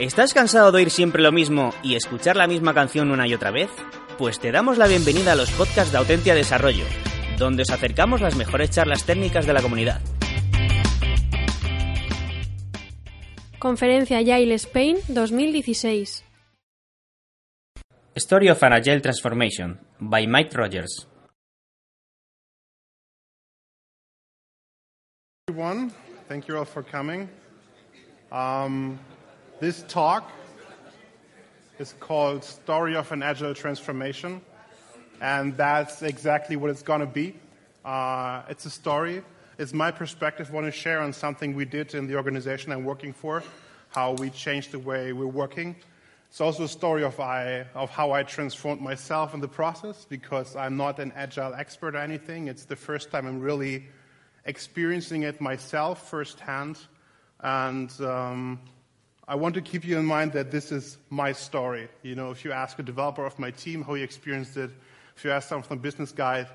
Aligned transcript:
¿Estás 0.00 0.32
cansado 0.32 0.72
de 0.72 0.78
oír 0.78 0.90
siempre 0.90 1.22
lo 1.22 1.30
mismo 1.30 1.74
y 1.82 1.94
escuchar 1.94 2.34
la 2.34 2.46
misma 2.46 2.72
canción 2.72 3.10
una 3.10 3.28
y 3.28 3.34
otra 3.34 3.50
vez? 3.50 3.68
Pues 4.16 4.40
te 4.40 4.50
damos 4.50 4.78
la 4.78 4.86
bienvenida 4.86 5.32
a 5.32 5.34
los 5.34 5.50
podcasts 5.50 5.92
de 5.92 5.98
Autentia 5.98 6.34
Desarrollo, 6.34 6.86
donde 7.36 7.64
os 7.64 7.70
acercamos 7.70 8.22
las 8.22 8.34
mejores 8.34 8.70
charlas 8.70 9.04
técnicas 9.04 9.44
de 9.44 9.52
la 9.52 9.60
comunidad. 9.60 10.00
Conferencia 13.58 14.16
Agile 14.16 14.54
Spain 14.54 14.96
2016. 15.08 16.24
Story 18.14 18.48
of 18.48 18.62
an 18.62 18.72
Agile 18.72 19.02
Transformation 19.02 19.80
by 19.98 20.26
Mike 20.26 20.56
Rogers. 20.56 21.06
everyone. 25.50 25.90
Thank 26.26 26.48
you 26.48 26.56
all 26.56 26.64
for 26.64 26.82
coming. 26.82 27.28
Um, 28.32 28.98
this 29.60 29.84
talk 29.88 30.32
is 31.78 31.94
called 32.00 32.42
Story 32.42 32.96
of 32.96 33.12
an 33.12 33.22
Agile 33.22 33.54
Transformation, 33.54 34.40
and 35.20 35.54
that's 35.54 36.00
exactly 36.00 36.56
what 36.56 36.70
it's 36.70 36.82
going 36.82 37.00
to 37.00 37.06
be. 37.06 37.34
Uh, 37.84 38.42
it's 38.48 38.64
a 38.64 38.70
story. 38.70 39.22
It's 39.58 39.74
my 39.74 39.90
perspective. 39.90 40.48
I 40.50 40.54
want 40.54 40.66
to 40.66 40.72
share 40.72 41.00
on 41.00 41.12
something 41.12 41.54
we 41.54 41.66
did 41.66 41.94
in 41.94 42.06
the 42.06 42.16
organization 42.16 42.72
I'm 42.72 42.84
working 42.84 43.12
for, 43.12 43.42
how 43.90 44.14
we 44.14 44.30
changed 44.30 44.72
the 44.72 44.78
way 44.78 45.12
we're 45.12 45.26
working. 45.26 45.76
It's 46.30 46.40
also 46.40 46.64
a 46.64 46.68
story 46.68 47.04
of, 47.04 47.20
I, 47.20 47.66
of 47.74 47.90
how 47.90 48.12
I 48.12 48.22
transformed 48.22 48.80
myself 48.80 49.34
in 49.34 49.40
the 49.40 49.48
process 49.48 50.06
because 50.08 50.56
I'm 50.56 50.78
not 50.78 50.98
an 51.00 51.12
agile 51.14 51.52
expert 51.52 51.94
or 51.94 51.98
anything. 51.98 52.48
It's 52.48 52.64
the 52.64 52.76
first 52.76 53.10
time 53.10 53.26
I'm 53.26 53.40
really 53.40 53.88
experiencing 54.46 55.24
it 55.24 55.38
myself 55.38 56.08
firsthand. 56.08 56.78
And 57.40 57.92
um, 58.00 58.60
I 59.30 59.36
want 59.36 59.54
to 59.54 59.60
keep 59.60 59.84
you 59.84 59.96
in 59.96 60.06
mind 60.06 60.32
that 60.32 60.50
this 60.50 60.72
is 60.72 60.98
my 61.08 61.30
story. 61.30 61.88
You 62.02 62.16
know, 62.16 62.32
if 62.32 62.44
you 62.44 62.50
ask 62.50 62.76
a 62.80 62.82
developer 62.82 63.24
of 63.24 63.38
my 63.38 63.52
team 63.52 63.84
how 63.84 63.94
he 63.94 64.02
experienced 64.02 64.56
it, 64.56 64.70
if 65.16 65.24
you 65.24 65.30
ask 65.30 65.48
someone 65.48 65.62
from 65.62 65.76
the 65.76 65.82
business 65.82 66.10
guy, 66.10 66.48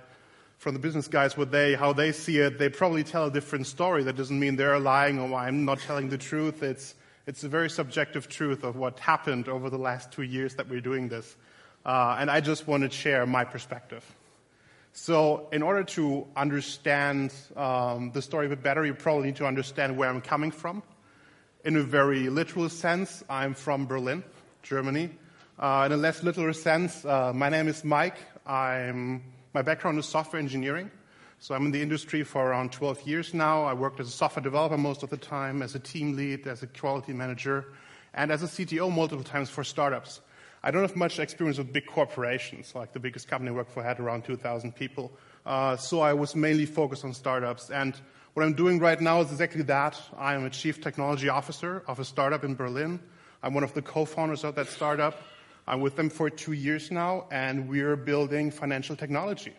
from 0.57 0.73
the 0.73 0.79
business 0.81 1.07
guys 1.07 1.37
what 1.37 1.51
they 1.51 1.75
how 1.75 1.93
they 1.93 2.11
see 2.11 2.39
it, 2.39 2.59
they 2.59 2.67
probably 2.67 3.05
tell 3.05 3.27
a 3.27 3.31
different 3.31 3.65
story. 3.65 4.03
That 4.03 4.17
doesn't 4.17 4.37
mean 4.37 4.57
they're 4.57 4.77
lying 4.77 5.21
or 5.21 5.33
I'm 5.35 5.63
not 5.63 5.79
telling 5.79 6.09
the 6.09 6.17
truth. 6.17 6.63
It's 6.63 6.95
it's 7.25 7.45
a 7.45 7.47
very 7.47 7.69
subjective 7.69 8.27
truth 8.27 8.65
of 8.65 8.75
what 8.75 8.99
happened 8.99 9.47
over 9.47 9.69
the 9.69 9.79
last 9.79 10.11
two 10.11 10.23
years 10.23 10.55
that 10.55 10.67
we're 10.67 10.81
doing 10.81 11.07
this. 11.07 11.33
Uh, 11.85 12.17
and 12.19 12.29
I 12.29 12.41
just 12.41 12.67
want 12.67 12.83
to 12.83 12.89
share 12.89 13.25
my 13.25 13.45
perspective. 13.45 14.03
So, 14.91 15.47
in 15.53 15.61
order 15.61 15.83
to 15.95 16.27
understand 16.35 17.33
um, 17.55 18.11
the 18.11 18.21
story 18.21 18.47
a 18.47 18.49
bit 18.49 18.63
better, 18.63 18.85
you 18.85 18.93
probably 18.93 19.27
need 19.27 19.37
to 19.37 19.45
understand 19.45 19.95
where 19.95 20.09
I'm 20.09 20.19
coming 20.19 20.51
from. 20.51 20.83
In 21.66 21.77
a 21.77 21.81
very 21.81 22.30
literal 22.30 22.69
sense, 22.69 23.23
I'm 23.27 23.55
from 23.55 23.88
Berlin, 23.88 24.23
Germany. 24.61 25.09
Uh, 25.58 25.85
in 25.88 25.94
a 25.94 25.97
less 25.97 26.22
literal 26.22 26.53
sense, 26.53 27.03
uh, 27.03 27.33
my 27.33 27.49
name 27.49 27.67
is 27.67 27.83
Mike. 27.83 28.17
I'm, 28.45 29.23
my 29.52 29.63
background 29.63 29.97
is 29.97 30.05
software 30.05 30.39
engineering. 30.39 30.91
So, 31.39 31.55
I'm 31.55 31.66
in 31.66 31.72
the 31.72 31.81
industry 31.81 32.22
for 32.22 32.45
around 32.45 32.72
12 32.72 33.07
years 33.07 33.33
now. 33.33 33.63
I 33.63 33.73
worked 33.73 33.99
as 33.99 34.07
a 34.07 34.11
software 34.11 34.44
developer 34.44 34.77
most 34.77 35.02
of 35.02 35.09
the 35.09 35.17
time, 35.17 35.63
as 35.63 35.73
a 35.73 35.80
team 35.80 36.16
lead, 36.16 36.45
as 36.45 36.61
a 36.61 36.67
quality 36.67 37.13
manager, 37.13 37.66
and 38.13 38.31
as 38.31 38.44
a 38.44 38.47
CTO 38.47 38.94
multiple 38.94 39.23
times 39.23 39.50
for 39.50 39.63
startups. 39.63 40.22
I 40.61 40.69
don't 40.69 40.83
have 40.83 40.95
much 40.95 41.17
experience 41.17 41.57
with 41.57 41.73
big 41.73 41.88
corporations. 41.88 42.75
Like 42.75 42.94
the 42.94 43.00
biggest 43.00 43.27
company 43.27 43.50
I 43.50 43.55
worked 43.55 43.72
for 43.72 43.81
had 43.81 44.00
around 44.00 44.23
2,000 44.23 44.75
people. 44.75 45.11
Uh, 45.47 45.77
so 45.77 46.02
I 46.02 46.13
was 46.13 46.35
mainly 46.35 46.67
focused 46.67 47.03
on 47.03 47.16
startups. 47.16 47.72
And 47.72 48.00
what 48.36 48.45
I'm 48.45 48.53
doing 48.53 48.80
right 48.80 49.00
now 49.00 49.22
is 49.22 49.31
exactly 49.31 49.64
that. 49.64 49.97
I 50.17 50.36
am 50.36 50.44
a 50.44 50.50
chief 50.50 50.81
technology 50.81 51.30
officer 51.30 51.83
of 51.88 52.02
a 52.02 52.03
startup 52.03 52.44
in 52.44 52.53
Berlin. 52.53 53.00
I'm 53.41 53.53
one 53.53 53.64
of 53.64 53.73
the 53.73 53.81
co-founders 53.81 54.44
of 54.44 54.55
that 54.55 54.67
startup. 54.67 55.22
I'm 55.66 55.80
with 55.80 55.95
them 55.95 56.09
for 56.09 56.30
two 56.30 56.52
years 56.52 56.91
now, 56.91 57.28
and 57.31 57.69
we're 57.69 57.95
building 57.95 58.52
financial 58.52 58.97
technology. 58.97 59.53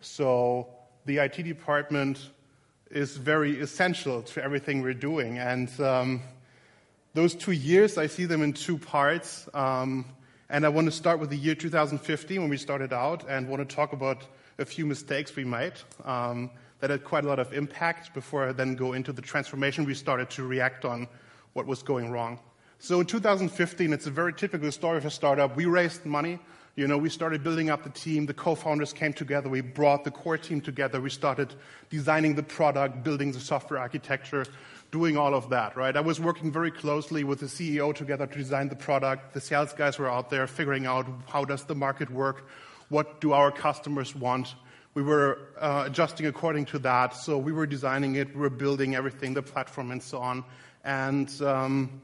So 0.00 0.66
the 1.04 1.18
IT 1.18 1.42
department 1.42 2.30
is 2.90 3.18
very 3.18 3.60
essential 3.60 4.22
to 4.22 4.42
everything 4.42 4.80
we're 4.80 4.94
doing. 4.94 5.36
And 5.36 5.68
um, 5.78 6.22
those 7.12 7.34
two 7.34 7.52
years, 7.52 7.98
I 7.98 8.06
see 8.06 8.24
them 8.24 8.40
in 8.40 8.54
two 8.54 8.78
parts. 8.78 9.46
Um, 9.52 10.06
and 10.48 10.64
I 10.64 10.70
want 10.70 10.86
to 10.86 10.92
start 10.92 11.20
with 11.20 11.28
the 11.28 11.36
year 11.36 11.54
2015 11.54 12.40
when 12.40 12.48
we 12.48 12.56
started 12.56 12.94
out 12.94 13.28
and 13.28 13.46
want 13.46 13.68
to 13.68 13.76
talk 13.76 13.92
about 13.92 14.26
a 14.58 14.64
few 14.64 14.86
mistakes 14.86 15.36
we 15.36 15.44
made 15.44 15.74
um, 16.06 16.50
that 16.80 16.90
had 16.90 17.04
quite 17.04 17.24
a 17.24 17.28
lot 17.28 17.38
of 17.38 17.52
impact 17.52 18.12
before 18.14 18.48
I 18.48 18.52
then 18.52 18.74
go 18.74 18.92
into 18.92 19.12
the 19.12 19.22
transformation 19.22 19.84
we 19.84 19.94
started 19.94 20.30
to 20.30 20.46
react 20.46 20.84
on 20.84 21.08
what 21.54 21.66
was 21.66 21.82
going 21.82 22.10
wrong. 22.10 22.38
So 22.78 23.00
in 23.00 23.06
2015, 23.06 23.92
it's 23.92 24.06
a 24.06 24.10
very 24.10 24.34
typical 24.34 24.70
story 24.70 24.98
of 24.98 25.06
a 25.06 25.10
startup. 25.10 25.56
We 25.56 25.64
raised 25.64 26.04
money. 26.04 26.38
You 26.74 26.86
know, 26.86 26.98
we 26.98 27.08
started 27.08 27.42
building 27.42 27.70
up 27.70 27.84
the 27.84 27.90
team. 27.90 28.26
The 28.26 28.34
co-founders 28.34 28.92
came 28.92 29.14
together. 29.14 29.48
We 29.48 29.62
brought 29.62 30.04
the 30.04 30.10
core 30.10 30.36
team 30.36 30.60
together. 30.60 31.00
We 31.00 31.08
started 31.08 31.54
designing 31.88 32.34
the 32.34 32.42
product, 32.42 33.02
building 33.02 33.32
the 33.32 33.40
software 33.40 33.80
architecture, 33.80 34.44
doing 34.90 35.16
all 35.16 35.34
of 35.34 35.48
that, 35.48 35.74
right? 35.74 35.96
I 35.96 36.00
was 36.00 36.20
working 36.20 36.52
very 36.52 36.70
closely 36.70 37.24
with 37.24 37.40
the 37.40 37.46
CEO 37.46 37.94
together 37.94 38.26
to 38.26 38.38
design 38.38 38.68
the 38.68 38.76
product. 38.76 39.32
The 39.32 39.40
sales 39.40 39.72
guys 39.72 39.98
were 39.98 40.10
out 40.10 40.28
there 40.28 40.46
figuring 40.46 40.84
out 40.84 41.06
how 41.26 41.46
does 41.46 41.64
the 41.64 41.74
market 41.74 42.10
work, 42.10 42.46
what 42.90 43.22
do 43.22 43.32
our 43.32 43.50
customers 43.50 44.14
want. 44.14 44.54
We 44.96 45.02
were 45.02 45.40
uh, 45.60 45.84
adjusting 45.88 46.24
according 46.24 46.64
to 46.72 46.78
that. 46.78 47.14
So 47.14 47.36
we 47.36 47.52
were 47.52 47.66
designing 47.66 48.14
it, 48.14 48.34
we 48.34 48.40
were 48.40 48.48
building 48.48 48.94
everything, 48.94 49.34
the 49.34 49.42
platform, 49.42 49.90
and 49.90 50.02
so 50.02 50.16
on. 50.16 50.42
And 50.84 51.30
um, 51.42 52.00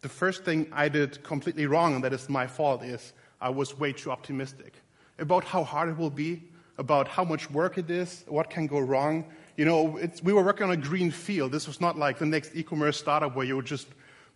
the 0.00 0.08
first 0.08 0.44
thing 0.44 0.68
I 0.72 0.88
did 0.88 1.24
completely 1.24 1.66
wrong, 1.66 1.96
and 1.96 2.04
that 2.04 2.12
is 2.12 2.28
my 2.28 2.46
fault, 2.46 2.84
is 2.84 3.14
I 3.40 3.48
was 3.48 3.76
way 3.76 3.92
too 3.92 4.12
optimistic 4.12 4.74
about 5.18 5.42
how 5.42 5.64
hard 5.64 5.88
it 5.88 5.98
will 5.98 6.08
be, 6.08 6.44
about 6.78 7.08
how 7.08 7.24
much 7.24 7.50
work 7.50 7.78
it 7.78 7.90
is, 7.90 8.22
what 8.28 8.48
can 8.48 8.68
go 8.68 8.78
wrong. 8.78 9.24
You 9.56 9.64
know, 9.64 9.98
we 10.22 10.32
were 10.32 10.44
working 10.44 10.68
on 10.68 10.70
a 10.70 10.76
green 10.76 11.10
field. 11.10 11.50
This 11.50 11.66
was 11.66 11.80
not 11.80 11.98
like 11.98 12.18
the 12.20 12.26
next 12.26 12.54
e-commerce 12.54 12.96
startup 12.96 13.34
where 13.34 13.44
you 13.44 13.56
would 13.56 13.66
just 13.66 13.88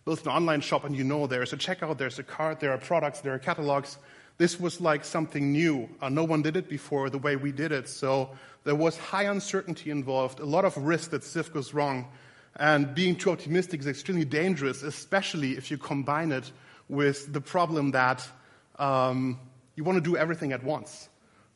build 0.03 0.19
an 0.25 0.33
online 0.33 0.59
shop 0.59 0.83
and 0.83 0.97
you 0.97 1.05
know 1.05 1.27
there's 1.27 1.53
a 1.53 1.57
checkout, 1.57 1.97
there's 1.97 2.19
a 2.19 2.23
cart, 2.23 2.59
there 2.59 2.73
are 2.73 2.77
products, 2.77 3.21
there 3.21 3.33
are 3.33 3.39
catalogs. 3.39 3.99
This 4.39 4.57
was 4.57 4.79
like 4.79 5.03
something 5.03 5.51
new. 5.51 5.89
Uh, 6.01 6.07
no 6.07 6.23
one 6.23 6.41
did 6.41 6.55
it 6.55 6.69
before 6.69 7.09
the 7.09 7.17
way 7.17 7.35
we 7.35 7.51
did 7.51 7.73
it. 7.73 7.89
So 7.89 8.29
there 8.63 8.73
was 8.73 8.97
high 8.97 9.23
uncertainty 9.23 9.91
involved, 9.91 10.39
a 10.39 10.45
lot 10.45 10.63
of 10.63 10.77
risk 10.77 11.11
that 11.11 11.25
stuff 11.25 11.51
goes 11.51 11.73
wrong. 11.73 12.07
And 12.55 12.95
being 12.95 13.17
too 13.17 13.31
optimistic 13.31 13.81
is 13.81 13.87
extremely 13.87 14.23
dangerous, 14.23 14.81
especially 14.81 15.57
if 15.57 15.69
you 15.69 15.77
combine 15.77 16.31
it 16.31 16.51
with 16.87 17.31
the 17.33 17.41
problem 17.41 17.91
that 17.91 18.25
um, 18.79 19.37
you 19.75 19.83
want 19.83 19.97
to 19.97 20.01
do 20.01 20.15
everything 20.15 20.53
at 20.53 20.63
once, 20.63 21.09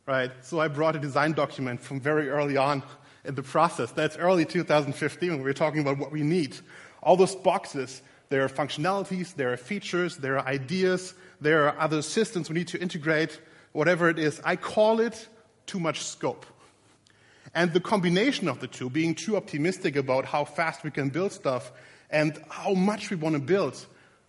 right? 0.06 0.32
So 0.42 0.60
I 0.60 0.68
brought 0.68 0.98
a 0.98 1.00
design 1.00 1.32
document 1.32 1.82
from 1.82 2.02
very 2.02 2.30
early 2.30 2.58
on 2.58 2.84
in 3.24 3.36
the 3.36 3.44
process. 3.44 3.92
That's 3.92 4.18
early 4.18 4.44
2015 4.44 5.30
when 5.30 5.38
we 5.38 5.46
were 5.46 5.54
talking 5.54 5.80
about 5.80 5.98
what 5.98 6.12
we 6.12 6.22
need. 6.22 6.58
All 7.02 7.16
those 7.16 7.34
boxes, 7.36 8.02
there 8.30 8.44
are 8.44 8.50
functionalities, 8.50 9.36
there 9.36 9.54
are 9.54 9.58
features, 9.58 10.18
there 10.18 10.38
are 10.40 10.46
ideas, 10.46 11.14
there 11.42 11.68
are 11.68 11.80
other 11.80 12.02
systems 12.02 12.50
we 12.50 12.56
need 12.56 12.68
to 12.70 12.82
integrate, 12.82 13.40
whatever 13.74 14.10
it 14.10 14.18
is. 14.18 14.42
I 14.44 14.56
call 14.56 15.00
it 15.00 15.28
too 15.66 15.80
much 15.80 16.02
scope. 16.02 16.46
And 17.54 17.72
the 17.74 17.80
combination 17.80 18.48
of 18.48 18.60
the 18.60 18.68
two, 18.68 18.90
being 18.90 19.14
too 19.14 19.38
optimistic 19.38 19.96
about 19.96 20.26
how 20.26 20.46
fast 20.46 20.84
we 20.84 20.92
can 20.92 21.10
build 21.10 21.32
stuff 21.32 21.72
and 22.10 22.42
how 22.50 22.74
much 22.74 23.10
we 23.10 23.16
want 23.16 23.36
to 23.36 23.42
build, 23.42 23.86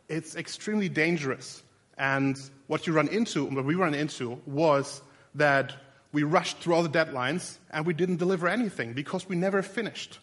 it's 0.09 0.37
extremely 0.37 0.89
dangerous. 0.89 1.63
And 1.97 2.39
what 2.67 2.87
you 2.87 2.93
run 2.93 3.09
into, 3.09 3.45
what 3.45 3.65
we 3.65 3.75
run 3.75 3.95
into, 3.95 4.41
was 4.47 5.01
that 5.35 5.75
we 6.13 6.23
rushed 6.23 6.59
through 6.59 6.75
all 6.75 6.83
the 6.83 6.89
deadlines 6.89 7.59
and 7.71 7.87
we 7.87 7.95
didn't 7.95 8.17
deliver 8.17 8.49
anything 8.49 8.93
because 8.93 9.29
we 9.29 9.37
never 9.37 9.63
finished. 9.63 10.19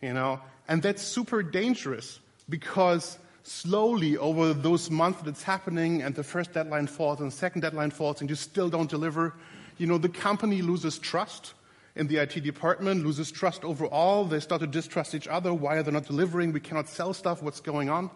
You 0.00 0.12
know? 0.12 0.40
And 0.66 0.82
that's 0.82 1.02
super 1.02 1.42
dangerous 1.42 2.18
because 2.52 3.18
slowly 3.44 4.18
over 4.18 4.52
those 4.52 4.90
months 4.90 5.22
that's 5.22 5.42
happening 5.42 6.02
and 6.02 6.14
the 6.14 6.22
first 6.22 6.52
deadline 6.52 6.86
falls 6.86 7.18
and 7.18 7.32
the 7.32 7.34
second 7.34 7.62
deadline 7.62 7.90
falls 7.90 8.20
and 8.20 8.28
you 8.28 8.36
still 8.36 8.68
don't 8.68 8.90
deliver, 8.90 9.34
you 9.78 9.86
know, 9.86 9.96
the 9.96 10.10
company 10.10 10.60
loses 10.60 10.98
trust 10.98 11.54
in 11.96 12.08
the 12.08 12.18
IT 12.18 12.44
department, 12.44 13.06
loses 13.06 13.32
trust 13.32 13.64
overall. 13.64 14.26
They 14.26 14.38
start 14.38 14.60
to 14.60 14.66
distrust 14.66 15.14
each 15.14 15.26
other. 15.26 15.54
Why 15.54 15.76
are 15.76 15.82
they 15.82 15.90
not 15.92 16.04
delivering? 16.06 16.52
We 16.52 16.60
cannot 16.60 16.90
sell 16.90 17.14
stuff. 17.14 17.42
What's 17.42 17.60
going 17.60 17.88
on? 17.88 18.10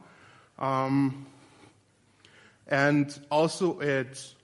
Um, 0.58 1.26
and 2.68 3.18
also 3.30 3.80
it 3.80 4.34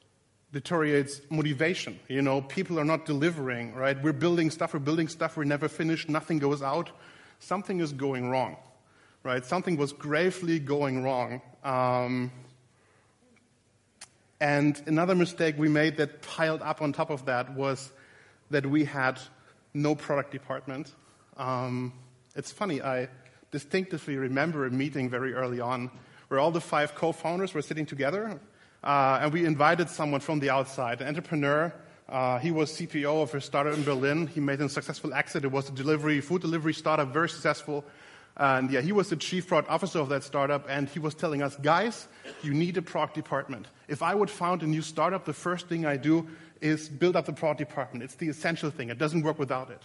deteriorates 0.55 1.21
motivation. 1.29 2.01
You 2.09 2.23
know, 2.23 2.41
people 2.41 2.81
are 2.81 2.85
not 2.85 3.05
delivering, 3.05 3.75
right? 3.75 4.03
We're 4.03 4.15
building 4.15 4.51
stuff, 4.51 4.73
we're 4.73 4.81
building 4.81 5.09
stuff, 5.09 5.37
we're 5.37 5.45
never 5.45 5.69
finished, 5.69 6.09
nothing 6.09 6.39
goes 6.39 6.63
out. 6.63 6.89
Something 7.41 7.81
is 7.81 7.93
going 7.93 8.31
wrong, 8.31 8.57
right? 9.23 9.45
Something 9.45 9.77
was 9.77 9.93
gravely 9.93 10.59
going 10.59 11.03
wrong. 11.03 11.41
Um, 11.65 12.33
and 14.41 14.83
another 14.87 15.15
mistake 15.15 15.55
we 15.57 15.69
made 15.69 15.97
that 15.99 16.23
piled 16.23 16.63
up 16.63 16.83
on 16.83 16.93
top 16.93 17.11
of 17.11 17.27
that 17.27 17.55
was 17.55 17.93
that 18.51 18.67
we 18.67 18.85
had 18.85 19.21
no 19.73 19.95
product 19.95 20.33
department. 20.33 20.93
Um, 21.37 21.93
it's 22.35 22.51
funny, 22.51 22.83
I 22.83 23.09
distinctively 23.51 24.17
remember 24.17 24.67
a 24.67 24.71
meeting 24.71 25.09
very 25.09 25.35
early 25.35 25.61
on 25.61 25.91
where 26.29 26.41
all 26.41 26.51
the 26.51 26.61
five 26.61 26.95
co-founders 26.95 27.55
were 27.55 27.63
sitting 27.63 27.87
together, 27.87 28.41
uh, 28.83 29.21
and 29.23 29.33
we 29.33 29.45
invited 29.45 29.89
someone 29.89 30.21
from 30.21 30.41
the 30.41 30.51
outside, 30.51 31.01
an 31.01 31.09
entrepreneur. 31.09 31.73
Uh, 32.09 32.39
he 32.39 32.51
was 32.51 32.73
CPO 32.73 33.23
of 33.23 33.35
a 33.35 33.41
startup 33.41 33.75
in 33.75 33.85
Berlin. 33.85 34.27
He 34.27 34.41
made 34.41 34.61
a 34.61 34.69
successful 34.69 35.15
exit. 35.15 35.45
It 35.45 35.53
was 35.53 35.69
a 35.69 35.73
delivery, 35.73 36.21
food 36.21 36.43
delivery 36.43 36.75
startup, 36.75 37.13
very 37.13 37.29
successful. 37.29 37.85
And 38.37 38.71
yeah, 38.71 38.81
he 38.81 38.93
was 38.93 39.11
the 39.11 39.17
chief 39.17 39.47
product 39.47 39.71
officer 39.71 39.99
of 39.99 40.09
that 40.09 40.25
startup, 40.25 40.67
and 40.69 40.89
he 40.89 40.99
was 40.99 41.15
telling 41.15 41.43
us, 41.43 41.57
guys, 41.57 42.09
you 42.43 42.55
need 42.55 42.77
a 42.77 42.83
product 42.83 43.15
department. 43.15 43.67
If 43.89 44.03
I 44.03 44.15
would 44.15 44.31
found 44.31 44.63
a 44.63 44.67
new 44.67 44.83
startup, 44.83 45.25
the 45.25 45.35
first 45.35 45.69
thing 45.69 45.85
I 45.85 45.97
do 45.97 46.29
is 46.61 46.89
build 46.89 47.17
up 47.17 47.27
the 47.27 47.33
product 47.33 47.59
department. 47.59 48.05
It's 48.05 48.15
the 48.15 48.29
essential 48.29 48.71
thing. 48.71 48.89
It 48.89 48.99
doesn't 48.99 49.23
work 49.23 49.39
without 49.39 49.71
it. 49.71 49.83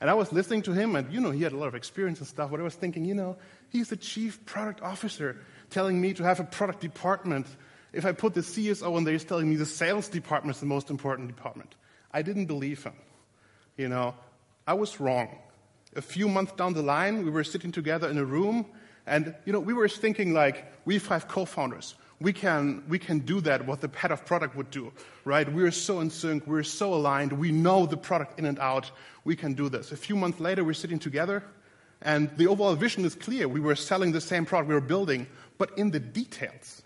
And 0.00 0.10
I 0.10 0.14
was 0.14 0.32
listening 0.32 0.62
to 0.62 0.72
him, 0.72 0.96
and 0.96 1.10
you 1.12 1.20
know, 1.20 1.30
he 1.30 1.42
had 1.42 1.52
a 1.52 1.56
lot 1.56 1.68
of 1.68 1.74
experience 1.74 2.18
and 2.18 2.28
stuff, 2.28 2.50
but 2.50 2.60
I 2.60 2.62
was 2.62 2.74
thinking, 2.74 3.04
you 3.04 3.14
know, 3.14 3.36
he's 3.70 3.88
the 3.88 3.96
chief 3.96 4.44
product 4.44 4.82
officer 4.82 5.38
telling 5.70 6.00
me 6.00 6.12
to 6.14 6.22
have 6.22 6.40
a 6.40 6.44
product 6.44 6.80
department. 6.80 7.46
If 7.92 8.04
I 8.04 8.12
put 8.12 8.34
the 8.34 8.40
CSO 8.40 8.98
in 8.98 9.04
there, 9.04 9.12
he's 9.12 9.24
telling 9.24 9.48
me 9.48 9.56
the 9.56 9.64
sales 9.64 10.08
department 10.08 10.56
is 10.56 10.60
the 10.60 10.66
most 10.66 10.90
important 10.90 11.28
department. 11.28 11.74
I 12.12 12.22
didn't 12.22 12.46
believe 12.46 12.82
him. 12.82 12.94
You 13.76 13.88
know, 13.88 14.14
I 14.66 14.74
was 14.74 15.00
wrong. 15.00 15.38
A 15.96 16.02
few 16.02 16.28
months 16.28 16.52
down 16.52 16.74
the 16.74 16.82
line, 16.82 17.24
we 17.24 17.30
were 17.30 17.44
sitting 17.44 17.72
together 17.72 18.08
in 18.08 18.18
a 18.18 18.24
room, 18.24 18.66
and 19.06 19.34
you 19.46 19.52
know, 19.52 19.60
we 19.60 19.72
were 19.72 19.88
thinking 19.88 20.34
like, 20.34 20.70
we 20.84 20.98
five 20.98 21.26
co-founders, 21.26 21.94
we 22.20 22.32
can, 22.32 22.82
we 22.88 22.98
can 22.98 23.20
do 23.20 23.40
that, 23.40 23.66
what 23.66 23.80
the 23.80 23.90
head 23.96 24.12
of 24.12 24.24
product 24.26 24.54
would 24.56 24.70
do, 24.70 24.92
right? 25.24 25.50
We're 25.50 25.70
so 25.70 26.00
in 26.00 26.10
sync, 26.10 26.46
we're 26.46 26.62
so 26.62 26.92
aligned, 26.92 27.32
we 27.32 27.50
know 27.50 27.86
the 27.86 27.96
product 27.96 28.38
in 28.38 28.44
and 28.44 28.58
out, 28.58 28.90
we 29.24 29.36
can 29.36 29.54
do 29.54 29.68
this. 29.70 29.90
A 29.90 29.96
few 29.96 30.16
months 30.16 30.38
later, 30.38 30.64
we're 30.64 30.74
sitting 30.74 30.98
together, 30.98 31.42
and 32.02 32.30
the 32.36 32.46
overall 32.46 32.74
vision 32.74 33.04
is 33.06 33.14
clear. 33.14 33.48
We 33.48 33.60
were 33.60 33.74
selling 33.74 34.12
the 34.12 34.20
same 34.20 34.44
product 34.44 34.68
we 34.68 34.74
were 34.74 34.80
building, 34.82 35.26
but 35.56 35.76
in 35.78 35.90
the 35.90 36.00
details, 36.00 36.82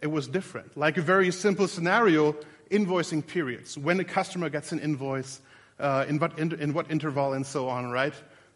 it 0.00 0.06
was 0.06 0.28
different. 0.28 0.76
Like 0.76 0.96
a 0.98 1.02
very 1.02 1.32
simple 1.32 1.66
scenario, 1.66 2.36
invoicing 2.70 3.26
periods. 3.26 3.76
When 3.76 3.98
a 3.98 4.04
customer 4.04 4.48
gets 4.50 4.70
an 4.70 4.78
invoice, 4.78 5.40
uh, 5.80 6.04
in, 6.08 6.18
what 6.18 6.38
in, 6.38 6.52
in 6.60 6.74
what 6.74 6.90
interval, 6.90 7.32
and 7.32 7.44
so 7.44 7.68
on, 7.68 7.90
right? 7.90 8.14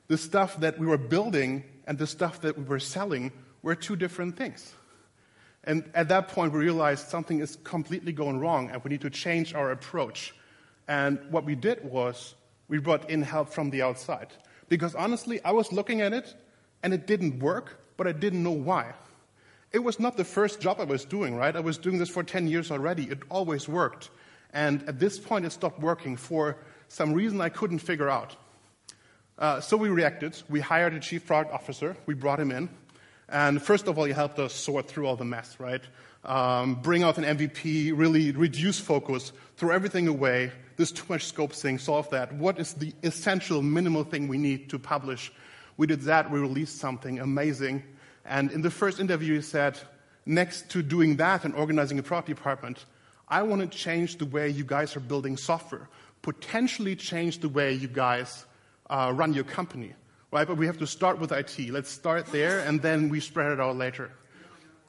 The 0.09 0.19
stuff 0.19 0.61
that 0.61 0.79
we 0.79 0.87
were 0.87 0.99
building 0.99 1.65
and 1.87 1.99
the 1.99 2.07
stuff 2.07 2.41
that 2.43 2.57
we 2.57 2.65
were 2.65 2.81
selling 2.81 3.33
were 3.63 3.75
two 3.75 3.97
different 3.97 4.37
things. 4.37 4.75
And 5.65 5.91
at 5.95 6.09
that 6.09 6.29
point, 6.29 6.53
we 6.53 6.61
realized 6.61 7.09
something 7.09 7.41
is 7.41 7.57
completely 7.65 8.13
going 8.13 8.39
wrong 8.39 8.71
and 8.71 8.83
we 8.85 8.91
need 8.91 9.01
to 9.01 9.11
change 9.11 9.53
our 9.55 9.73
approach. 9.73 10.35
And 10.87 11.19
what 11.31 11.45
we 11.45 11.57
did 11.57 11.85
was 11.85 12.37
we 12.69 12.79
brought 12.79 13.11
in 13.11 13.23
help 13.23 13.49
from 13.53 13.71
the 13.71 13.83
outside. 13.83 14.29
Because 14.69 14.95
honestly, 14.95 15.43
I 15.45 15.51
was 15.51 15.73
looking 15.73 16.01
at 16.01 16.13
it 16.13 16.35
and 16.83 16.95
it 16.95 17.07
didn't 17.07 17.41
work, 17.41 17.81
but 17.97 18.07
I 18.07 18.13
didn't 18.13 18.43
know 18.43 18.53
why. 18.53 18.93
It 19.73 19.81
was 19.81 19.99
not 19.99 20.17
the 20.17 20.25
first 20.25 20.61
job 20.61 20.81
I 20.81 20.85
was 20.85 21.05
doing, 21.05 21.35
right? 21.35 21.55
I 21.55 21.61
was 21.61 21.79
doing 21.79 21.99
this 21.99 22.09
for 22.09 22.23
10 22.23 22.47
years 22.47 22.71
already. 22.71 23.05
It 23.05 23.19
always 23.29 23.69
worked. 23.69 24.11
And 24.53 24.89
at 24.89 25.01
this 25.01 25.19
point, 25.19 25.45
it 25.45 25.51
stopped 25.51 25.81
working 25.81 26.17
for 26.17 26.57
some 26.89 27.13
reason 27.13 27.41
I 27.41 27.49
couldn't 27.49 27.81
figure 27.81 28.09
out. 28.09 28.37
Uh, 29.39 29.61
so 29.61 29.77
we 29.77 29.89
reacted. 29.89 30.41
We 30.49 30.61
hired 30.61 30.95
a 30.95 31.01
chief 31.01 31.27
product 31.27 31.53
officer. 31.53 31.97
We 32.07 32.15
brought 32.15 32.41
him 32.41 32.51
in. 32.51 32.71
And 33.29 33.61
first 33.61 33.87
of 33.87 33.99
all, 33.99 34.05
he 34.05 34.13
helped 34.13 34.39
us 34.39 34.55
sort 34.55 34.89
through 34.89 35.07
all 35.07 35.17
the 35.17 35.25
mess, 35.25 35.57
right? 35.59 35.83
Um, 36.25 36.77
bring 36.77 37.03
out 37.03 37.19
an 37.19 37.25
MVP, 37.25 37.93
really 37.95 38.33
reduce 38.33 38.81
focus, 38.81 39.33
throw 39.57 39.75
everything 39.75 40.09
away. 40.09 40.53
There's 40.77 40.93
too 40.93 41.05
much 41.09 41.25
scope 41.25 41.53
thing, 41.53 41.79
solve 41.79 42.09
that. 42.11 42.33
What 42.35 42.59
is 42.59 42.75
the 42.75 42.93
essential, 43.03 43.63
minimal 43.63 44.05
thing 44.05 44.29
we 44.29 44.39
need 44.39 44.71
to 44.71 44.79
publish? 44.79 45.33
We 45.77 45.87
did 45.87 46.03
that, 46.03 46.31
we 46.31 46.39
released 46.39 46.79
something 46.79 47.21
amazing. 47.21 47.83
And 48.25 48.51
in 48.51 48.63
the 48.63 48.71
first 48.71 49.01
interview, 49.01 49.37
he 49.37 49.43
said, 49.43 49.79
next 50.25 50.71
to 50.71 50.83
doing 50.83 51.17
that 51.17 51.45
and 51.45 51.55
organizing 51.55 51.99
a 51.99 52.03
product 52.03 52.29
department, 52.29 52.85
I 53.29 53.43
want 53.43 53.61
to 53.61 53.79
change 53.79 54.19
the 54.19 54.27
way 54.27 54.49
you 54.49 54.65
guys 54.65 54.97
are 54.97 55.01
building 55.01 55.37
software, 55.37 55.89
potentially 56.23 56.97
change 56.97 57.41
the 57.41 57.49
way 57.49 57.73
you 57.73 57.89
guys 57.89 58.47
uh, 58.91 59.13
run 59.15 59.33
your 59.33 59.45
company 59.45 59.95
right? 60.31 60.47
But 60.47 60.57
we 60.57 60.67
have 60.67 60.79
to 60.79 60.87
start 60.87 61.19
with 61.19 61.33
IT. 61.33 61.71
Let's 61.71 61.91
start 61.91 62.27
there, 62.27 62.61
and 62.61 62.83
then 62.83 63.09
we 63.09 63.21
spread 63.21 63.53
it 63.53 63.61
out 63.61 63.77
later. 63.77 64.11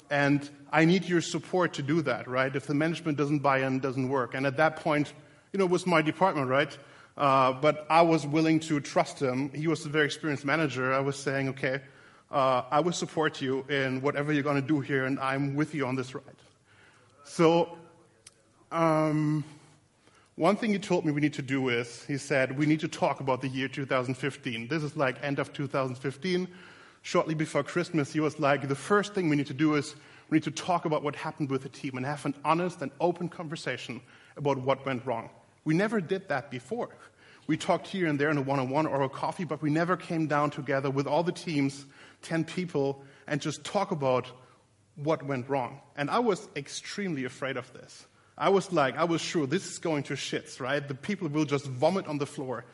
And 0.09 0.49
I 0.71 0.85
need 0.85 1.05
your 1.05 1.21
support 1.21 1.73
to 1.75 1.81
do 1.81 2.01
that, 2.01 2.27
right? 2.27 2.53
If 2.55 2.67
the 2.67 2.73
management 2.73 3.17
doesn't 3.17 3.39
buy 3.39 3.61
in, 3.63 3.79
doesn't 3.79 4.09
work. 4.09 4.33
And 4.33 4.45
at 4.45 4.57
that 4.57 4.77
point, 4.77 5.13
you 5.51 5.59
know, 5.59 5.65
it 5.65 5.71
was 5.71 5.85
my 5.85 6.01
department, 6.01 6.49
right? 6.49 6.77
Uh, 7.17 7.51
but 7.53 7.85
I 7.89 8.01
was 8.01 8.25
willing 8.25 8.59
to 8.61 8.79
trust 8.79 9.21
him. 9.21 9.49
He 9.53 9.67
was 9.67 9.85
a 9.85 9.89
very 9.89 10.05
experienced 10.05 10.45
manager. 10.45 10.93
I 10.93 10.99
was 10.99 11.15
saying, 11.15 11.49
okay, 11.49 11.81
uh, 12.31 12.63
I 12.69 12.79
will 12.79 12.91
support 12.91 13.41
you 13.41 13.65
in 13.69 14.01
whatever 14.01 14.31
you're 14.33 14.43
going 14.43 14.61
to 14.61 14.67
do 14.67 14.79
here, 14.79 15.05
and 15.05 15.19
I'm 15.19 15.55
with 15.55 15.73
you 15.73 15.85
on 15.87 15.95
this 15.95 16.13
ride. 16.13 16.23
So, 17.23 17.77
um, 18.71 19.43
one 20.37 20.55
thing 20.55 20.71
he 20.71 20.77
told 20.77 21.03
me 21.03 21.11
we 21.11 21.19
need 21.19 21.33
to 21.33 21.41
do 21.41 21.69
is, 21.69 22.05
he 22.05 22.17
said, 22.19 22.59
we 22.59 22.67
need 22.67 22.79
to 22.81 22.87
talk 22.87 23.19
about 23.21 23.41
the 23.41 23.47
year 23.47 23.67
2015. 23.67 24.67
This 24.67 24.83
is 24.83 24.95
like 24.95 25.17
end 25.23 25.39
of 25.39 25.51
2015. 25.51 26.47
Shortly 27.01 27.33
before 27.33 27.63
Christmas, 27.63 28.13
he 28.13 28.19
was 28.19 28.39
like, 28.39 28.67
the 28.67 28.75
first 28.75 29.15
thing 29.15 29.29
we 29.29 29.35
need 29.35 29.47
to 29.47 29.55
do 29.55 29.73
is 29.73 29.95
we 30.29 30.35
need 30.35 30.43
to 30.43 30.51
talk 30.51 30.85
about 30.85 31.01
what 31.01 31.15
happened 31.15 31.49
with 31.49 31.63
the 31.63 31.69
team 31.69 31.97
and 31.97 32.05
have 32.05 32.23
an 32.27 32.35
honest 32.45 32.83
and 32.83 32.91
open 32.99 33.29
conversation 33.29 33.99
about 34.35 34.59
what 34.59 34.85
went 34.85 35.03
wrong. 35.07 35.31
We 35.65 35.73
never 35.73 35.99
did 35.99 36.29
that 36.29 36.51
before. 36.51 36.89
We 37.47 37.57
talked 37.57 37.87
here 37.87 38.05
and 38.05 38.19
there 38.19 38.29
in 38.29 38.37
a 38.37 38.41
one 38.41 38.59
on 38.59 38.69
one 38.69 38.85
or 38.85 39.01
a 39.01 39.09
coffee, 39.09 39.43
but 39.43 39.63
we 39.63 39.71
never 39.71 39.97
came 39.97 40.27
down 40.27 40.51
together 40.51 40.91
with 40.91 41.07
all 41.07 41.23
the 41.23 41.31
teams, 41.31 41.87
10 42.21 42.43
people, 42.43 43.03
and 43.25 43.41
just 43.41 43.63
talk 43.63 43.89
about 43.89 44.29
what 44.97 45.25
went 45.25 45.49
wrong. 45.49 45.81
And 45.95 46.11
I 46.11 46.19
was 46.19 46.47
extremely 46.55 47.25
afraid 47.25 47.57
of 47.57 47.73
this. 47.73 48.05
I 48.37 48.49
was 48.49 48.71
like, 48.71 48.97
I 48.97 49.03
was 49.05 49.21
sure 49.21 49.47
this 49.47 49.65
is 49.65 49.79
going 49.79 50.03
to 50.03 50.13
shits, 50.13 50.59
right? 50.59 50.85
The 50.85 50.93
people 50.93 51.27
will 51.27 51.45
just 51.45 51.65
vomit 51.65 52.07
on 52.07 52.19
the 52.19 52.27
floor 52.27 52.65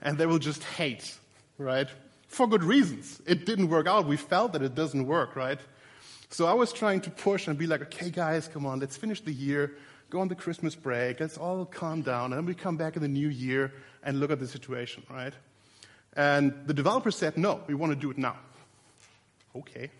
and 0.00 0.18
they 0.18 0.26
will 0.26 0.40
just 0.40 0.64
hate, 0.64 1.16
right? 1.58 1.88
For 2.26 2.48
good 2.48 2.64
reasons. 2.64 3.22
It 3.26 3.46
didn't 3.46 3.68
work 3.68 3.86
out. 3.86 4.06
We 4.06 4.16
felt 4.16 4.52
that 4.54 4.62
it 4.62 4.74
doesn't 4.74 5.06
work, 5.06 5.36
right? 5.36 5.60
So 6.30 6.46
I 6.46 6.54
was 6.54 6.72
trying 6.72 7.02
to 7.02 7.10
push 7.10 7.46
and 7.46 7.56
be 7.58 7.66
like, 7.66 7.82
okay, 7.82 8.10
guys, 8.10 8.48
come 8.48 8.66
on, 8.66 8.80
let's 8.80 8.96
finish 8.96 9.20
the 9.20 9.32
year, 9.32 9.76
go 10.08 10.20
on 10.20 10.28
the 10.28 10.34
Christmas 10.34 10.74
break, 10.74 11.20
let's 11.20 11.36
all 11.36 11.66
calm 11.66 12.00
down, 12.00 12.32
and 12.32 12.38
then 12.38 12.46
we 12.46 12.54
come 12.54 12.76
back 12.76 12.96
in 12.96 13.02
the 13.02 13.08
new 13.08 13.28
year 13.28 13.72
and 14.02 14.18
look 14.18 14.30
at 14.30 14.40
the 14.40 14.48
situation, 14.48 15.02
right? 15.10 15.34
And 16.16 16.54
the 16.66 16.74
developer 16.74 17.10
said, 17.10 17.36
no, 17.36 17.60
we 17.66 17.74
want 17.74 17.92
to 17.92 17.96
do 17.96 18.10
it 18.10 18.18
now. 18.18 18.36
Okay. 19.54 19.90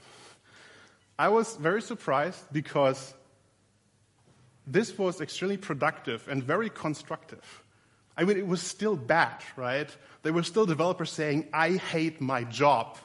I 1.19 1.29
was 1.29 1.55
very 1.57 1.83
surprised 1.83 2.41
because 2.51 3.13
this 4.67 4.97
was 4.97 5.21
extremely 5.21 5.57
productive 5.57 6.29
and 6.29 6.43
very 6.43 6.71
constructive. 6.71 7.63
I 8.17 8.25
mean, 8.25 8.37
it 8.37 8.47
was 8.47 8.61
still 8.61 8.97
bad, 8.97 9.43
right? 9.57 9.89
There 10.23 10.33
were 10.33 10.43
still 10.43 10.67
developers 10.67 11.11
saying, 11.11 11.49
I 11.53 11.73
hate 11.73 12.21
my 12.21 12.45
job, 12.45 12.99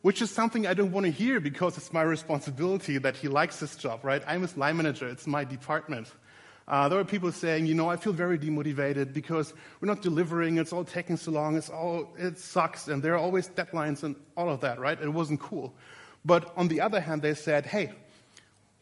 which 0.00 0.22
is 0.22 0.30
something 0.30 0.66
I 0.66 0.74
don't 0.74 0.90
want 0.90 1.06
to 1.06 1.12
hear 1.12 1.38
because 1.38 1.76
it's 1.76 1.92
my 1.92 2.02
responsibility 2.02 2.98
that 2.98 3.16
he 3.16 3.28
likes 3.28 3.60
his 3.60 3.76
job, 3.76 4.00
right? 4.04 4.22
I'm 4.26 4.42
his 4.42 4.56
line 4.56 4.78
manager, 4.78 5.08
it's 5.08 5.26
my 5.26 5.44
department. 5.44 6.10
Uh, 6.66 6.88
there 6.88 6.96
were 6.96 7.04
people 7.04 7.30
saying, 7.30 7.66
you 7.66 7.74
know, 7.74 7.90
I 7.90 7.96
feel 7.96 8.12
very 8.12 8.38
demotivated 8.38 9.12
because 9.12 9.52
we're 9.80 9.88
not 9.88 10.00
delivering, 10.00 10.58
it's 10.58 10.72
all 10.72 10.84
taking 10.84 11.16
so 11.16 11.30
long, 11.30 11.56
it's 11.56 11.68
all, 11.68 12.08
it 12.16 12.38
sucks, 12.38 12.88
and 12.88 13.02
there 13.02 13.14
are 13.14 13.18
always 13.18 13.48
deadlines 13.48 14.02
and 14.02 14.16
all 14.36 14.48
of 14.48 14.60
that, 14.60 14.78
right? 14.78 15.00
It 15.00 15.08
wasn't 15.08 15.40
cool. 15.40 15.74
But 16.24 16.52
on 16.56 16.68
the 16.68 16.80
other 16.80 17.00
hand, 17.00 17.20
they 17.20 17.34
said, 17.34 17.66
hey, 17.66 17.92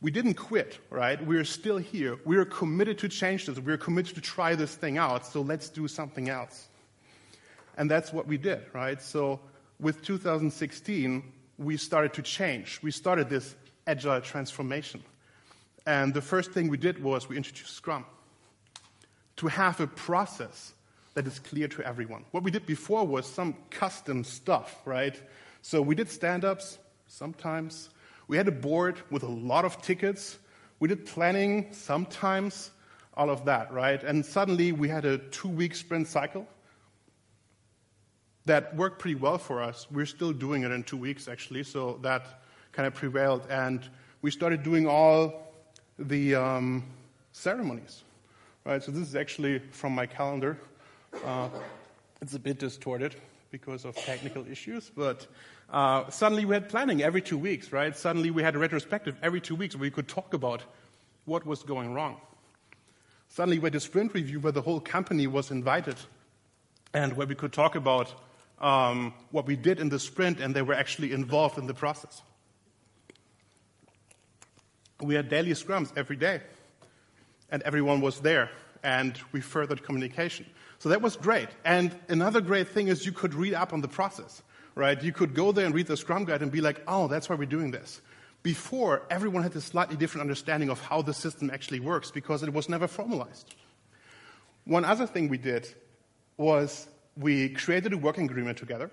we 0.03 0.11
didn't 0.11 0.35
quit, 0.35 0.79
right? 0.89 1.25
We're 1.25 1.45
still 1.45 1.77
here. 1.77 2.19
We're 2.25 2.47
committed 2.47 2.99
to 2.99 3.09
change 3.09 3.47
this. 3.47 3.59
We're 3.59 3.77
committed 3.77 4.15
to 4.15 4.21
try 4.21 4.55
this 4.55 4.75
thing 4.75 4.97
out, 4.97 5.27
so 5.27 5.43
let's 5.43 5.69
do 5.69 5.89
something 5.89 6.29
else. 6.29 6.69
And 7.77 7.91
that's 7.91 8.13
what 8.13 8.27
we 8.27 8.39
did, 8.39 8.63
right? 8.73 9.01
So 9.01 9.41
with 9.79 10.03
2016, 10.03 11.23
we 11.59 11.77
started 11.77 12.15
to 12.15 12.23
change. 12.23 12.81
We 12.83 12.91
started 12.91 13.29
this 13.29 13.55
agile 13.87 14.21
transformation. 14.21 15.03
And 15.87 16.15
the 16.15 16.23
first 16.23 16.53
thing 16.53 16.69
we 16.69 16.77
did 16.77 17.03
was 17.03 17.29
we 17.29 17.37
introduced 17.37 17.75
Scrum 17.75 18.05
to 19.37 19.49
have 19.49 19.81
a 19.81 19.87
process 19.87 20.73
that 21.15 21.27
is 21.27 21.39
clear 21.39 21.69
to 21.69 21.83
everyone. 21.83 22.25
What 22.31 22.43
we 22.43 22.51
did 22.51 22.67
before 22.67 23.07
was 23.07 23.27
some 23.27 23.55
custom 23.71 24.25
stuff, 24.25 24.77
right? 24.85 25.21
So 25.63 25.83
we 25.83 25.95
did 25.95 26.11
stand 26.11 26.45
ups 26.45 26.79
sometimes 27.07 27.91
we 28.31 28.37
had 28.37 28.47
a 28.47 28.53
board 28.53 28.97
with 29.11 29.25
a 29.25 29.29
lot 29.29 29.65
of 29.65 29.83
tickets. 29.83 30.39
We 30.79 30.87
did 30.87 31.05
planning 31.05 31.67
sometimes, 31.73 32.71
all 33.15 33.29
of 33.29 33.45
that, 33.47 33.73
right? 33.73 34.01
And 34.05 34.25
suddenly 34.25 34.71
we 34.71 34.89
had 34.89 35.05
a 35.05 35.19
two 35.19 35.49
week 35.49 35.75
sprint 35.75 36.07
cycle 36.07 36.47
that 38.45 38.77
worked 38.77 39.01
pretty 39.01 39.17
well 39.17 39.37
for 39.37 39.61
us. 39.61 39.89
We're 39.91 40.07
still 40.07 40.33
doing 40.33 40.63
it 40.63 40.71
in 40.71 40.85
two 40.85 40.97
weeks, 40.97 41.27
actually, 41.27 41.65
so 41.65 41.99
that 42.03 42.43
kind 42.71 42.87
of 42.87 42.95
prevailed. 42.95 43.43
And 43.51 43.81
we 44.23 44.31
started 44.31 44.63
doing 44.63 44.87
all 44.87 45.53
the 45.99 46.37
um, 46.37 46.85
ceremonies, 47.33 48.05
right? 48.65 48.81
So 48.81 48.93
this 48.93 49.09
is 49.09 49.17
actually 49.17 49.59
from 49.59 49.93
my 49.93 50.07
calendar. 50.07 50.57
Uh, 51.25 51.49
it's 52.23 52.35
a 52.35 52.39
bit 52.39 52.61
distorted 52.61 53.17
because 53.51 53.85
of 53.85 53.97
technical 53.97 54.47
issues, 54.47 54.89
but 54.89 55.27
Uh, 55.71 56.11
suddenly 56.11 56.45
we 56.45 56.55
had 56.55 56.69
planning 56.69 57.03
every 57.03 57.23
two 57.23 57.39
weeks, 57.39 57.73
right? 57.73 57.97
Suddenly 57.97 58.31
we 58.31 58.43
had 58.43 58.57
a 58.57 58.59
retrospective 58.59 59.17
every 59.23 59.41
two 59.41 59.55
weeks 59.55 59.77
where 59.77 59.83
we 59.83 59.91
could 59.91 60.09
talk 60.09 60.35
about 60.35 60.63
what 61.27 61.47
was 61.47 61.63
going 61.63 61.95
wrong. 61.95 62.21
Suddenly 63.29 63.61
we 63.61 63.67
had 63.67 63.75
a 63.77 63.81
sprint 63.81 64.13
review 64.13 64.41
where 64.41 64.53
the 64.53 64.63
whole 64.63 64.81
company 64.81 65.29
was 65.29 65.53
invited 65.53 65.95
and 66.93 67.17
where 67.17 67.27
we 67.27 67.37
could 67.37 67.53
talk 67.53 67.77
about 67.77 68.13
um, 68.61 69.15
what 69.31 69.47
we 69.47 69.55
did 69.55 69.79
in 69.79 69.89
the 69.89 70.01
sprint 70.01 70.41
and 70.41 70.55
they 70.55 70.63
were 70.63 70.75
actually 70.75 71.13
involved 71.13 71.57
in 71.57 71.69
the 71.69 71.75
process. 71.75 72.23
We 75.01 75.15
had 75.15 75.29
daily 75.29 75.53
scrums 75.53 75.93
every 75.97 76.17
day 76.17 76.41
and 77.51 77.63
everyone 77.63 78.01
was 78.01 78.21
there 78.21 78.51
and 78.83 79.19
we 79.31 79.41
furthered 79.41 79.85
communication. 79.85 80.47
So 80.79 80.89
that 80.89 81.01
was 81.01 81.17
great. 81.17 81.49
And 81.65 81.95
another 82.09 82.41
great 82.41 82.69
thing 82.69 82.89
is 82.89 83.07
you 83.07 83.13
could 83.13 83.35
read 83.35 83.55
up 83.55 83.73
on 83.73 83.81
the 83.81 83.89
process, 83.89 84.43
right? 84.75 85.03
You 85.03 85.13
could 85.13 85.35
go 85.35 85.53
there 85.53 85.67
and 85.67 85.75
read 85.75 85.87
the 85.87 85.97
Scrum 85.97 86.25
Guide 86.25 86.43
and 86.43 86.51
be 86.51 86.61
like, 86.61 86.83
oh, 86.87 87.09
that's 87.09 87.29
why 87.29 87.37
we're 87.37 87.47
doing 87.47 87.71
this. 87.71 88.01
Before, 88.43 89.03
everyone 89.11 89.43
had 89.43 89.55
a 89.55 89.61
slightly 89.61 89.97
different 89.97 90.23
understanding 90.23 90.71
of 90.71 90.81
how 90.81 91.03
the 91.03 91.13
system 91.13 91.51
actually 91.51 91.81
works 91.81 92.11
because 92.11 92.43
it 92.43 92.53
was 92.53 92.69
never 92.69 92.89
formalized. 92.89 93.55
One 94.65 94.85
other 94.85 95.07
thing 95.07 95.29
we 95.29 95.39
did 95.39 95.69
was 96.37 96.89
we 97.17 97.51
created 97.51 97.93
a 97.93 97.99
working 97.99 98.25
agreement 98.25 98.57
together. 98.57 98.91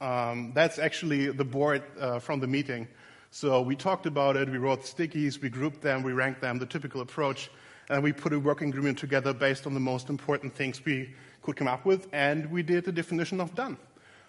Um, 0.00 0.52
that's 0.54 0.78
actually 0.78 1.32
the 1.32 1.44
board 1.44 1.82
uh, 1.98 2.18
from 2.18 2.40
the 2.40 2.46
meeting. 2.46 2.86
So 3.30 3.60
we 3.60 3.74
talked 3.74 4.06
about 4.06 4.36
it, 4.36 4.48
we 4.48 4.58
wrote 4.58 4.82
stickies, 4.82 5.40
we 5.40 5.48
grouped 5.48 5.82
them, 5.82 6.02
we 6.02 6.12
ranked 6.12 6.40
them, 6.40 6.58
the 6.58 6.66
typical 6.66 7.00
approach 7.00 7.50
and 7.88 8.02
we 8.02 8.12
put 8.12 8.32
a 8.32 8.40
working 8.40 8.68
agreement 8.68 8.98
together 8.98 9.32
based 9.32 9.66
on 9.66 9.74
the 9.74 9.80
most 9.80 10.08
important 10.08 10.54
things 10.54 10.84
we 10.84 11.14
could 11.42 11.56
come 11.56 11.68
up 11.68 11.84
with, 11.84 12.08
and 12.12 12.50
we 12.50 12.62
did 12.62 12.84
the 12.84 12.92
definition 12.92 13.40
of 13.40 13.54
done. 13.54 13.76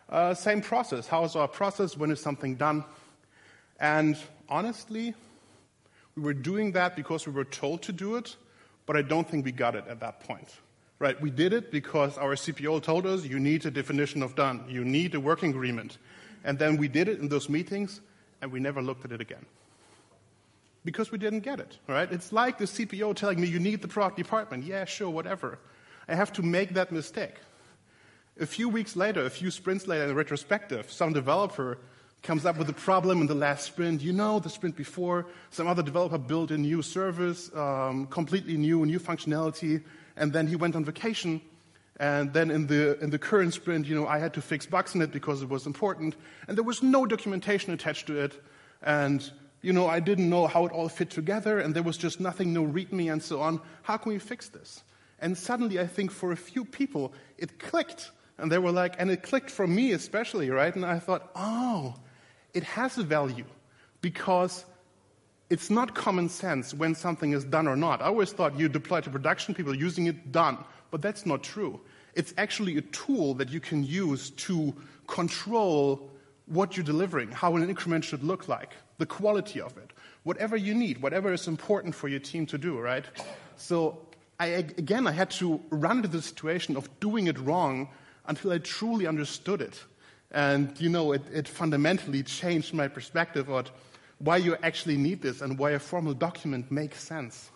Uh, 0.10 0.34
same 0.34 0.62
process. 0.62 1.08
How 1.08 1.24
is 1.24 1.36
our 1.36 1.48
process? 1.48 1.98
When 1.98 2.12
is 2.12 2.22
something 2.22 2.56
done? 2.56 2.84
And 3.80 4.18
honestly, 4.48 5.14
we 6.16 6.24
were 6.24 6.34
doing 6.34 6.72
that 6.74 6.96
because 6.96 7.28
we 7.28 7.34
were 7.34 7.46
told 7.46 7.82
to 7.84 7.92
do 7.92 8.16
it, 8.16 8.36
but 8.86 8.96
I 8.96 9.02
don't 9.02 9.30
think 9.30 9.46
we 9.46 9.52
got 9.52 9.76
it 9.76 9.86
at 9.88 10.00
that 10.00 10.22
point. 10.22 10.50
Right? 11.00 11.20
We 11.22 11.30
did 11.30 11.54
it 11.54 11.72
because 11.72 12.18
our 12.18 12.36
CPO 12.36 12.82
told 12.82 13.06
us 13.06 13.24
you 13.24 13.40
need 13.40 13.66
a 13.66 13.72
definition 13.72 14.24
of 14.24 14.36
done, 14.36 14.64
you 14.68 14.84
need 14.84 15.14
a 15.14 15.20
working 15.20 15.52
agreement. 15.52 15.98
And 16.44 16.58
then 16.58 16.78
we 16.78 16.88
did 16.88 17.08
it 17.08 17.20
in 17.20 17.28
those 17.28 17.50
meetings, 17.50 18.02
and 18.42 18.52
we 18.52 18.60
never 18.60 18.82
looked 18.82 19.06
at 19.06 19.12
it 19.12 19.22
again 19.22 19.46
because 20.88 21.12
we 21.12 21.18
didn't 21.18 21.42
get 21.42 21.60
it, 21.60 21.78
right? 21.88 22.10
It's 22.14 22.32
like 22.32 22.58
the 22.58 22.64
CPO 22.64 23.14
telling 23.16 23.42
me 23.42 23.48
you 23.48 23.60
need 23.60 23.82
the 23.82 23.90
product 23.90 24.16
department. 24.16 24.64
Yeah, 24.64 24.86
sure, 24.86 25.10
whatever. 25.10 25.60
I 26.08 26.16
have 26.16 26.32
to 26.34 26.42
make 26.42 26.76
that 26.76 26.94
mistake. 26.94 27.36
A 28.40 28.46
few 28.46 28.70
weeks 28.70 28.96
later, 28.96 29.26
a 29.26 29.30
few 29.30 29.50
sprints 29.52 29.88
later 29.88 30.06
in 30.06 30.16
retrospective, 30.16 30.92
some 30.92 31.14
developer 31.14 31.80
comes 32.24 32.46
up 32.46 32.58
with 32.58 32.70
a 32.70 32.74
problem 32.74 33.22
in 33.22 33.28
the 33.28 33.36
last 33.36 33.66
sprint. 33.66 34.02
You 34.02 34.14
know, 34.14 34.40
the 34.40 34.50
sprint 34.50 34.76
before, 34.76 35.28
some 35.50 35.68
other 35.68 35.84
developer 35.84 36.18
built 36.18 36.52
a 36.52 36.58
new 36.58 36.82
service, 36.82 37.50
um, 37.56 38.08
completely 38.08 38.58
new, 38.58 38.86
new 38.86 39.00
functionality, 39.00 39.84
and 40.16 40.34
then 40.34 40.48
he 40.48 40.56
went 40.56 40.76
on 40.76 40.86
vacation. 40.86 41.42
And 42.00 42.32
then 42.34 42.52
in 42.52 42.68
the, 42.68 43.00
in 43.00 43.10
the 43.10 43.18
current 43.18 43.54
sprint, 43.54 43.88
you 43.88 43.96
know, 43.96 44.08
I 44.08 44.20
had 44.20 44.34
to 44.36 44.42
fix 44.42 44.66
bugs 44.66 44.94
in 44.94 45.02
it 45.02 45.12
because 45.12 45.42
it 45.42 45.50
was 45.50 45.66
important. 45.66 46.16
And 46.48 46.56
there 46.56 46.64
was 46.64 46.84
no 46.84 47.06
documentation 47.06 47.74
attached 47.74 48.08
to 48.08 48.20
it. 48.20 48.40
And 48.84 49.32
you 49.62 49.74
know, 49.74 49.88
I 49.88 50.00
didn't 50.00 50.30
know 50.30 50.48
how 50.48 50.66
it 50.66 50.72
all 50.72 50.88
fit 50.88 51.10
together, 51.10 51.60
and 51.60 51.74
there 51.76 51.84
was 51.84 51.98
just 51.98 52.20
nothing, 52.20 52.54
no 52.54 52.64
README, 52.64 53.12
and 53.12 53.22
so 53.22 53.42
on. 53.42 53.60
How 53.82 53.98
can 53.98 54.12
we 54.12 54.20
fix 54.20 54.50
this? 54.50 54.84
And 55.20 55.38
suddenly, 55.38 55.80
I 55.80 55.88
think 55.88 56.12
for 56.12 56.32
a 56.32 56.38
few 56.38 56.64
people, 56.64 57.14
it 57.38 57.60
clicked. 57.60 58.12
And 58.38 58.52
they 58.52 58.60
were 58.60 58.72
like, 58.72 58.96
and 59.00 59.10
it 59.10 59.24
clicked 59.24 59.50
for 59.50 59.66
me 59.66 59.94
especially, 59.94 60.50
right? 60.50 60.76
And 60.76 60.86
I 60.86 61.00
thought, 61.00 61.32
oh, 61.36 61.96
it 62.54 62.64
has 62.64 62.98
a 62.98 63.04
value 63.04 63.46
because 64.02 64.66
it's 65.50 65.70
not 65.70 65.96
common 65.96 66.30
sense 66.30 66.74
when 66.74 66.94
something 66.94 67.32
is 67.32 67.44
done 67.44 67.68
or 67.68 67.76
not. 67.76 68.02
I 68.02 68.06
always 68.06 68.32
thought 68.32 68.60
you 68.60 68.68
deploy 68.68 69.02
to 69.02 69.10
production, 69.10 69.56
people 69.56 69.76
using 69.76 70.08
it, 70.08 70.32
done. 70.32 70.58
But 70.92 71.02
that's 71.02 71.26
not 71.26 71.44
true. 71.44 71.80
It's 72.16 72.34
actually 72.38 72.78
a 72.78 72.82
tool 72.82 73.34
that 73.36 73.50
you 73.50 73.60
can 73.60 73.84
use 73.84 74.30
to 74.32 74.76
control 75.08 76.10
what 76.46 76.78
you're 76.78 76.86
delivering, 76.86 77.32
how 77.32 77.56
an 77.56 77.68
increment 77.68 78.04
should 78.04 78.24
look 78.24 78.48
like, 78.48 78.74
the 78.98 79.06
quality 79.06 79.62
of 79.62 79.78
it, 79.78 79.92
whatever 80.24 80.56
you 80.56 80.74
need, 80.74 81.02
whatever 81.02 81.34
is 81.34 81.48
important 81.48 81.94
for 81.94 82.08
your 82.08 82.20
team 82.20 82.46
to 82.48 82.58
do, 82.58 82.80
right? 82.80 83.06
So, 83.58 84.00
I, 84.40 84.48
again, 84.48 85.08
I 85.08 85.12
had 85.12 85.30
to 85.32 85.60
run 85.70 85.98
into 85.98 86.10
the 86.10 86.22
situation 86.22 86.78
of 86.78 86.90
doing 87.00 87.28
it 87.28 87.38
wrong 87.40 87.90
until 88.28 88.52
I 88.52 88.60
truly 88.60 89.08
understood 89.08 89.62
it. 89.62 89.84
And, 90.32 90.80
you 90.80 90.90
know, 90.90 91.14
it, 91.14 91.22
it 91.32 91.48
fundamentally 91.48 92.24
changed 92.24 92.74
my 92.74 92.88
perspective 92.88 93.50
on 93.50 93.66
why 94.20 94.38
you 94.38 94.58
actually 94.64 94.98
need 94.98 95.22
this 95.22 95.42
and 95.42 95.58
why 95.58 95.72
a 95.72 95.80
formal 95.80 96.14
document 96.14 96.72
makes 96.72 97.02
sense. 97.02 97.50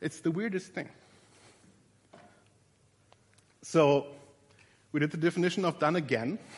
It's 0.00 0.20
the 0.20 0.30
weirdest 0.30 0.72
thing. 0.72 0.88
So, 3.62 4.06
we 4.92 5.00
did 5.00 5.10
the 5.10 5.16
definition 5.16 5.64
of 5.64 5.78
done 5.78 5.96
again. 5.96 6.38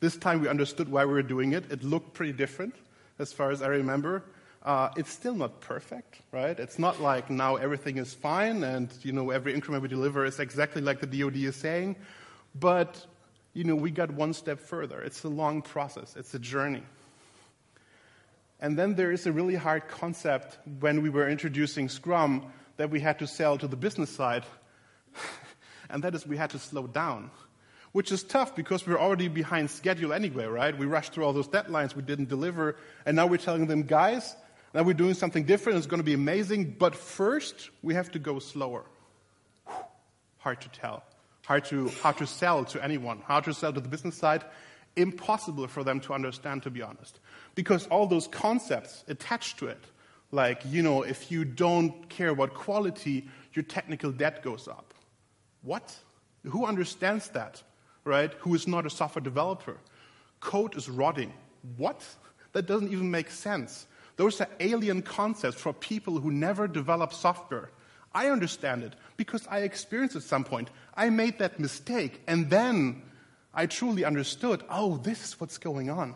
This 0.00 0.16
time 0.16 0.40
we 0.40 0.48
understood 0.48 0.88
why 0.88 1.04
we 1.04 1.12
were 1.12 1.22
doing 1.22 1.52
it. 1.52 1.70
It 1.70 1.84
looked 1.84 2.14
pretty 2.14 2.32
different, 2.32 2.74
as 3.18 3.34
far 3.34 3.50
as 3.50 3.60
I 3.60 3.66
remember. 3.66 4.22
Uh, 4.62 4.88
it's 4.96 5.10
still 5.10 5.34
not 5.34 5.60
perfect, 5.60 6.22
right? 6.32 6.58
It's 6.58 6.78
not 6.78 7.02
like 7.02 7.28
now 7.28 7.56
everything 7.56 7.98
is 7.98 8.14
fine 8.14 8.64
and 8.64 8.88
you 9.02 9.12
know 9.12 9.30
every 9.30 9.54
increment 9.54 9.82
we 9.82 9.88
deliver 9.88 10.24
is 10.24 10.40
exactly 10.40 10.80
like 10.80 11.00
the 11.00 11.06
DoD 11.06 11.36
is 11.36 11.56
saying, 11.56 11.96
but 12.54 13.06
you 13.52 13.64
know 13.64 13.74
we 13.74 13.90
got 13.90 14.10
one 14.10 14.32
step 14.32 14.60
further. 14.60 15.00
It's 15.00 15.24
a 15.24 15.28
long 15.28 15.62
process. 15.62 16.16
It's 16.16 16.34
a 16.34 16.38
journey. 16.38 16.82
And 18.60 18.78
then 18.78 18.94
there 18.94 19.10
is 19.10 19.26
a 19.26 19.32
really 19.32 19.54
hard 19.54 19.88
concept 19.88 20.58
when 20.80 21.02
we 21.02 21.08
were 21.08 21.28
introducing 21.28 21.88
Scrum 21.88 22.52
that 22.76 22.90
we 22.90 23.00
had 23.00 23.18
to 23.20 23.26
sell 23.26 23.56
to 23.58 23.66
the 23.66 23.76
business 23.76 24.10
side, 24.10 24.44
and 25.90 26.04
that 26.04 26.14
is 26.14 26.26
we 26.26 26.36
had 26.36 26.50
to 26.50 26.58
slow 26.58 26.86
down 26.86 27.30
which 27.92 28.12
is 28.12 28.22
tough 28.22 28.54
because 28.54 28.86
we're 28.86 28.98
already 28.98 29.28
behind 29.28 29.70
schedule 29.70 30.12
anyway, 30.12 30.44
right? 30.44 30.76
We 30.76 30.86
rushed 30.86 31.12
through 31.12 31.24
all 31.24 31.32
those 31.32 31.48
deadlines 31.48 31.96
we 31.96 32.02
didn't 32.02 32.28
deliver, 32.28 32.76
and 33.04 33.16
now 33.16 33.26
we're 33.26 33.38
telling 33.38 33.66
them, 33.66 33.82
guys, 33.82 34.36
now 34.72 34.82
we're 34.82 34.94
doing 34.94 35.14
something 35.14 35.44
different, 35.44 35.78
it's 35.78 35.86
going 35.86 35.98
to 35.98 36.04
be 36.04 36.14
amazing, 36.14 36.76
but 36.78 36.94
first 36.94 37.70
we 37.82 37.94
have 37.94 38.10
to 38.12 38.18
go 38.18 38.38
slower. 38.38 38.84
Hard 40.38 40.60
to 40.60 40.68
tell. 40.68 41.02
Hard 41.50 41.64
to, 41.64 41.88
how 42.00 42.12
to 42.12 42.28
sell 42.28 42.64
to 42.66 42.80
anyone, 42.80 43.22
how 43.26 43.40
to 43.40 43.52
sell 43.52 43.72
to 43.72 43.80
the 43.80 43.88
business 43.88 44.16
side. 44.16 44.44
Impossible 44.94 45.66
for 45.66 45.82
them 45.82 45.98
to 46.02 46.12
understand, 46.12 46.62
to 46.62 46.70
be 46.70 46.80
honest. 46.80 47.18
Because 47.56 47.88
all 47.88 48.06
those 48.06 48.28
concepts 48.28 49.02
attached 49.08 49.58
to 49.58 49.66
it, 49.66 49.82
like, 50.30 50.62
you 50.64 50.80
know, 50.80 51.02
if 51.02 51.32
you 51.32 51.44
don't 51.44 52.08
care 52.08 52.28
about 52.28 52.54
quality, 52.54 53.26
your 53.52 53.64
technical 53.64 54.12
debt 54.12 54.44
goes 54.44 54.68
up. 54.68 54.94
What? 55.62 55.92
Who 56.44 56.66
understands 56.66 57.30
that? 57.30 57.64
right, 58.04 58.32
who 58.38 58.54
is 58.54 58.68
not 58.68 58.86
a 58.86 58.90
software 58.90 59.22
developer. 59.22 59.76
Code 60.38 60.76
is 60.76 60.88
rotting. 60.88 61.32
What? 61.76 62.06
That 62.52 62.66
doesn't 62.66 62.92
even 62.92 63.10
make 63.10 63.28
sense. 63.28 63.88
Those 64.16 64.40
are 64.40 64.48
alien 64.60 65.02
concepts 65.02 65.60
for 65.60 65.72
people 65.72 66.20
who 66.20 66.30
never 66.30 66.68
develop 66.68 67.12
software. 67.12 67.70
I 68.14 68.28
understand 68.28 68.82
it 68.84 68.94
because 69.20 69.46
I 69.48 69.58
experienced 69.58 70.16
at 70.16 70.22
some 70.22 70.44
point. 70.44 70.70
I 70.94 71.10
made 71.10 71.40
that 71.40 71.60
mistake 71.60 72.22
and 72.26 72.48
then 72.48 73.02
I 73.52 73.66
truly 73.66 74.02
understood, 74.02 74.64
oh, 74.70 74.96
this 74.96 75.22
is 75.22 75.38
what's 75.38 75.58
going 75.58 75.90
on. 75.90 76.14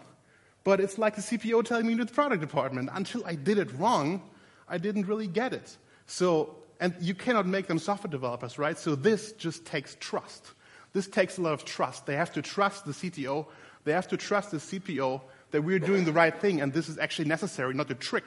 But 0.65 0.81
it's 0.81 0.97
like 0.97 1.15
the 1.15 1.21
CPO 1.21 1.67
telling 1.67 1.87
me 1.87 1.99
to 1.99 2.07
the 2.07 2.13
product 2.13 2.41
department. 2.41 2.89
Until 2.95 3.23
I 3.27 3.35
did 3.35 3.59
it 3.59 3.69
wrong, 3.79 4.23
I 4.67 4.79
didn't 4.79 5.07
really 5.07 5.27
get 5.27 5.53
it. 5.53 5.77
So, 6.07 6.57
and 6.81 6.95
you 6.99 7.15
cannot 7.15 7.47
make 7.47 7.67
them 7.67 7.79
software 7.79 8.11
developers, 8.11 8.59
right? 8.59 8.79
So 8.79 8.95
this 8.95 9.33
just 9.33 9.67
takes 9.67 9.99
trust. 10.01 10.53
This 10.95 11.07
takes 11.07 11.37
a 11.37 11.43
lot 11.43 11.53
of 11.53 11.67
trust. 11.67 12.07
They 12.07 12.17
have 12.17 12.33
to 12.33 12.41
trust 12.41 12.87
the 12.87 12.93
CTO, 12.93 13.45
they 13.85 13.93
have 13.93 14.09
to 14.09 14.17
trust 14.17 14.51
the 14.51 14.57
CPO 14.57 15.21
that 15.51 15.61
we're 15.61 15.79
doing 15.79 16.07
the 16.07 16.13
right 16.13 16.41
thing 16.41 16.63
and 16.63 16.73
this 16.73 16.89
is 16.89 16.97
actually 16.97 17.29
necessary, 17.29 17.75
not 17.75 17.91
a 17.91 17.95
trick 17.95 18.25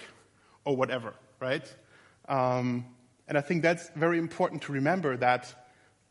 or 0.65 0.75
whatever, 0.75 1.15
right? 1.39 1.65
Um, 2.29 2.85
and 3.27 3.37
I 3.37 3.41
think 3.41 3.61
that's 3.61 3.89
very 3.89 4.17
important 4.17 4.61
to 4.63 4.71
remember 4.71 5.17
that 5.17 5.53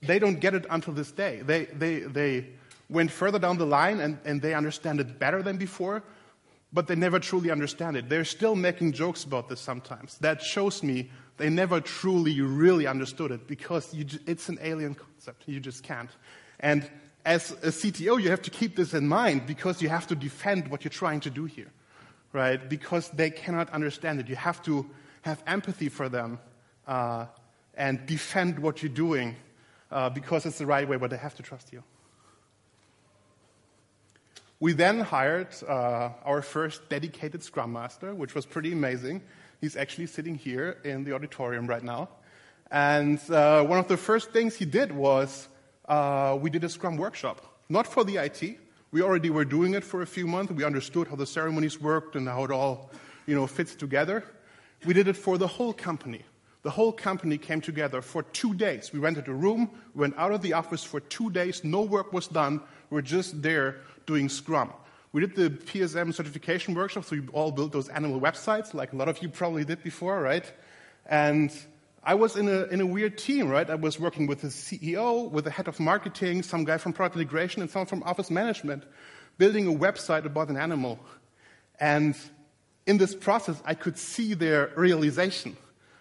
they 0.02 0.18
don't 0.18 0.38
get 0.38 0.54
it 0.54 0.66
until 0.68 0.92
this 0.92 1.10
day. 1.10 1.40
They, 1.42 1.64
they, 1.66 2.00
they 2.00 2.46
went 2.90 3.10
further 3.10 3.38
down 3.38 3.58
the 3.58 3.66
line 3.66 4.00
and, 4.00 4.18
and 4.24 4.42
they 4.42 4.54
understand 4.54 5.00
it 5.00 5.18
better 5.18 5.42
than 5.42 5.56
before, 5.56 6.02
but 6.72 6.86
they 6.86 6.94
never 6.94 7.18
truly 7.18 7.50
understand 7.50 7.96
it. 7.96 8.08
They're 8.08 8.24
still 8.24 8.54
making 8.54 8.92
jokes 8.92 9.24
about 9.24 9.48
this 9.48 9.60
sometimes. 9.60 10.18
That 10.18 10.42
shows 10.42 10.82
me 10.82 11.10
they 11.38 11.48
never 11.48 11.80
truly, 11.80 12.40
really 12.40 12.86
understood 12.86 13.30
it 13.30 13.46
because 13.46 13.92
you, 13.94 14.06
it's 14.26 14.48
an 14.48 14.58
alien 14.62 14.94
concept. 14.94 15.44
You 15.46 15.60
just 15.60 15.82
can't. 15.82 16.10
And 16.60 16.88
as 17.24 17.52
a 17.52 17.68
CTO, 17.68 18.22
you 18.22 18.30
have 18.30 18.42
to 18.42 18.50
keep 18.50 18.76
this 18.76 18.94
in 18.94 19.08
mind 19.08 19.46
because 19.46 19.80
you 19.80 19.88
have 19.88 20.06
to 20.08 20.14
defend 20.14 20.68
what 20.68 20.84
you're 20.84 20.90
trying 20.90 21.20
to 21.20 21.30
do 21.30 21.46
here, 21.46 21.70
right? 22.32 22.68
Because 22.68 23.08
they 23.10 23.30
cannot 23.30 23.70
understand 23.70 24.20
it. 24.20 24.28
You 24.28 24.36
have 24.36 24.62
to 24.64 24.86
have 25.22 25.42
empathy 25.46 25.88
for 25.88 26.08
them 26.08 26.38
uh, 26.86 27.26
and 27.76 28.04
defend 28.06 28.58
what 28.58 28.82
you're 28.82 28.90
doing 28.90 29.36
uh, 29.90 30.10
because 30.10 30.46
it's 30.46 30.58
the 30.58 30.66
right 30.66 30.88
way, 30.88 30.96
but 30.96 31.10
they 31.10 31.16
have 31.16 31.34
to 31.34 31.42
trust 31.42 31.72
you. 31.72 31.82
We 34.58 34.72
then 34.72 35.00
hired 35.00 35.48
uh, 35.68 36.10
our 36.24 36.40
first 36.40 36.88
dedicated 36.88 37.42
Scrum 37.42 37.72
Master, 37.72 38.14
which 38.14 38.34
was 38.34 38.46
pretty 38.46 38.72
amazing. 38.72 39.22
He's 39.60 39.76
actually 39.76 40.06
sitting 40.06 40.34
here 40.34 40.78
in 40.82 41.04
the 41.04 41.12
auditorium 41.12 41.66
right 41.66 41.82
now. 41.82 42.08
And 42.70 43.20
uh, 43.30 43.62
one 43.64 43.78
of 43.78 43.86
the 43.86 43.98
first 43.98 44.30
things 44.30 44.56
he 44.56 44.64
did 44.64 44.92
was 44.92 45.48
uh, 45.88 46.38
we 46.40 46.48
did 46.48 46.64
a 46.64 46.68
Scrum 46.68 46.96
workshop, 46.96 47.42
not 47.68 47.86
for 47.86 48.02
the 48.02 48.16
IT. 48.16 48.58
We 48.92 49.02
already 49.02 49.28
were 49.28 49.44
doing 49.44 49.74
it 49.74 49.84
for 49.84 50.00
a 50.00 50.06
few 50.06 50.26
months. 50.26 50.52
We 50.52 50.64
understood 50.64 51.08
how 51.08 51.16
the 51.16 51.26
ceremonies 51.26 51.80
worked 51.80 52.16
and 52.16 52.26
how 52.26 52.44
it 52.44 52.50
all, 52.50 52.90
you 53.26 53.34
know, 53.34 53.46
fits 53.46 53.74
together. 53.74 54.24
We 54.86 54.94
did 54.94 55.06
it 55.06 55.16
for 55.16 55.36
the 55.36 55.46
whole 55.46 55.74
company. 55.74 56.24
The 56.66 56.72
whole 56.72 56.90
company 56.90 57.38
came 57.38 57.60
together 57.60 58.02
for 58.02 58.24
two 58.24 58.52
days. 58.52 58.92
We 58.92 58.98
rented 58.98 59.28
a 59.28 59.32
room, 59.32 59.70
we 59.94 60.00
went 60.00 60.18
out 60.18 60.32
of 60.32 60.42
the 60.42 60.54
office 60.54 60.82
for 60.82 60.98
two 60.98 61.30
days. 61.30 61.62
No 61.62 61.82
work 61.82 62.12
was 62.12 62.26
done. 62.26 62.60
We 62.90 62.96
were 62.96 63.02
just 63.02 63.40
there 63.40 63.76
doing 64.04 64.28
Scrum. 64.28 64.72
We 65.12 65.20
did 65.20 65.36
the 65.36 65.50
PSM 65.50 66.12
certification 66.12 66.74
workshop, 66.74 67.04
so 67.04 67.14
we 67.14 67.22
all 67.28 67.52
built 67.52 67.70
those 67.70 67.88
animal 67.88 68.20
websites, 68.20 68.74
like 68.74 68.92
a 68.92 68.96
lot 68.96 69.08
of 69.08 69.22
you 69.22 69.28
probably 69.28 69.64
did 69.64 69.84
before, 69.84 70.20
right? 70.20 70.44
And 71.08 71.52
I 72.02 72.14
was 72.14 72.34
in 72.34 72.48
a, 72.48 72.64
in 72.64 72.80
a 72.80 72.86
weird 72.86 73.16
team, 73.16 73.48
right? 73.48 73.70
I 73.70 73.76
was 73.76 74.00
working 74.00 74.26
with 74.26 74.40
the 74.40 74.48
CEO, 74.48 75.30
with 75.30 75.44
the 75.44 75.52
head 75.52 75.68
of 75.68 75.78
marketing, 75.78 76.42
some 76.42 76.64
guy 76.64 76.78
from 76.78 76.92
product 76.92 77.14
integration, 77.14 77.62
and 77.62 77.70
someone 77.70 77.86
from 77.86 78.02
office 78.02 78.28
management, 78.28 78.82
building 79.38 79.68
a 79.68 79.72
website 79.72 80.24
about 80.24 80.48
an 80.48 80.56
animal. 80.56 80.98
And 81.78 82.16
in 82.86 82.98
this 82.98 83.14
process, 83.14 83.62
I 83.64 83.74
could 83.74 83.96
see 83.96 84.34
their 84.34 84.72
realization, 84.74 85.56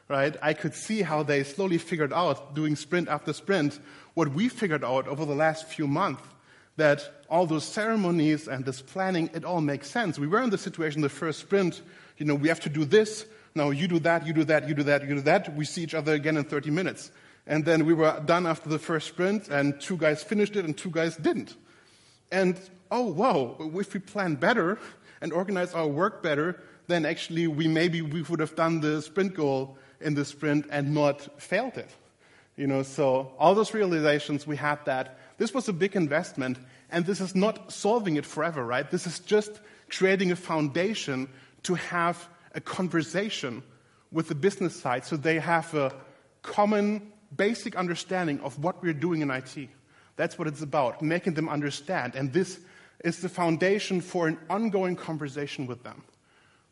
right? 0.07 0.35
I 0.41 0.53
could 0.53 0.73
see 0.73 1.01
how 1.01 1.23
they 1.23 1.43
slowly 1.43 1.77
figured 1.77 2.13
out, 2.13 2.53
doing 2.53 2.75
sprint 2.75 3.09
after 3.09 3.33
sprint, 3.33 3.79
what 4.13 4.29
we 4.29 4.49
figured 4.49 4.83
out 4.83 5.07
over 5.07 5.25
the 5.25 5.35
last 5.35 5.67
few 5.67 5.87
months 5.87 6.23
that 6.77 7.23
all 7.29 7.45
those 7.45 7.63
ceremonies 7.63 8.47
and 8.47 8.65
this 8.65 8.81
planning, 8.81 9.29
it 9.33 9.45
all 9.45 9.61
makes 9.61 9.89
sense. 9.89 10.19
We 10.19 10.27
were 10.27 10.41
in 10.41 10.49
the 10.49 10.57
situation 10.57 11.01
the 11.01 11.09
first 11.09 11.39
sprint, 11.39 11.81
you 12.17 12.25
know, 12.25 12.35
we 12.35 12.49
have 12.49 12.59
to 12.61 12.69
do 12.69 12.85
this, 12.85 13.25
now 13.55 13.69
you 13.69 13.87
do 13.87 13.99
that, 13.99 14.27
you 14.27 14.33
do 14.33 14.43
that, 14.43 14.67
you 14.67 14.75
do 14.75 14.83
that, 14.83 15.01
you 15.03 15.15
do 15.15 15.21
that. 15.21 15.55
We 15.55 15.63
see 15.63 15.83
each 15.83 15.93
other 15.93 16.13
again 16.13 16.35
in 16.35 16.43
30 16.43 16.71
minutes. 16.71 17.11
And 17.47 17.63
then 17.63 17.85
we 17.85 17.93
were 17.93 18.21
done 18.25 18.45
after 18.45 18.69
the 18.69 18.79
first 18.79 19.07
sprint, 19.07 19.47
and 19.47 19.79
two 19.79 19.97
guys 19.97 20.21
finished 20.21 20.55
it 20.55 20.65
and 20.65 20.77
two 20.77 20.89
guys 20.89 21.15
didn't. 21.15 21.55
And 22.31 22.59
oh, 22.91 23.03
wow, 23.03 23.55
if 23.59 23.93
we 23.93 23.99
plan 23.99 24.35
better 24.35 24.77
and 25.21 25.31
organize 25.31 25.73
our 25.73 25.87
work 25.87 26.21
better, 26.21 26.61
then 26.87 27.05
actually 27.05 27.47
we 27.47 27.67
maybe 27.67 28.01
we 28.01 28.23
would 28.23 28.39
have 28.39 28.55
done 28.55 28.81
the 28.81 29.01
sprint 29.01 29.35
goal 29.35 29.77
in 30.01 30.13
the 30.13 30.25
sprint 30.25 30.67
and 30.69 30.93
not 30.93 31.41
failed 31.41 31.77
it. 31.77 31.89
You 32.55 32.67
know, 32.67 32.83
so 32.83 33.33
all 33.37 33.53
those 33.53 33.73
realizations, 33.73 34.47
we 34.47 34.55
had 34.55 34.83
that. 34.85 35.17
This 35.37 35.53
was 35.53 35.67
a 35.67 35.73
big 35.73 35.95
investment, 35.95 36.57
and 36.89 37.05
this 37.05 37.19
is 37.19 37.35
not 37.35 37.71
solving 37.71 38.15
it 38.15 38.25
forever, 38.25 38.65
right? 38.65 38.89
This 38.89 39.05
is 39.05 39.19
just 39.19 39.59
creating 39.89 40.31
a 40.31 40.35
foundation 40.35 41.27
to 41.63 41.75
have 41.75 42.29
a 42.53 42.61
conversation 42.61 43.61
with 44.11 44.29
the 44.29 44.35
business 44.35 44.75
side 44.75 45.03
so 45.05 45.17
they 45.17 45.39
have 45.39 45.73
a 45.73 45.93
common, 46.41 47.11
basic 47.35 47.75
understanding 47.75 48.39
of 48.39 48.57
what 48.63 48.81
we're 48.81 48.93
doing 48.93 49.21
in 49.21 49.29
IT. 49.29 49.69
That's 50.15 50.39
what 50.39 50.47
it's 50.47 50.61
about, 50.61 51.01
making 51.01 51.33
them 51.33 51.49
understand. 51.49 52.15
And 52.15 52.31
this 52.31 52.59
is 53.03 53.19
the 53.19 53.27
foundation 53.27 53.99
for 53.99 54.27
an 54.27 54.37
ongoing 54.49 54.95
conversation 54.95 55.67
with 55.67 55.83
them. 55.83 56.03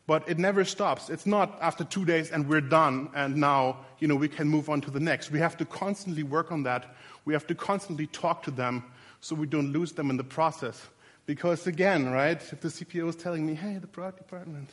But 0.05 0.27
it 0.27 0.37
never 0.37 0.65
stops. 0.65 1.09
It's 1.09 1.25
not 1.25 1.57
after 1.61 1.83
two 1.83 2.03
days 2.03 2.31
and 2.31 2.47
we're 2.47 2.61
done 2.61 3.09
and 3.15 3.37
now, 3.37 3.85
you 3.99 4.07
know, 4.07 4.15
we 4.15 4.27
can 4.27 4.49
move 4.49 4.69
on 4.69 4.81
to 4.81 4.91
the 4.91 4.99
next. 4.99 5.31
We 5.31 5.39
have 5.39 5.55
to 5.57 5.65
constantly 5.65 6.23
work 6.23 6.51
on 6.51 6.63
that. 6.63 6.95
We 7.23 7.33
have 7.33 7.47
to 7.47 7.55
constantly 7.55 8.07
talk 8.07 8.43
to 8.43 8.51
them 8.51 8.83
so 9.21 9.33
we 9.33 9.47
don't 9.47 9.71
lose 9.71 9.93
them 9.93 10.09
in 10.09 10.17
the 10.17 10.23
process. 10.23 10.89
Because 11.25 11.67
again, 11.67 12.09
right, 12.09 12.41
if 12.51 12.59
the 12.59 12.67
CPO 12.67 13.07
is 13.07 13.15
telling 13.15 13.45
me, 13.45 13.53
hey, 13.53 13.77
the 13.77 13.87
product 13.87 14.17
department, 14.17 14.69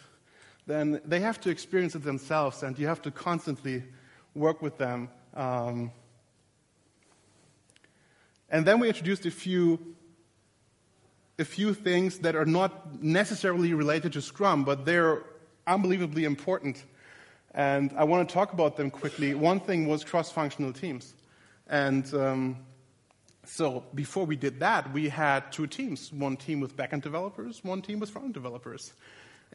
then 0.67 1.01
they 1.05 1.21
have 1.21 1.41
to 1.43 1.51
experience 1.51 1.95
it 1.95 2.03
themselves 2.03 2.65
and 2.65 2.77
you 2.77 2.89
have 2.89 3.03
to 3.03 3.13
constantly 3.13 3.85
work 4.35 4.61
with 4.61 4.79
them. 4.79 5.09
Um, 5.35 5.93
and 8.49 8.67
then 8.67 8.81
we 8.81 8.89
introduced 8.89 9.27
a 9.27 9.31
few 9.31 9.95
a 11.41 11.45
few 11.45 11.73
things 11.75 12.19
that 12.19 12.37
are 12.37 12.45
not 12.45 13.03
necessarily 13.03 13.73
related 13.73 14.13
to 14.13 14.21
Scrum, 14.21 14.65
but 14.65 14.85
they're 14.85 15.23
unbelievably 15.67 16.25
important. 16.25 16.85
And 17.55 17.93
I 17.97 18.05
want 18.05 18.29
to 18.29 18.33
talk 18.33 18.53
about 18.53 18.77
them 18.77 18.91
quickly. 18.91 19.35
One 19.35 19.59
thing 19.59 19.89
was 19.89 20.05
cross 20.05 20.31
functional 20.31 20.73
teams. 20.73 21.15
And 21.67 22.13
um, 22.15 22.59
so 23.45 23.85
before 23.95 24.27
we 24.27 24.37
did 24.37 24.61
that, 24.61 24.93
we 24.93 25.09
had 25.09 25.51
two 25.51 25.67
teams 25.67 26.13
one 26.13 26.37
team 26.37 26.61
with 26.61 26.77
backend 26.77 27.03
developers, 27.03 27.65
one 27.65 27.83
team 27.83 28.01
with 28.01 28.11
front 28.11 28.33
developers. 28.33 28.93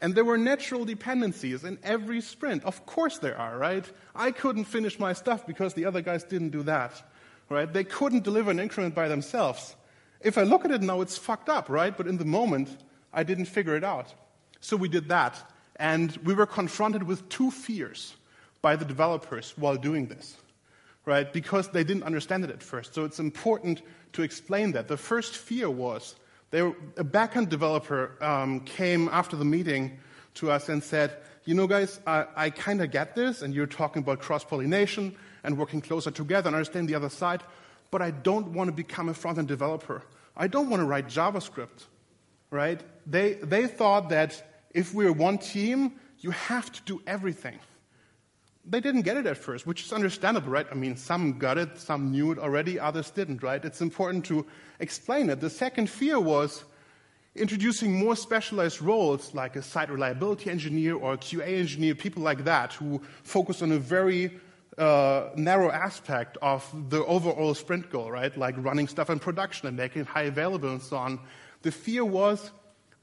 And 0.00 0.14
there 0.14 0.24
were 0.24 0.36
natural 0.36 0.84
dependencies 0.84 1.64
in 1.64 1.78
every 1.82 2.20
sprint. 2.20 2.64
Of 2.64 2.84
course 2.84 3.18
there 3.18 3.38
are, 3.38 3.56
right? 3.56 3.90
I 4.14 4.30
couldn't 4.30 4.64
finish 4.64 4.98
my 4.98 5.14
stuff 5.14 5.46
because 5.46 5.72
the 5.72 5.86
other 5.86 6.02
guys 6.02 6.22
didn't 6.24 6.50
do 6.50 6.62
that, 6.64 7.02
right? 7.48 7.72
They 7.72 7.84
couldn't 7.84 8.24
deliver 8.24 8.50
an 8.50 8.60
increment 8.60 8.94
by 8.94 9.08
themselves. 9.08 9.74
If 10.26 10.36
I 10.36 10.42
look 10.42 10.64
at 10.64 10.72
it 10.72 10.82
now, 10.82 11.02
it's 11.02 11.16
fucked 11.16 11.48
up, 11.48 11.68
right? 11.68 11.96
But 11.96 12.08
in 12.08 12.16
the 12.16 12.24
moment, 12.24 12.68
I 13.12 13.22
didn't 13.22 13.44
figure 13.44 13.76
it 13.76 13.84
out. 13.84 14.12
So 14.60 14.76
we 14.76 14.88
did 14.88 15.08
that. 15.08 15.52
And 15.76 16.16
we 16.24 16.34
were 16.34 16.46
confronted 16.46 17.04
with 17.04 17.28
two 17.28 17.52
fears 17.52 18.16
by 18.60 18.74
the 18.74 18.84
developers 18.84 19.54
while 19.56 19.76
doing 19.76 20.06
this, 20.06 20.36
right? 21.04 21.32
Because 21.32 21.68
they 21.68 21.84
didn't 21.84 22.02
understand 22.02 22.42
it 22.42 22.50
at 22.50 22.60
first. 22.60 22.92
So 22.92 23.04
it's 23.04 23.20
important 23.20 23.82
to 24.14 24.22
explain 24.22 24.72
that. 24.72 24.88
The 24.88 24.96
first 24.96 25.36
fear 25.36 25.70
was 25.70 26.16
a 26.52 27.04
backend 27.04 27.48
developer 27.48 28.16
um, 28.20 28.60
came 28.60 29.08
after 29.12 29.36
the 29.36 29.44
meeting 29.44 29.96
to 30.34 30.50
us 30.50 30.68
and 30.68 30.82
said, 30.82 31.16
You 31.44 31.54
know, 31.54 31.68
guys, 31.68 32.00
I, 32.04 32.26
I 32.34 32.50
kind 32.50 32.82
of 32.82 32.90
get 32.90 33.14
this, 33.14 33.42
and 33.42 33.54
you're 33.54 33.66
talking 33.66 34.02
about 34.02 34.18
cross 34.18 34.42
pollination 34.42 35.14
and 35.44 35.56
working 35.56 35.80
closer 35.80 36.10
together 36.10 36.48
and 36.48 36.56
understand 36.56 36.88
the 36.88 36.96
other 36.96 37.10
side 37.10 37.42
but 37.90 38.02
I 38.02 38.10
don't 38.10 38.48
want 38.48 38.68
to 38.68 38.72
become 38.72 39.08
a 39.08 39.14
front 39.14 39.38
end 39.38 39.48
developer. 39.48 40.02
I 40.36 40.46
don't 40.46 40.68
want 40.68 40.80
to 40.80 40.86
write 40.86 41.08
JavaScript, 41.08 41.86
right? 42.50 42.80
They, 43.06 43.34
they 43.34 43.66
thought 43.66 44.10
that 44.10 44.60
if 44.70 44.92
we're 44.92 45.12
one 45.12 45.38
team, 45.38 45.92
you 46.18 46.30
have 46.30 46.70
to 46.72 46.82
do 46.82 47.02
everything. 47.06 47.58
They 48.68 48.80
didn't 48.80 49.02
get 49.02 49.16
it 49.16 49.26
at 49.26 49.38
first, 49.38 49.66
which 49.66 49.84
is 49.84 49.92
understandable, 49.92 50.50
right? 50.50 50.66
I 50.70 50.74
mean, 50.74 50.96
some 50.96 51.38
got 51.38 51.56
it, 51.56 51.78
some 51.78 52.10
knew 52.10 52.32
it 52.32 52.38
already, 52.38 52.78
others 52.78 53.10
didn't, 53.10 53.42
right? 53.42 53.64
It's 53.64 53.80
important 53.80 54.24
to 54.26 54.44
explain 54.80 55.30
it. 55.30 55.40
The 55.40 55.50
second 55.50 55.88
fear 55.88 56.18
was 56.18 56.64
introducing 57.36 57.92
more 57.92 58.16
specialized 58.16 58.82
roles 58.82 59.34
like 59.34 59.56
a 59.56 59.62
site 59.62 59.90
reliability 59.90 60.50
engineer 60.50 60.96
or 60.96 61.14
a 61.14 61.18
QA 61.18 61.58
engineer, 61.58 61.94
people 61.94 62.22
like 62.22 62.44
that, 62.44 62.72
who 62.72 63.00
focus 63.22 63.62
on 63.62 63.72
a 63.72 63.78
very 63.78 64.38
uh, 64.78 65.30
narrow 65.36 65.70
aspect 65.70 66.36
of 66.42 66.64
the 66.90 67.04
overall 67.04 67.54
sprint 67.54 67.90
goal, 67.90 68.10
right? 68.10 68.36
Like 68.36 68.54
running 68.58 68.88
stuff 68.88 69.10
in 69.10 69.18
production 69.18 69.68
and 69.68 69.76
making 69.76 70.02
it 70.02 70.08
high 70.08 70.24
available 70.24 70.68
and 70.68 70.82
so 70.82 70.96
on. 70.96 71.20
The 71.62 71.72
fear 71.72 72.04
was 72.04 72.50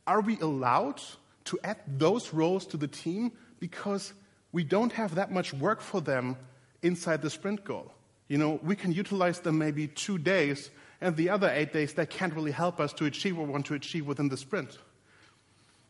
are 0.06 0.22
we 0.22 0.40
allowed 0.40 1.02
to 1.46 1.60
add 1.64 1.78
those 1.88 2.34
roles 2.34 2.66
to 2.68 2.78
the 2.78 2.88
team 2.88 3.32
because 3.60 4.14
we 4.52 4.64
don't 4.64 4.92
have 4.94 5.16
that 5.16 5.32
much 5.32 5.54
work 5.54 5.82
for 5.82 6.02
them 6.02 6.38
inside 6.82 7.22
the 7.22 7.30
sprint 7.30 7.64
goal? 7.64 7.92
You 8.28 8.38
know, 8.38 8.60
we 8.64 8.76
can 8.76 8.92
utilize 8.92 9.40
them 9.40 9.58
maybe 9.58 9.88
two 9.88 10.18
days, 10.18 10.70
and 11.02 11.16
the 11.16 11.30
other 11.30 11.50
eight 11.54 11.74
days, 11.74 11.94
they 11.94 12.06
can't 12.06 12.34
really 12.34 12.52
help 12.52 12.80
us 12.80 12.94
to 12.94 13.06
achieve 13.06 13.38
what 13.38 13.48
we 13.48 13.54
want 13.54 13.66
to 13.68 13.74
achieve 13.74 14.06
within 14.06 14.30
the 14.30 14.38
sprint. 14.38 14.78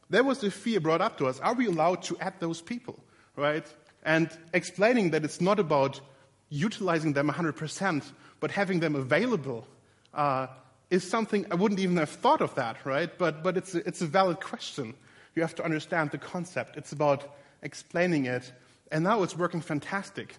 There 0.10 0.24
was 0.24 0.39
the 0.39 0.52
fear 0.52 0.80
brought 0.80 1.02
up 1.02 1.17
to 1.17 1.28
us 1.28 1.39
are 1.39 1.54
we 1.54 1.67
allowed 1.67 2.04
to 2.04 2.17
add 2.19 2.36
those 2.39 2.62
people, 2.62 3.04
right? 3.36 3.65
And 4.04 4.30
explaining 4.54 5.12
that 5.12 5.24
it's 5.24 5.42
not 5.42 5.60
about 5.60 6.02
utilizing 6.50 7.13
them 7.13 7.30
100%, 7.30 8.04
but 8.39 8.52
having 8.52 8.80
them 8.80 8.96
available 8.96 9.66
uh, 10.13 10.48
is 10.89 11.10
something 11.10 11.46
I 11.50 11.56
wouldn't 11.56 11.80
even 11.80 11.98
have 11.98 12.10
thought 12.10 12.42
of 12.42 12.54
that, 12.56 12.86
right? 12.86 13.10
But, 13.18 13.44
but 13.44 13.58
it's, 13.58 13.74
a, 13.74 13.88
it's 13.88 14.02
a 14.02 14.06
valid 14.06 14.39
question. 14.39 14.94
You 15.36 15.42
have 15.42 15.56
to 15.56 15.66
understand 15.66 16.12
the 16.12 16.20
concept. 16.20 16.78
It's 16.78 16.92
about 16.92 17.36
explaining 17.63 18.26
it. 18.26 18.52
And 18.92 19.04
now 19.04 19.24
it's 19.24 19.36
working 19.36 19.62
fantastic, 19.62 20.36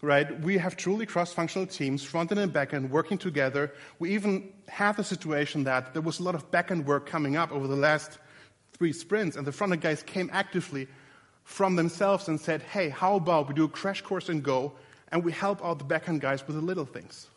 right? 0.00 0.40
We 0.40 0.58
have 0.58 0.76
truly 0.76 1.06
cross 1.06 1.32
functional 1.32 1.66
teams, 1.66 2.02
front 2.02 2.32
end 2.32 2.40
and 2.40 2.52
back 2.52 2.74
end, 2.74 2.90
working 2.90 3.18
together. 3.18 3.72
We 4.00 4.14
even 4.14 4.52
have 4.66 4.98
a 4.98 5.04
situation 5.04 5.64
that 5.64 5.92
there 5.92 6.02
was 6.02 6.18
a 6.18 6.24
lot 6.24 6.34
of 6.34 6.50
back 6.50 6.72
end 6.72 6.86
work 6.86 7.06
coming 7.06 7.36
up 7.36 7.52
over 7.52 7.68
the 7.68 7.76
last 7.76 8.18
three 8.72 8.92
sprints, 8.92 9.36
and 9.36 9.46
the 9.46 9.52
front 9.52 9.72
end 9.72 9.82
guys 9.82 10.02
came 10.02 10.28
actively 10.32 10.88
from 11.44 11.76
themselves 11.76 12.28
and 12.28 12.40
said, 12.40 12.62
hey, 12.62 12.88
how 12.88 13.16
about 13.16 13.48
we 13.48 13.54
do 13.54 13.64
a 13.64 13.68
crash 13.68 14.00
course 14.02 14.28
in 14.28 14.40
Go 14.40 14.72
and 15.10 15.24
we 15.24 15.32
help 15.32 15.64
out 15.64 15.78
the 15.78 15.84
backend 15.84 16.20
guys 16.20 16.46
with 16.46 16.56
the 16.56 16.62
little 16.62 16.86
things? 16.86 17.28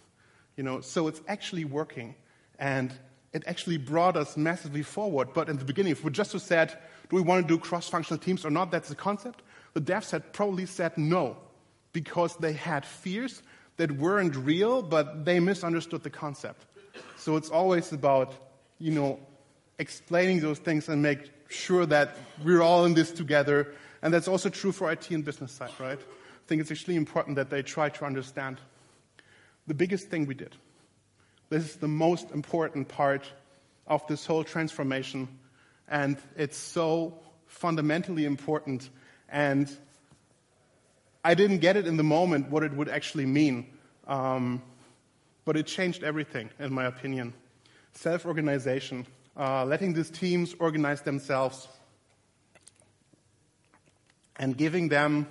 You 0.55 0.63
know, 0.63 0.81
so 0.81 1.07
it's 1.07 1.21
actually 1.27 1.65
working. 1.65 2.15
And 2.59 2.93
it 3.33 3.43
actually 3.47 3.77
brought 3.77 4.15
us 4.15 4.37
massively 4.37 4.83
forward. 4.83 5.33
But 5.33 5.49
in 5.49 5.57
the 5.57 5.65
beginning, 5.65 5.91
if 5.91 6.03
we 6.03 6.11
just 6.11 6.39
said, 6.39 6.77
do 7.09 7.15
we 7.17 7.21
want 7.21 7.45
to 7.45 7.53
do 7.53 7.59
cross-functional 7.59 8.19
teams 8.19 8.45
or 8.45 8.49
not, 8.49 8.71
that's 8.71 8.87
the 8.87 8.95
concept, 8.95 9.41
the 9.73 9.81
devs 9.81 10.11
had 10.11 10.31
probably 10.31 10.65
said 10.65 10.97
no 10.97 11.35
because 11.91 12.37
they 12.37 12.53
had 12.53 12.85
fears 12.85 13.43
that 13.75 13.91
weren't 13.91 14.35
real, 14.37 14.81
but 14.81 15.25
they 15.25 15.39
misunderstood 15.41 16.03
the 16.03 16.09
concept. 16.09 16.65
So 17.17 17.35
it's 17.35 17.49
always 17.49 17.91
about, 17.91 18.33
you 18.79 18.91
know, 18.91 19.19
explaining 19.79 20.39
those 20.39 20.59
things 20.59 20.87
and 20.87 21.01
make 21.01 21.29
sure 21.49 21.85
that 21.85 22.15
we're 22.43 22.61
all 22.61 22.85
in 22.85 22.93
this 22.93 23.11
together. 23.11 23.73
And 24.01 24.13
that's 24.13 24.27
also 24.27 24.49
true 24.49 24.71
for 24.71 24.91
IT 24.91 25.09
and 25.11 25.23
business 25.23 25.51
side, 25.51 25.71
right? 25.79 25.99
I 25.99 26.47
think 26.47 26.61
it's 26.61 26.71
actually 26.71 26.95
important 26.95 27.35
that 27.37 27.49
they 27.49 27.61
try 27.61 27.89
to 27.89 28.05
understand. 28.05 28.59
The 29.67 29.73
biggest 29.73 30.09
thing 30.09 30.27
we 30.27 30.35
did, 30.35 30.55
this 31.49 31.63
is 31.63 31.75
the 31.77 31.87
most 31.87 32.31
important 32.31 32.87
part 32.87 33.31
of 33.87 34.05
this 34.07 34.25
whole 34.25 34.43
transformation, 34.43 35.27
and 35.87 36.17
it's 36.35 36.57
so 36.57 37.19
fundamentally 37.47 38.25
important. 38.25 38.89
And 39.29 39.75
I 41.23 41.33
didn't 41.33 41.59
get 41.59 41.77
it 41.77 41.87
in 41.87 41.97
the 41.97 42.03
moment 42.03 42.51
what 42.51 42.63
it 42.63 42.73
would 42.73 42.89
actually 42.89 43.25
mean, 43.25 43.65
um, 44.07 44.61
but 45.45 45.57
it 45.57 45.65
changed 45.65 46.03
everything, 46.03 46.49
in 46.59 46.71
my 46.71 46.85
opinion. 46.85 47.33
Self 47.93 48.25
organization, 48.25 49.07
uh, 49.35 49.65
letting 49.65 49.93
these 49.93 50.11
teams 50.11 50.53
organize 50.59 51.01
themselves, 51.01 51.67
and 54.37 54.57
giving 54.57 54.89
them 54.89 55.27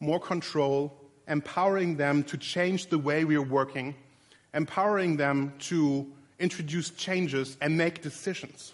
more 0.00 0.20
control, 0.20 0.92
empowering 1.28 1.96
them 1.96 2.24
to 2.24 2.36
change 2.36 2.86
the 2.86 2.98
way 2.98 3.24
we 3.24 3.36
are 3.36 3.42
working, 3.42 3.94
empowering 4.54 5.16
them 5.16 5.54
to 5.58 6.06
introduce 6.38 6.90
changes 6.90 7.56
and 7.60 7.78
make 7.78 8.02
decisions. 8.02 8.72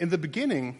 In 0.00 0.08
the 0.08 0.18
beginning, 0.18 0.78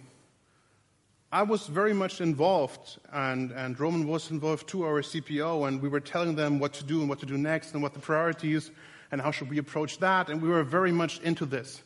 I 1.30 1.42
was 1.42 1.66
very 1.66 1.92
much 1.92 2.20
involved, 2.20 2.98
and, 3.12 3.52
and 3.52 3.78
Roman 3.78 4.06
was 4.06 4.30
involved 4.30 4.68
too, 4.68 4.84
our 4.84 5.02
CPO, 5.02 5.66
and 5.66 5.80
we 5.80 5.88
were 5.88 6.00
telling 6.00 6.34
them 6.34 6.58
what 6.58 6.72
to 6.74 6.84
do 6.84 7.00
and 7.00 7.08
what 7.08 7.20
to 7.20 7.26
do 7.26 7.38
next 7.38 7.74
and 7.74 7.82
what 7.82 7.92
the 7.92 8.00
priorities 8.00 8.70
and 9.10 9.20
how 9.20 9.30
should 9.30 9.50
we 9.50 9.58
approach 9.58 9.98
that, 9.98 10.28
and 10.28 10.42
we 10.42 10.48
were 10.48 10.64
very 10.64 10.92
much 10.92 11.20
into 11.20 11.46
this, 11.46 11.82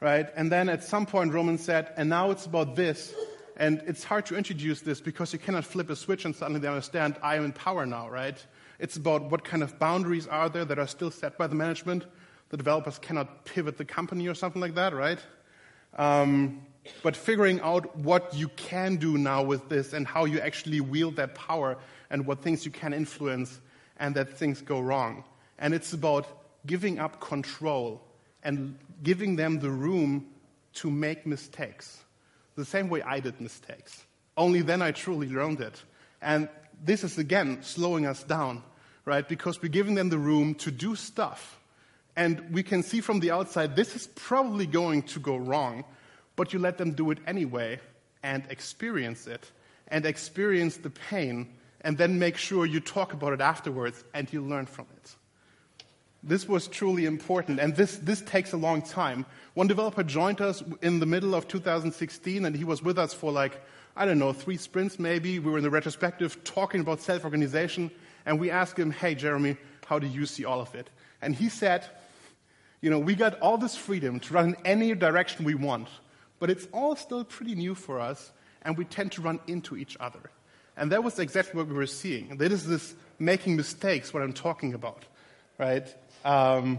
right? 0.00 0.28
And 0.36 0.50
then 0.50 0.68
at 0.68 0.82
some 0.82 1.06
point, 1.06 1.32
Roman 1.32 1.58
said, 1.58 1.92
and 1.96 2.08
now 2.08 2.30
it's 2.30 2.46
about 2.46 2.74
this, 2.74 3.14
and 3.56 3.82
it's 3.86 4.04
hard 4.04 4.26
to 4.26 4.36
introduce 4.36 4.80
this 4.80 5.00
because 5.00 5.32
you 5.32 5.38
cannot 5.38 5.64
flip 5.64 5.90
a 5.90 5.96
switch 5.96 6.24
and 6.24 6.34
suddenly 6.34 6.60
they 6.60 6.68
understand 6.68 7.16
I 7.22 7.36
am 7.36 7.44
in 7.44 7.52
power 7.52 7.84
now, 7.86 8.08
right? 8.08 8.44
It's 8.78 8.96
about 8.96 9.30
what 9.30 9.44
kind 9.44 9.62
of 9.62 9.78
boundaries 9.78 10.26
are 10.26 10.48
there 10.48 10.64
that 10.64 10.78
are 10.78 10.86
still 10.86 11.10
set 11.10 11.36
by 11.38 11.46
the 11.46 11.54
management. 11.54 12.06
The 12.48 12.56
developers 12.56 12.98
cannot 12.98 13.44
pivot 13.44 13.78
the 13.78 13.84
company 13.84 14.26
or 14.26 14.34
something 14.34 14.60
like 14.60 14.74
that, 14.74 14.94
right? 14.94 15.18
Um, 15.96 16.66
but 17.02 17.16
figuring 17.16 17.60
out 17.60 17.96
what 17.96 18.34
you 18.34 18.48
can 18.48 18.96
do 18.96 19.16
now 19.18 19.42
with 19.42 19.68
this 19.68 19.92
and 19.92 20.06
how 20.06 20.24
you 20.24 20.40
actually 20.40 20.80
wield 20.80 21.16
that 21.16 21.34
power 21.34 21.78
and 22.10 22.26
what 22.26 22.42
things 22.42 22.64
you 22.64 22.72
can 22.72 22.92
influence 22.92 23.60
and 23.98 24.14
that 24.16 24.36
things 24.36 24.60
go 24.60 24.80
wrong. 24.80 25.24
And 25.58 25.74
it's 25.74 25.92
about 25.92 26.26
giving 26.66 26.98
up 26.98 27.20
control 27.20 28.02
and 28.42 28.76
giving 29.02 29.36
them 29.36 29.60
the 29.60 29.70
room 29.70 30.26
to 30.74 30.90
make 30.90 31.26
mistakes. 31.26 32.02
The 32.56 32.64
same 32.64 32.88
way 32.88 33.02
I 33.02 33.20
did 33.20 33.40
mistakes. 33.40 34.04
Only 34.36 34.62
then 34.62 34.82
I 34.82 34.92
truly 34.92 35.28
learned 35.28 35.60
it. 35.60 35.82
And 36.20 36.48
this 36.82 37.04
is 37.04 37.18
again 37.18 37.62
slowing 37.62 38.06
us 38.06 38.22
down, 38.22 38.62
right? 39.04 39.28
Because 39.28 39.60
we're 39.62 39.68
giving 39.68 39.94
them 39.94 40.08
the 40.08 40.18
room 40.18 40.54
to 40.56 40.70
do 40.70 40.96
stuff. 40.96 41.58
And 42.14 42.50
we 42.52 42.62
can 42.62 42.82
see 42.82 43.00
from 43.00 43.20
the 43.20 43.30
outside 43.30 43.74
this 43.74 43.96
is 43.96 44.06
probably 44.06 44.66
going 44.66 45.02
to 45.04 45.20
go 45.20 45.36
wrong 45.36 45.84
but 46.36 46.52
you 46.52 46.58
let 46.58 46.78
them 46.78 46.92
do 46.92 47.10
it 47.10 47.18
anyway 47.26 47.80
and 48.22 48.44
experience 48.48 49.26
it 49.26 49.50
and 49.88 50.06
experience 50.06 50.78
the 50.78 50.90
pain 50.90 51.48
and 51.82 51.98
then 51.98 52.18
make 52.18 52.36
sure 52.36 52.64
you 52.64 52.80
talk 52.80 53.12
about 53.12 53.32
it 53.32 53.40
afterwards 53.40 54.04
and 54.14 54.32
you 54.32 54.40
learn 54.40 54.66
from 54.66 54.86
it. 54.96 55.16
This 56.22 56.48
was 56.48 56.68
truly 56.68 57.04
important, 57.04 57.58
and 57.58 57.74
this, 57.74 57.96
this 57.96 58.20
takes 58.20 58.52
a 58.52 58.56
long 58.56 58.82
time. 58.82 59.26
One 59.54 59.66
developer 59.66 60.02
joined 60.02 60.40
us 60.40 60.62
in 60.80 61.00
the 61.00 61.06
middle 61.06 61.34
of 61.34 61.48
2016, 61.48 62.44
and 62.44 62.54
he 62.54 62.64
was 62.64 62.82
with 62.82 62.98
us 62.98 63.12
for 63.12 63.32
like, 63.32 63.60
I 63.96 64.06
don't 64.06 64.18
know, 64.18 64.32
three 64.32 64.56
sprints 64.56 64.98
maybe. 64.98 65.38
We 65.38 65.50
were 65.50 65.58
in 65.58 65.64
the 65.64 65.70
retrospective 65.70 66.44
talking 66.44 66.80
about 66.80 67.00
self 67.00 67.24
organization, 67.24 67.90
and 68.24 68.38
we 68.38 68.50
asked 68.50 68.78
him, 68.78 68.92
Hey, 68.92 69.14
Jeremy, 69.14 69.56
how 69.86 69.98
do 69.98 70.06
you 70.06 70.26
see 70.26 70.44
all 70.44 70.60
of 70.60 70.74
it? 70.74 70.88
And 71.20 71.34
he 71.34 71.48
said, 71.48 71.86
You 72.80 72.90
know, 72.90 73.00
we 73.00 73.14
got 73.14 73.40
all 73.40 73.58
this 73.58 73.76
freedom 73.76 74.20
to 74.20 74.34
run 74.34 74.50
in 74.50 74.56
any 74.64 74.94
direction 74.94 75.44
we 75.44 75.54
want 75.54 75.88
but 76.42 76.50
it's 76.50 76.66
all 76.72 76.96
still 76.96 77.22
pretty 77.22 77.54
new 77.54 77.72
for 77.72 78.00
us, 78.00 78.32
and 78.62 78.76
we 78.76 78.84
tend 78.84 79.12
to 79.12 79.22
run 79.22 79.38
into 79.46 79.76
each 79.76 79.96
other. 80.00 80.32
And 80.76 80.90
that 80.90 81.04
was 81.04 81.20
exactly 81.20 81.56
what 81.56 81.68
we 81.68 81.74
were 81.76 81.86
seeing. 81.86 82.38
That 82.38 82.50
is 82.50 82.66
this 82.66 82.96
making 83.20 83.54
mistakes, 83.54 84.12
what 84.12 84.24
I'm 84.24 84.32
talking 84.32 84.74
about, 84.74 85.04
right? 85.56 85.86
Um, 86.24 86.78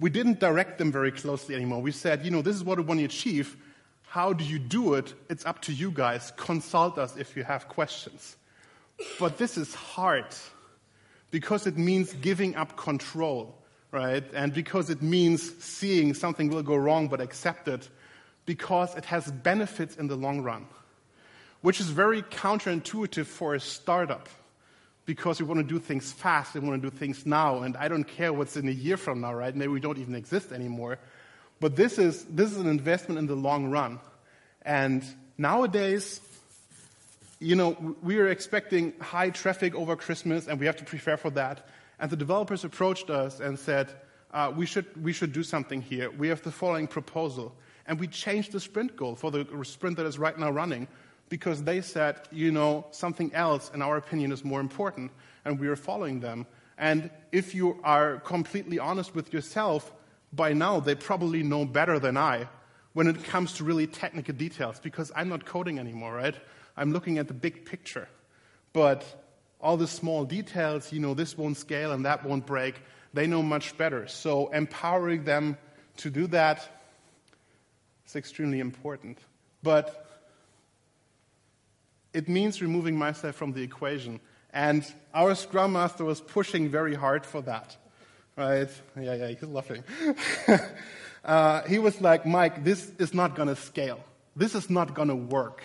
we 0.00 0.10
didn't 0.10 0.40
direct 0.40 0.78
them 0.78 0.90
very 0.92 1.12
closely 1.12 1.54
anymore. 1.54 1.80
We 1.80 1.92
said, 1.92 2.24
you 2.24 2.30
know, 2.30 2.42
this 2.42 2.56
is 2.56 2.64
what 2.64 2.78
we 2.78 2.84
want 2.84 3.00
to 3.00 3.04
achieve. 3.04 3.56
How 4.02 4.32
do 4.32 4.44
you 4.44 4.58
do 4.58 4.94
it? 4.94 5.14
It's 5.28 5.44
up 5.46 5.62
to 5.62 5.72
you 5.72 5.90
guys. 5.90 6.32
Consult 6.36 6.98
us 6.98 7.16
if 7.16 7.36
you 7.36 7.44
have 7.44 7.68
questions. 7.68 8.36
But 9.18 9.38
this 9.38 9.56
is 9.56 9.74
hard 9.74 10.26
because 11.30 11.66
it 11.66 11.76
means 11.76 12.12
giving 12.14 12.54
up 12.54 12.76
control, 12.76 13.58
right? 13.90 14.24
And 14.34 14.52
because 14.52 14.90
it 14.90 15.02
means 15.02 15.56
seeing 15.62 16.14
something 16.14 16.48
will 16.48 16.62
go 16.62 16.76
wrong 16.76 17.08
but 17.08 17.20
accept 17.20 17.66
it 17.66 17.88
because 18.46 18.94
it 18.94 19.04
has 19.06 19.30
benefits 19.30 19.96
in 19.96 20.06
the 20.06 20.16
long 20.16 20.42
run, 20.42 20.66
which 21.62 21.80
is 21.80 21.88
very 21.88 22.22
counterintuitive 22.22 23.26
for 23.26 23.54
a 23.54 23.60
startup 23.60 24.28
because 25.06 25.40
we 25.40 25.46
want 25.46 25.58
to 25.60 25.66
do 25.66 25.78
things 25.78 26.12
fast, 26.12 26.54
we 26.54 26.60
want 26.60 26.82
to 26.82 26.90
do 26.90 26.96
things 26.96 27.26
now, 27.26 27.62
and 27.62 27.76
I 27.76 27.88
don't 27.88 28.04
care 28.04 28.32
what's 28.32 28.56
in 28.56 28.68
a 28.68 28.72
year 28.72 28.96
from 28.96 29.20
now, 29.20 29.34
right? 29.34 29.54
Maybe 29.54 29.72
we 29.72 29.80
don't 29.80 29.98
even 29.98 30.14
exist 30.14 30.52
anymore. 30.52 30.98
But 31.60 31.76
this 31.76 31.98
is, 31.98 32.24
this 32.24 32.50
is 32.50 32.56
an 32.58 32.66
investment 32.66 33.18
in 33.18 33.26
the 33.26 33.34
long 33.34 33.70
run. 33.70 34.00
And 34.62 35.04
nowadays, 35.36 36.20
you 37.38 37.54
know, 37.54 37.96
we 38.02 38.18
are 38.18 38.28
expecting 38.28 38.94
high 39.00 39.30
traffic 39.30 39.74
over 39.74 39.94
Christmas, 39.96 40.48
and 40.48 40.58
we 40.58 40.66
have 40.66 40.76
to 40.76 40.84
prepare 40.84 41.16
for 41.16 41.30
that. 41.30 41.68
And 41.98 42.10
the 42.10 42.16
developers 42.16 42.64
approached 42.64 43.10
us 43.10 43.40
and 43.40 43.58
said, 43.58 43.90
uh, 44.32 44.52
we, 44.54 44.66
should, 44.66 44.86
we 45.02 45.12
should 45.12 45.32
do 45.32 45.42
something 45.42 45.80
here. 45.80 46.10
We 46.10 46.28
have 46.28 46.42
the 46.42 46.50
following 46.50 46.86
proposal. 46.86 47.54
And 47.86 48.00
we 48.00 48.08
changed 48.08 48.52
the 48.52 48.60
sprint 48.60 48.96
goal 48.96 49.14
for 49.14 49.30
the 49.30 49.46
sprint 49.64 49.98
that 49.98 50.06
is 50.06 50.18
right 50.18 50.36
now 50.38 50.50
running 50.50 50.88
because 51.34 51.64
they 51.64 51.80
said, 51.80 52.14
you 52.30 52.52
know, 52.52 52.86
something 52.92 53.34
else, 53.34 53.68
in 53.74 53.82
our 53.82 53.96
opinion, 53.96 54.30
is 54.30 54.44
more 54.44 54.60
important, 54.60 55.10
and 55.44 55.58
we 55.58 55.66
are 55.66 55.74
following 55.74 56.20
them. 56.20 56.46
And 56.78 57.10
if 57.32 57.56
you 57.56 57.80
are 57.82 58.18
completely 58.20 58.78
honest 58.78 59.16
with 59.16 59.32
yourself, 59.32 59.92
by 60.32 60.52
now 60.52 60.78
they 60.78 60.94
probably 60.94 61.42
know 61.42 61.64
better 61.64 61.98
than 61.98 62.16
I 62.16 62.48
when 62.92 63.08
it 63.08 63.24
comes 63.24 63.54
to 63.54 63.64
really 63.64 63.88
technical 63.88 64.32
details 64.32 64.78
because 64.78 65.10
I'm 65.16 65.28
not 65.28 65.44
coding 65.44 65.80
anymore, 65.80 66.14
right? 66.14 66.36
I'm 66.76 66.92
looking 66.92 67.18
at 67.18 67.26
the 67.26 67.34
big 67.34 67.64
picture. 67.64 68.06
But 68.72 69.04
all 69.60 69.76
the 69.76 69.88
small 69.88 70.24
details, 70.24 70.92
you 70.92 71.00
know, 71.00 71.14
this 71.14 71.36
won't 71.36 71.56
scale 71.56 71.90
and 71.90 72.04
that 72.04 72.24
won't 72.24 72.46
break, 72.46 72.76
they 73.12 73.26
know 73.26 73.42
much 73.42 73.76
better. 73.76 74.06
So 74.06 74.52
empowering 74.52 75.24
them 75.24 75.58
to 75.96 76.10
do 76.10 76.28
that 76.28 76.68
is 78.06 78.14
extremely 78.14 78.60
important. 78.60 79.18
But 79.64 80.03
it 82.14 82.28
means 82.28 82.62
removing 82.62 82.96
myself 82.96 83.34
from 83.34 83.52
the 83.52 83.62
equation. 83.62 84.20
And 84.52 84.86
our 85.12 85.34
Scrum 85.34 85.72
Master 85.72 86.04
was 86.04 86.20
pushing 86.20 86.68
very 86.68 86.94
hard 86.94 87.26
for 87.26 87.42
that. 87.42 87.76
Right? 88.36 88.70
Yeah, 88.98 89.14
yeah, 89.14 89.28
he's 89.28 89.42
laughing. 89.42 89.82
uh, 91.24 91.62
he 91.62 91.78
was 91.78 92.00
like, 92.00 92.24
Mike, 92.24 92.64
this 92.64 92.90
is 92.98 93.12
not 93.12 93.34
going 93.34 93.48
to 93.48 93.56
scale. 93.56 94.02
This 94.36 94.54
is 94.54 94.70
not 94.70 94.94
going 94.94 95.08
to 95.08 95.16
work. 95.16 95.62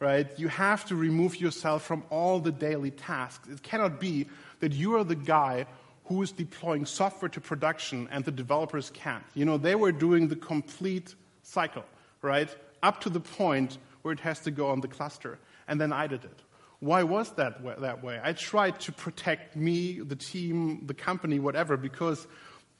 Right? 0.00 0.28
You 0.36 0.48
have 0.48 0.84
to 0.86 0.96
remove 0.96 1.40
yourself 1.40 1.84
from 1.84 2.02
all 2.10 2.40
the 2.40 2.52
daily 2.52 2.90
tasks. 2.90 3.48
It 3.48 3.62
cannot 3.62 4.00
be 4.00 4.26
that 4.58 4.72
you 4.72 4.96
are 4.96 5.04
the 5.04 5.14
guy 5.14 5.66
who 6.06 6.20
is 6.22 6.32
deploying 6.32 6.86
software 6.86 7.28
to 7.30 7.40
production 7.40 8.08
and 8.10 8.24
the 8.24 8.32
developers 8.32 8.90
can't. 8.90 9.24
You 9.34 9.44
know, 9.44 9.56
they 9.56 9.74
were 9.76 9.92
doing 9.92 10.28
the 10.28 10.36
complete 10.36 11.14
cycle, 11.42 11.84
right? 12.20 12.54
Up 12.82 13.00
to 13.02 13.10
the 13.10 13.20
point 13.20 13.78
where 14.02 14.12
it 14.12 14.20
has 14.20 14.40
to 14.40 14.50
go 14.50 14.68
on 14.68 14.80
the 14.80 14.88
cluster. 14.88 15.38
And 15.66 15.80
then 15.80 15.92
I 15.92 16.06
did 16.06 16.24
it. 16.24 16.40
Why 16.80 17.02
was 17.02 17.30
that 17.32 17.62
way, 17.62 17.74
that 17.78 18.04
way? 18.04 18.20
I 18.22 18.32
tried 18.34 18.80
to 18.80 18.92
protect 18.92 19.56
me, 19.56 20.00
the 20.00 20.16
team, 20.16 20.86
the 20.86 20.94
company, 20.94 21.38
whatever, 21.38 21.76
because 21.76 22.26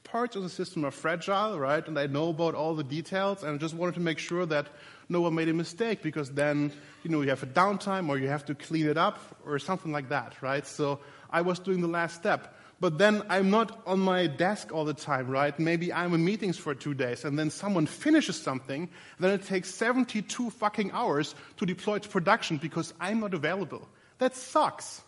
parts 0.02 0.36
of 0.36 0.42
the 0.42 0.50
system 0.50 0.84
are 0.84 0.90
fragile, 0.90 1.58
right? 1.58 1.86
And 1.86 1.98
I 1.98 2.06
know 2.06 2.28
about 2.28 2.54
all 2.54 2.74
the 2.74 2.84
details, 2.84 3.42
and 3.42 3.54
I 3.54 3.56
just 3.56 3.74
wanted 3.74 3.94
to 3.94 4.00
make 4.00 4.18
sure 4.18 4.44
that 4.46 4.66
no 5.08 5.22
one 5.22 5.34
made 5.34 5.48
a 5.48 5.54
mistake, 5.54 6.02
because 6.02 6.30
then, 6.30 6.72
you 7.02 7.10
know, 7.10 7.22
you 7.22 7.30
have 7.30 7.42
a 7.42 7.46
downtime 7.46 8.08
or 8.10 8.18
you 8.18 8.28
have 8.28 8.44
to 8.46 8.54
clean 8.54 8.86
it 8.86 8.98
up 8.98 9.18
or 9.46 9.58
something 9.58 9.92
like 9.92 10.10
that, 10.10 10.34
right? 10.42 10.66
So 10.66 11.00
I 11.30 11.40
was 11.40 11.58
doing 11.58 11.80
the 11.80 11.88
last 11.88 12.16
step 12.16 12.54
but 12.84 12.98
then 12.98 13.22
I'm 13.30 13.48
not 13.48 13.80
on 13.86 13.98
my 13.98 14.26
desk 14.26 14.70
all 14.70 14.84
the 14.84 14.92
time, 14.92 15.28
right? 15.28 15.58
Maybe 15.58 15.90
I'm 15.90 16.12
in 16.12 16.22
meetings 16.22 16.58
for 16.58 16.74
two 16.74 16.92
days, 16.92 17.24
and 17.24 17.38
then 17.38 17.48
someone 17.48 17.86
finishes 17.86 18.38
something, 18.38 18.90
then 19.18 19.30
it 19.30 19.46
takes 19.46 19.74
72 19.74 20.50
fucking 20.50 20.90
hours 20.92 21.34
to 21.56 21.64
deploy 21.64 22.00
to 22.00 22.06
production 22.06 22.58
because 22.58 22.92
I'm 23.00 23.20
not 23.20 23.32
available. 23.32 23.88
That 24.18 24.36
sucks. 24.36 25.00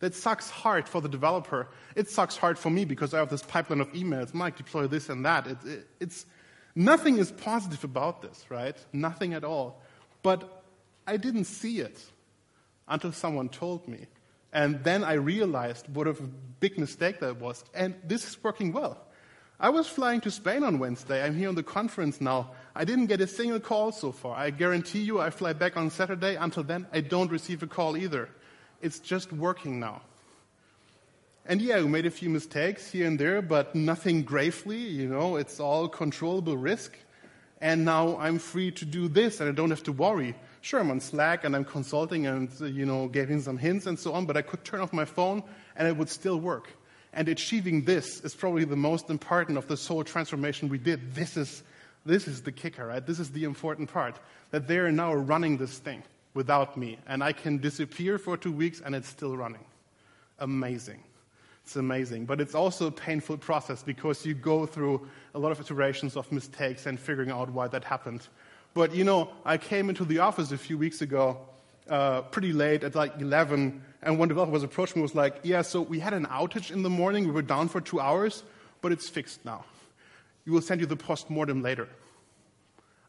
That 0.00 0.16
sucks 0.16 0.50
hard 0.50 0.88
for 0.88 1.00
the 1.00 1.08
developer. 1.08 1.68
It 1.94 2.10
sucks 2.10 2.36
hard 2.36 2.58
for 2.58 2.70
me 2.70 2.84
because 2.84 3.14
I 3.14 3.18
have 3.18 3.30
this 3.30 3.42
pipeline 3.42 3.80
of 3.80 3.92
emails. 3.92 4.34
Mike, 4.34 4.56
deploy 4.56 4.88
this 4.88 5.08
and 5.10 5.24
that. 5.24 5.46
It, 5.46 5.58
it, 5.64 5.86
it's 6.00 6.26
nothing 6.74 7.18
is 7.18 7.30
positive 7.30 7.84
about 7.84 8.20
this, 8.20 8.46
right? 8.48 8.76
Nothing 8.92 9.32
at 9.34 9.44
all. 9.44 9.80
But 10.24 10.64
I 11.06 11.18
didn't 11.18 11.44
see 11.44 11.78
it 11.78 12.02
until 12.88 13.12
someone 13.12 13.48
told 13.48 13.86
me. 13.86 14.08
And 14.52 14.82
then 14.82 15.04
I 15.04 15.14
realized 15.14 15.86
what 15.94 16.06
a 16.08 16.14
big 16.60 16.78
mistake 16.78 17.20
that 17.20 17.40
was. 17.40 17.64
And 17.74 17.94
this 18.04 18.26
is 18.26 18.42
working 18.42 18.72
well. 18.72 18.98
I 19.62 19.68
was 19.68 19.86
flying 19.86 20.22
to 20.22 20.30
Spain 20.30 20.64
on 20.64 20.78
Wednesday. 20.78 21.22
I'm 21.22 21.36
here 21.36 21.48
on 21.48 21.54
the 21.54 21.62
conference 21.62 22.20
now. 22.20 22.52
I 22.74 22.84
didn't 22.84 23.06
get 23.06 23.20
a 23.20 23.26
single 23.26 23.60
call 23.60 23.92
so 23.92 24.10
far. 24.10 24.34
I 24.34 24.50
guarantee 24.50 25.00
you 25.00 25.20
I 25.20 25.28
fly 25.30 25.52
back 25.52 25.76
on 25.76 25.90
Saturday. 25.90 26.36
Until 26.36 26.62
then, 26.62 26.86
I 26.92 27.02
don't 27.02 27.30
receive 27.30 27.62
a 27.62 27.66
call 27.66 27.96
either. 27.96 28.30
It's 28.80 28.98
just 28.98 29.32
working 29.32 29.78
now. 29.78 30.00
And 31.44 31.60
yeah, 31.60 31.80
we 31.80 31.88
made 31.88 32.06
a 32.06 32.10
few 32.10 32.30
mistakes 32.30 32.90
here 32.90 33.06
and 33.06 33.18
there, 33.18 33.42
but 33.42 33.74
nothing 33.74 34.22
gravely, 34.22 34.78
you 34.78 35.08
know, 35.08 35.36
it's 35.36 35.60
all 35.60 35.88
controllable 35.88 36.56
risk. 36.56 36.96
And 37.60 37.84
now 37.84 38.16
I'm 38.18 38.38
free 38.38 38.70
to 38.72 38.84
do 38.84 39.08
this 39.08 39.40
and 39.40 39.48
I 39.48 39.52
don't 39.52 39.70
have 39.70 39.82
to 39.84 39.92
worry. 39.92 40.34
Sure, 40.62 40.80
I'm 40.80 40.90
on 40.90 41.00
Slack 41.00 41.44
and 41.44 41.56
I'm 41.56 41.64
consulting 41.64 42.26
and, 42.26 42.50
you 42.60 42.84
know, 42.84 43.08
giving 43.08 43.40
some 43.40 43.56
hints 43.56 43.86
and 43.86 43.98
so 43.98 44.12
on, 44.12 44.26
but 44.26 44.36
I 44.36 44.42
could 44.42 44.62
turn 44.62 44.80
off 44.80 44.92
my 44.92 45.06
phone 45.06 45.42
and 45.76 45.88
it 45.88 45.96
would 45.96 46.10
still 46.10 46.38
work. 46.38 46.68
And 47.12 47.28
achieving 47.28 47.84
this 47.84 48.20
is 48.20 48.34
probably 48.34 48.64
the 48.64 48.76
most 48.76 49.10
important 49.10 49.56
of 49.58 49.66
this 49.66 49.86
whole 49.86 50.04
transformation 50.04 50.68
we 50.68 50.78
did. 50.78 51.14
This 51.14 51.36
is, 51.36 51.62
this 52.04 52.28
is 52.28 52.42
the 52.42 52.52
kicker, 52.52 52.86
right? 52.86 53.04
This 53.04 53.18
is 53.18 53.30
the 53.30 53.44
important 53.44 53.90
part. 53.90 54.20
That 54.50 54.68
they 54.68 54.78
are 54.78 54.92
now 54.92 55.14
running 55.14 55.56
this 55.56 55.78
thing 55.78 56.02
without 56.34 56.76
me. 56.76 56.98
And 57.08 57.24
I 57.24 57.32
can 57.32 57.58
disappear 57.58 58.18
for 58.18 58.36
two 58.36 58.52
weeks 58.52 58.80
and 58.84 58.94
it's 58.94 59.08
still 59.08 59.36
running. 59.36 59.64
Amazing. 60.38 61.02
It's 61.64 61.76
amazing. 61.76 62.26
But 62.26 62.40
it's 62.40 62.54
also 62.54 62.88
a 62.88 62.92
painful 62.92 63.38
process 63.38 63.82
because 63.82 64.26
you 64.26 64.34
go 64.34 64.66
through 64.66 65.08
a 65.34 65.38
lot 65.38 65.52
of 65.52 65.60
iterations 65.60 66.16
of 66.16 66.30
mistakes 66.30 66.86
and 66.86 67.00
figuring 67.00 67.30
out 67.30 67.50
why 67.50 67.66
that 67.68 67.84
happened. 67.84 68.28
But 68.74 68.94
you 68.94 69.04
know, 69.04 69.30
I 69.44 69.58
came 69.58 69.88
into 69.88 70.04
the 70.04 70.20
office 70.20 70.52
a 70.52 70.58
few 70.58 70.78
weeks 70.78 71.02
ago, 71.02 71.38
uh, 71.88 72.22
pretty 72.22 72.52
late 72.52 72.84
at 72.84 72.94
like 72.94 73.20
11, 73.20 73.82
and 74.02 74.18
one 74.18 74.28
developer 74.28 74.52
was 74.52 74.62
approaching 74.62 75.00
me 75.00 75.02
was 75.02 75.14
like, 75.14 75.40
"Yeah, 75.42 75.62
so 75.62 75.80
we 75.80 75.98
had 75.98 76.14
an 76.14 76.26
outage 76.26 76.70
in 76.70 76.82
the 76.82 76.90
morning. 76.90 77.26
We 77.26 77.32
were 77.32 77.42
down 77.42 77.68
for 77.68 77.80
two 77.80 78.00
hours, 78.00 78.42
but 78.80 78.92
it's 78.92 79.08
fixed 79.08 79.44
now. 79.44 79.64
We 80.46 80.52
will 80.52 80.62
send 80.62 80.80
you 80.80 80.86
the 80.86 80.96
post-mortem 80.96 81.62
later." 81.62 81.88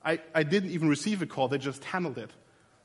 I, 0.03 0.19
I 0.33 0.41
didn't 0.41 0.71
even 0.71 0.89
receive 0.89 1.21
a 1.21 1.27
call; 1.27 1.47
they 1.47 1.59
just 1.59 1.83
handled 1.83 2.17
it. 2.17 2.31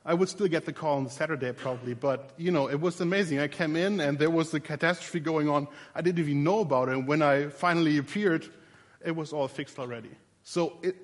I 0.07 0.13
would 0.13 0.29
still 0.29 0.47
get 0.47 0.63
the 0.63 0.71
call 0.71 0.99
on 0.99 1.09
Saturday 1.09 1.51
probably, 1.51 1.93
but 1.93 2.31
you 2.37 2.49
know, 2.49 2.69
it 2.69 2.79
was 2.79 3.01
amazing. 3.01 3.39
I 3.39 3.49
came 3.49 3.75
in 3.75 3.99
and 3.99 4.17
there 4.17 4.29
was 4.29 4.53
a 4.53 4.59
catastrophe 4.61 5.19
going 5.19 5.49
on. 5.49 5.67
I 5.93 6.01
didn't 6.01 6.19
even 6.19 6.45
know 6.45 6.59
about 6.59 6.87
it. 6.87 6.93
And 6.93 7.05
when 7.05 7.21
I 7.21 7.49
finally 7.49 7.97
appeared, 7.97 8.47
it 9.03 9.13
was 9.13 9.33
all 9.33 9.49
fixed 9.49 9.77
already. 9.77 10.11
So 10.43 10.77
it, 10.81 10.95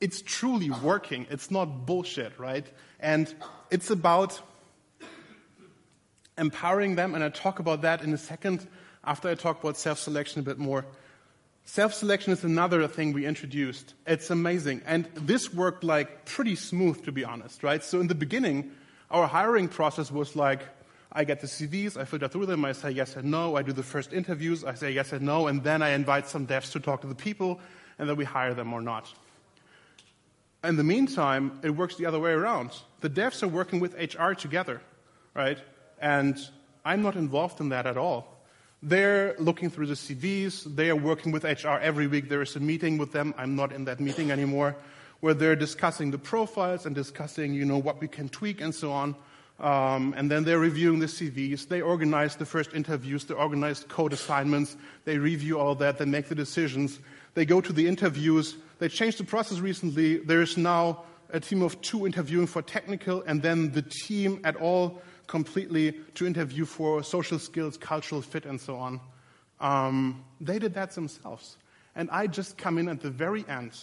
it's 0.00 0.22
truly 0.22 0.70
working. 0.70 1.26
It's 1.30 1.50
not 1.50 1.86
bullshit, 1.86 2.38
right? 2.38 2.66
And 2.98 3.32
it's 3.70 3.90
about 3.90 4.40
empowering 6.38 6.94
them, 6.96 7.14
and 7.14 7.22
I 7.22 7.28
talk 7.28 7.58
about 7.58 7.82
that 7.82 8.02
in 8.02 8.12
a 8.12 8.18
second 8.18 8.66
after 9.04 9.28
I 9.28 9.34
talk 9.34 9.62
about 9.62 9.76
self 9.76 9.98
selection 9.98 10.40
a 10.40 10.42
bit 10.42 10.58
more. 10.58 10.86
Self 11.64 11.94
selection 11.94 12.32
is 12.32 12.42
another 12.42 12.86
thing 12.88 13.12
we 13.12 13.26
introduced. 13.26 13.94
It's 14.06 14.30
amazing. 14.30 14.82
And 14.86 15.06
this 15.14 15.52
worked 15.52 15.84
like 15.84 16.24
pretty 16.24 16.56
smooth, 16.56 17.04
to 17.04 17.12
be 17.12 17.24
honest, 17.24 17.62
right? 17.62 17.84
So 17.84 18.00
in 18.00 18.08
the 18.08 18.14
beginning, 18.14 18.72
our 19.10 19.26
hiring 19.26 19.68
process 19.68 20.10
was 20.10 20.34
like, 20.34 20.62
I 21.12 21.24
get 21.24 21.40
the 21.40 21.46
CVs, 21.46 21.96
I 21.96 22.04
filter 22.04 22.28
through 22.28 22.46
them, 22.46 22.64
I 22.64 22.72
say 22.72 22.90
yes 22.90 23.16
and 23.16 23.30
no, 23.30 23.56
I 23.56 23.62
do 23.62 23.72
the 23.72 23.82
first 23.82 24.12
interviews, 24.12 24.64
I 24.64 24.74
say 24.74 24.92
yes 24.92 25.12
and 25.12 25.22
no, 25.22 25.48
and 25.48 25.62
then 25.62 25.82
I 25.82 25.90
invite 25.90 26.28
some 26.28 26.46
devs 26.46 26.70
to 26.72 26.80
talk 26.80 27.00
to 27.00 27.08
the 27.08 27.16
people, 27.16 27.60
and 27.98 28.08
then 28.08 28.16
we 28.16 28.24
hire 28.24 28.54
them 28.54 28.72
or 28.72 28.80
not. 28.80 29.12
In 30.62 30.76
the 30.76 30.84
meantime, 30.84 31.58
it 31.62 31.70
works 31.70 31.96
the 31.96 32.06
other 32.06 32.20
way 32.20 32.32
around. 32.32 32.70
The 33.00 33.08
devs 33.08 33.42
are 33.42 33.48
working 33.48 33.80
with 33.80 33.94
HR 33.94 34.32
together, 34.32 34.82
right? 35.34 35.58
And 35.98 36.38
I'm 36.84 37.02
not 37.02 37.16
involved 37.16 37.60
in 37.60 37.70
that 37.70 37.86
at 37.86 37.96
all. 37.96 38.44
They're 38.82 39.34
looking 39.38 39.70
through 39.70 39.86
the 39.86 39.94
CVs. 39.94 40.76
They 40.76 40.90
are 40.90 40.96
working 40.96 41.32
with 41.32 41.44
HR 41.44 41.78
every 41.80 42.06
week. 42.06 42.28
There 42.28 42.42
is 42.42 42.56
a 42.56 42.60
meeting 42.60 42.98
with 42.98 43.12
them. 43.12 43.34
I'm 43.38 43.56
not 43.56 43.72
in 43.72 43.84
that 43.86 44.00
meeting 44.00 44.30
anymore, 44.30 44.76
where 45.20 45.34
they're 45.34 45.56
discussing 45.56 46.10
the 46.10 46.18
profiles 46.18 46.86
and 46.86 46.94
discussing, 46.94 47.54
you 47.54 47.64
know, 47.64 47.78
what 47.78 48.00
we 48.00 48.08
can 48.08 48.28
tweak 48.28 48.60
and 48.60 48.74
so 48.74 48.92
on. 48.92 49.14
Um, 49.58 50.14
and 50.16 50.30
then 50.30 50.44
they're 50.44 50.58
reviewing 50.58 51.00
the 51.00 51.06
CVs. 51.06 51.68
They 51.68 51.82
organize 51.82 52.36
the 52.36 52.46
first 52.46 52.72
interviews. 52.72 53.24
They 53.24 53.34
organize 53.34 53.84
code 53.84 54.14
assignments. 54.14 54.76
They 55.04 55.18
review 55.18 55.58
all 55.58 55.74
that. 55.76 55.98
They 55.98 56.06
make 56.06 56.28
the 56.28 56.34
decisions. 56.34 56.98
They 57.34 57.44
go 57.44 57.60
to 57.60 57.72
the 57.72 57.86
interviews. 57.86 58.56
They 58.78 58.88
changed 58.88 59.18
the 59.18 59.24
process 59.24 59.60
recently. 59.60 60.18
There 60.18 60.42
is 60.42 60.56
now 60.56 61.04
a 61.32 61.40
team 61.40 61.62
of 61.62 61.80
two 61.80 62.06
interviewing 62.06 62.46
for 62.46 62.62
technical, 62.62 63.22
and 63.22 63.42
then 63.42 63.72
the 63.72 63.82
team 63.82 64.40
at 64.44 64.56
all 64.56 65.00
completely 65.26 65.92
to 66.14 66.26
interview 66.26 66.64
for 66.64 67.02
social 67.02 67.38
skills, 67.38 67.76
cultural 67.76 68.20
fit, 68.20 68.46
and 68.46 68.60
so 68.60 68.76
on. 68.76 69.00
Um, 69.60 70.24
they 70.40 70.58
did 70.58 70.74
that 70.74 70.90
themselves. 70.92 71.56
And 71.94 72.10
I 72.10 72.26
just 72.26 72.58
come 72.58 72.78
in 72.78 72.88
at 72.88 73.00
the 73.00 73.10
very 73.10 73.44
end 73.48 73.78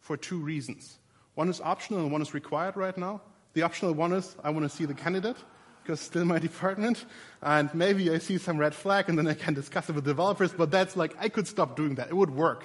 for 0.00 0.16
two 0.16 0.38
reasons. 0.38 0.98
One 1.34 1.48
is 1.48 1.60
optional 1.60 2.00
and 2.00 2.10
one 2.10 2.22
is 2.22 2.34
required 2.34 2.76
right 2.76 2.96
now. 2.96 3.20
The 3.54 3.62
optional 3.62 3.92
one 3.92 4.12
is 4.12 4.36
I 4.42 4.50
want 4.50 4.68
to 4.68 4.76
see 4.76 4.84
the 4.84 4.94
candidate 4.94 5.36
because 5.82 6.00
still 6.00 6.24
my 6.24 6.38
department, 6.38 7.04
and 7.42 7.72
maybe 7.74 8.10
I 8.10 8.18
see 8.18 8.38
some 8.38 8.58
red 8.58 8.74
flag 8.74 9.08
and 9.08 9.18
then 9.18 9.26
I 9.26 9.34
can 9.34 9.54
discuss 9.54 9.88
it 9.88 9.94
with 9.94 10.04
developers, 10.04 10.52
but 10.52 10.70
that's 10.70 10.96
like, 10.96 11.14
I 11.18 11.28
could 11.28 11.48
stop 11.48 11.76
doing 11.76 11.96
that. 11.96 12.08
It 12.08 12.14
would 12.14 12.30
work 12.30 12.64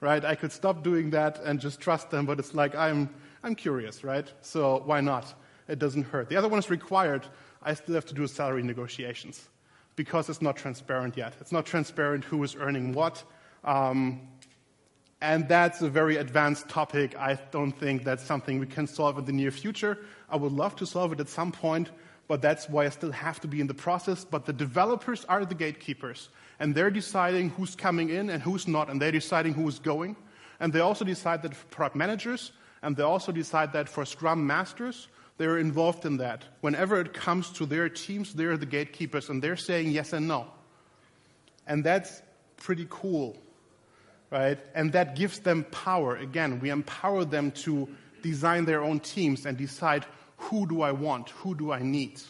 right? 0.00 0.24
I 0.24 0.34
could 0.34 0.52
stop 0.52 0.82
doing 0.82 1.10
that 1.10 1.40
and 1.42 1.60
just 1.60 1.80
trust 1.80 2.10
them, 2.10 2.26
but 2.26 2.38
it's 2.38 2.54
like 2.54 2.74
I'm, 2.74 3.08
I'm 3.42 3.54
curious, 3.54 4.04
right? 4.04 4.30
So 4.40 4.82
why 4.84 5.00
not? 5.00 5.34
It 5.68 5.78
doesn't 5.78 6.04
hurt. 6.04 6.28
The 6.28 6.36
other 6.36 6.48
one 6.48 6.58
is 6.58 6.70
required. 6.70 7.26
I 7.62 7.74
still 7.74 7.94
have 7.94 8.06
to 8.06 8.14
do 8.14 8.26
salary 8.26 8.62
negotiations 8.62 9.48
because 9.96 10.28
it's 10.28 10.42
not 10.42 10.56
transparent 10.56 11.16
yet. 11.16 11.34
It's 11.40 11.52
not 11.52 11.66
transparent 11.66 12.24
who 12.24 12.42
is 12.44 12.54
earning 12.54 12.92
what. 12.92 13.24
Um, 13.64 14.20
and 15.20 15.48
that's 15.48 15.80
a 15.80 15.88
very 15.88 16.18
advanced 16.18 16.68
topic. 16.68 17.16
I 17.18 17.38
don't 17.50 17.72
think 17.72 18.04
that's 18.04 18.22
something 18.22 18.60
we 18.60 18.66
can 18.66 18.86
solve 18.86 19.18
in 19.18 19.24
the 19.24 19.32
near 19.32 19.50
future. 19.50 19.98
I 20.28 20.36
would 20.36 20.52
love 20.52 20.76
to 20.76 20.86
solve 20.86 21.12
it 21.12 21.20
at 21.20 21.28
some 21.28 21.50
point, 21.50 21.90
but 22.28 22.42
that's 22.42 22.68
why 22.68 22.86
I 22.86 22.88
still 22.88 23.12
have 23.12 23.40
to 23.40 23.48
be 23.48 23.60
in 23.60 23.66
the 23.66 23.74
process. 23.74 24.24
But 24.24 24.46
the 24.46 24.52
developers 24.52 25.24
are 25.26 25.44
the 25.44 25.54
gatekeepers 25.54 26.28
and 26.58 26.74
they're 26.74 26.90
deciding 26.90 27.50
who's 27.50 27.76
coming 27.76 28.10
in 28.10 28.30
and 28.30 28.42
who's 28.42 28.66
not, 28.66 28.88
and 28.88 29.00
they're 29.00 29.12
deciding 29.12 29.54
who's 29.54 29.78
going. 29.78 30.16
And 30.60 30.72
they 30.72 30.80
also 30.80 31.04
decide 31.04 31.42
that 31.42 31.54
for 31.54 31.66
product 31.66 31.96
managers, 31.96 32.52
and 32.82 32.96
they 32.96 33.02
also 33.02 33.32
decide 33.32 33.72
that 33.74 33.88
for 33.88 34.04
Scrum 34.04 34.46
masters, 34.46 35.08
they're 35.38 35.58
involved 35.58 36.06
in 36.06 36.16
that. 36.16 36.44
Whenever 36.62 36.98
it 37.00 37.12
comes 37.12 37.50
to 37.52 37.66
their 37.66 37.88
teams, 37.90 38.32
they're 38.32 38.56
the 38.56 38.66
gatekeepers, 38.66 39.28
and 39.28 39.42
they're 39.42 39.56
saying 39.56 39.90
yes 39.90 40.14
and 40.14 40.26
no. 40.26 40.46
And 41.66 41.84
that's 41.84 42.22
pretty 42.56 42.86
cool, 42.88 43.36
right? 44.30 44.58
And 44.74 44.92
that 44.92 45.14
gives 45.14 45.40
them 45.40 45.64
power. 45.64 46.16
Again, 46.16 46.58
we 46.60 46.70
empower 46.70 47.26
them 47.26 47.50
to 47.52 47.86
design 48.22 48.64
their 48.64 48.82
own 48.82 49.00
teams 49.00 49.44
and 49.44 49.58
decide 49.58 50.06
who 50.36 50.66
do 50.66 50.82
I 50.82 50.92
want, 50.92 51.30
who 51.30 51.54
do 51.54 51.72
I 51.72 51.82
need. 51.82 52.20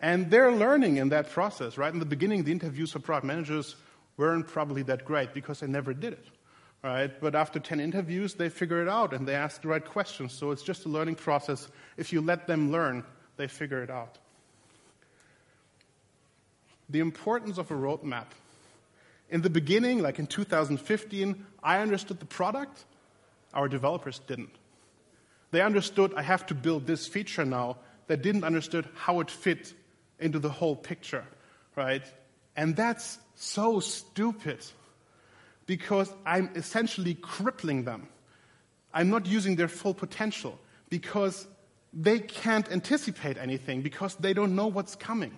And 0.00 0.30
they're 0.30 0.52
learning 0.52 0.96
in 0.98 1.08
that 1.08 1.30
process, 1.30 1.76
right? 1.76 1.92
In 1.92 1.98
the 1.98 2.06
beginning, 2.06 2.44
the 2.44 2.52
interviews 2.52 2.92
for 2.92 3.00
product 3.00 3.26
managers 3.26 3.76
weren't 4.16 4.46
probably 4.46 4.82
that 4.82 5.04
great 5.04 5.34
because 5.34 5.60
they 5.60 5.66
never 5.66 5.92
did 5.92 6.12
it, 6.12 6.26
right? 6.82 7.20
But 7.20 7.34
after 7.34 7.58
10 7.58 7.80
interviews, 7.80 8.34
they 8.34 8.48
figure 8.48 8.82
it 8.82 8.88
out 8.88 9.12
and 9.12 9.26
they 9.26 9.34
ask 9.34 9.62
the 9.62 9.68
right 9.68 9.84
questions. 9.84 10.32
So 10.32 10.50
it's 10.50 10.62
just 10.62 10.86
a 10.86 10.88
learning 10.88 11.16
process. 11.16 11.68
If 11.96 12.12
you 12.12 12.20
let 12.20 12.46
them 12.46 12.70
learn, 12.70 13.04
they 13.36 13.48
figure 13.48 13.82
it 13.82 13.90
out. 13.90 14.18
The 16.88 17.00
importance 17.00 17.58
of 17.58 17.70
a 17.70 17.74
roadmap. 17.74 18.26
In 19.30 19.42
the 19.42 19.50
beginning, 19.50 20.00
like 20.00 20.18
in 20.18 20.26
2015, 20.26 21.44
I 21.62 21.80
understood 21.80 22.18
the 22.18 22.26
product, 22.26 22.84
our 23.52 23.68
developers 23.68 24.20
didn't. 24.20 24.57
They 25.50 25.62
understood 25.62 26.12
I 26.14 26.22
have 26.22 26.46
to 26.46 26.54
build 26.54 26.86
this 26.86 27.06
feature 27.06 27.44
now. 27.44 27.78
They 28.06 28.16
didn't 28.16 28.44
understand 28.44 28.86
how 28.94 29.20
it 29.20 29.30
fit 29.30 29.72
into 30.18 30.38
the 30.38 30.50
whole 30.50 30.76
picture, 30.76 31.24
right? 31.76 32.02
And 32.56 32.74
that's 32.74 33.18
so 33.34 33.80
stupid 33.80 34.64
because 35.66 36.12
I'm 36.26 36.50
essentially 36.54 37.14
crippling 37.14 37.84
them. 37.84 38.08
I'm 38.92 39.10
not 39.10 39.26
using 39.26 39.56
their 39.56 39.68
full 39.68 39.94
potential 39.94 40.58
because 40.88 41.46
they 41.92 42.18
can't 42.18 42.70
anticipate 42.70 43.38
anything 43.38 43.82
because 43.82 44.14
they 44.16 44.32
don't 44.32 44.56
know 44.56 44.66
what's 44.66 44.96
coming. 44.96 45.32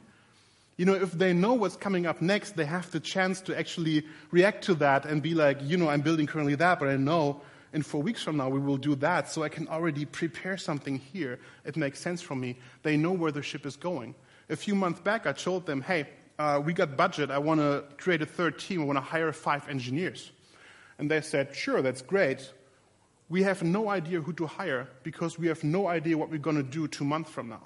You 0.76 0.86
know, 0.86 0.94
if 0.94 1.12
they 1.12 1.32
know 1.32 1.54
what's 1.54 1.76
coming 1.76 2.06
up 2.06 2.22
next, 2.22 2.56
they 2.56 2.64
have 2.64 2.90
the 2.90 3.00
chance 3.00 3.42
to 3.42 3.58
actually 3.58 4.04
react 4.30 4.64
to 4.64 4.74
that 4.76 5.04
and 5.04 5.22
be 5.22 5.34
like, 5.34 5.58
you 5.62 5.76
know, 5.76 5.88
I'm 5.88 6.00
building 6.00 6.26
currently 6.26 6.54
that, 6.54 6.78
but 6.78 6.88
I 6.88 6.96
know 6.96 7.42
in 7.72 7.82
four 7.82 8.02
weeks 8.02 8.22
from 8.22 8.36
now 8.36 8.48
we 8.48 8.58
will 8.58 8.76
do 8.76 8.94
that, 8.96 9.28
so 9.28 9.42
I 9.42 9.48
can 9.48 9.68
already 9.68 10.04
prepare 10.04 10.56
something 10.56 10.98
here. 10.98 11.38
It 11.64 11.76
makes 11.76 12.00
sense 12.00 12.20
for 12.20 12.34
me. 12.34 12.58
They 12.82 12.96
know 12.96 13.12
where 13.12 13.32
the 13.32 13.42
ship 13.42 13.66
is 13.66 13.76
going 13.76 14.14
a 14.50 14.56
few 14.56 14.74
months 14.74 15.00
back, 15.00 15.26
I 15.26 15.32
told 15.32 15.64
them, 15.64 15.80
hey, 15.80 16.08
uh, 16.38 16.60
we 16.62 16.72
got 16.72 16.96
budget. 16.96 17.30
I 17.30 17.38
want 17.38 17.60
to 17.60 17.84
create 17.96 18.20
a 18.20 18.26
third 18.26 18.58
team. 18.58 18.82
I 18.82 18.84
want 18.84 18.96
to 18.96 19.02
hire 19.02 19.32
five 19.32 19.68
engineers. 19.68 20.32
And 20.98 21.10
they 21.10 21.20
said, 21.20 21.54
sure, 21.54 21.80
that's 21.80 22.02
great. 22.02 22.50
We 23.28 23.44
have 23.44 23.62
no 23.62 23.88
idea 23.88 24.20
who 24.20 24.32
to 24.34 24.46
hire 24.46 24.88
because 25.02 25.38
we 25.38 25.46
have 25.46 25.62
no 25.62 25.86
idea 25.86 26.18
what 26.18 26.30
we're 26.30 26.38
going 26.38 26.56
to 26.56 26.62
do 26.62 26.88
two 26.88 27.04
months 27.04 27.30
from 27.30 27.48
now. 27.48 27.62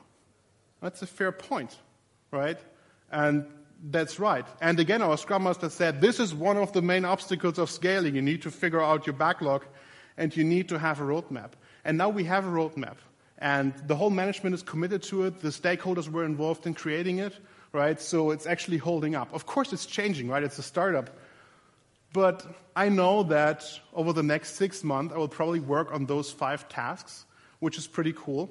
That's 0.83 1.01
a 1.01 1.07
fair 1.07 1.33
point, 1.33 1.77
right? 2.31 2.59
And 3.11 3.47
that's 3.91 4.21
right. 4.21 4.47
And 4.61 4.79
again, 4.79 5.01
our 5.01 5.17
Scrum 5.17 5.45
Master 5.45 5.71
said 5.71 6.01
this 6.01 6.21
is 6.21 6.35
one 6.35 6.59
of 6.59 6.73
the 6.73 6.83
main 6.83 7.05
obstacles 7.05 7.59
of 7.59 7.71
scaling. 7.71 8.15
You 8.15 8.23
need 8.23 8.43
to 8.43 8.51
figure 8.51 8.83
out 8.83 9.07
your 9.07 9.15
backlog 9.15 9.65
and 10.17 10.37
you 10.37 10.45
need 10.45 10.69
to 10.69 10.79
have 10.79 11.01
a 11.01 11.05
roadmap. 11.05 11.51
And 11.85 11.99
now 11.99 12.09
we 12.09 12.25
have 12.25 12.47
a 12.47 12.51
roadmap. 12.51 12.97
And 13.39 13.75
the 13.87 13.97
whole 13.97 14.11
management 14.11 14.55
is 14.55 14.63
committed 14.63 15.03
to 15.05 15.25
it. 15.25 15.41
The 15.41 15.49
stakeholders 15.49 16.09
were 16.09 16.25
involved 16.25 16.67
in 16.67 16.75
creating 16.75 17.19
it, 17.19 17.35
right? 17.73 18.01
So 18.01 18.31
it's 18.31 18.47
actually 18.47 18.79
holding 18.79 19.15
up. 19.15 19.33
Of 19.35 19.45
course, 19.47 19.73
it's 19.73 19.87
changing, 19.87 20.29
right? 20.29 20.43
It's 20.43 20.59
a 20.59 20.63
startup. 20.63 21.11
But 22.13 22.47
I 22.77 22.89
know 22.89 23.25
that 23.25 23.69
over 23.93 24.13
the 24.13 24.23
next 24.23 24.55
six 24.55 24.85
months, 24.85 25.13
I 25.13 25.19
will 25.19 25.29
probably 25.29 25.61
work 25.61 25.93
on 25.93 26.07
those 26.07 26.31
five 26.31 26.69
tasks, 26.69 27.27
which 27.59 27.77
is 27.77 27.89
pretty 27.89 28.13
cool. 28.17 28.51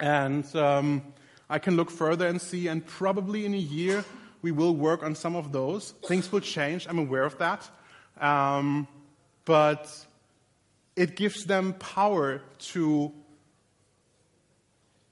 And 0.00 0.44
um, 0.56 1.02
I 1.48 1.60
can 1.60 1.76
look 1.76 1.90
further 1.90 2.26
and 2.26 2.40
see, 2.40 2.66
and 2.66 2.84
probably 2.84 3.46
in 3.46 3.54
a 3.54 3.58
year, 3.58 4.04
we 4.42 4.50
will 4.50 4.74
work 4.74 5.02
on 5.04 5.14
some 5.14 5.36
of 5.36 5.52
those. 5.52 5.92
Things 6.04 6.30
will 6.30 6.40
change, 6.40 6.86
I'm 6.88 6.98
aware 6.98 7.24
of 7.24 7.38
that. 7.38 7.68
Um, 8.20 8.88
but 9.44 10.05
it 10.96 11.14
gives 11.14 11.44
them 11.44 11.74
power 11.74 12.40
to 12.58 13.12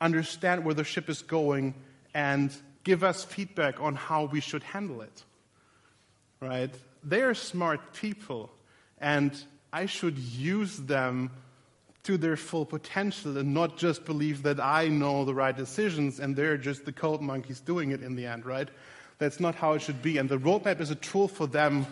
understand 0.01 0.65
where 0.65 0.75
the 0.75 0.85
ship 0.85 1.09
is 1.09 1.23
going 1.23 1.75
and 2.15 2.51
give 2.83 3.05
us 3.05 3.25
feedback 3.25 3.81
on 3.81 3.95
how 3.95 4.25
we 4.25 4.41
should 4.41 4.63
handle 4.63 5.03
it. 5.03 5.25
Right? 6.41 6.75
They're 7.03 7.35
smart 7.35 7.93
people, 7.93 8.51
and 8.99 9.33
I 9.73 9.87
should 9.87 10.19
use 10.19 10.79
them 10.79 11.31
to 12.05 12.19
their 12.19 12.37
full 12.37 12.67
potential 12.67 13.37
and 13.39 13.55
not 13.55 13.79
just 13.79 14.05
believe 14.05 14.43
that 14.43 14.61
I 14.61 14.89
know 14.89 15.25
the 15.25 15.35
right 15.35 15.57
decisions 15.57 16.21
and 16.21 16.37
they're 16.37 16.59
just 16.59 16.85
the 16.85 16.93
code 16.93 17.23
monkeys 17.23 17.61
doing 17.61 17.93
it 17.93 18.03
in 18.03 18.15
the 18.15 18.27
end, 18.27 18.45
right? 18.45 18.69
That's 19.19 19.41
not 19.41 19.55
how 19.55 19.73
it 19.73 19.81
should 19.81 20.03
be. 20.03 20.19
And 20.19 20.29
the 20.29 20.37
roadmap 20.37 20.81
is 20.81 20.91
a 20.91 20.97
tool 20.97 21.29
for 21.29 21.47
them 21.47 21.87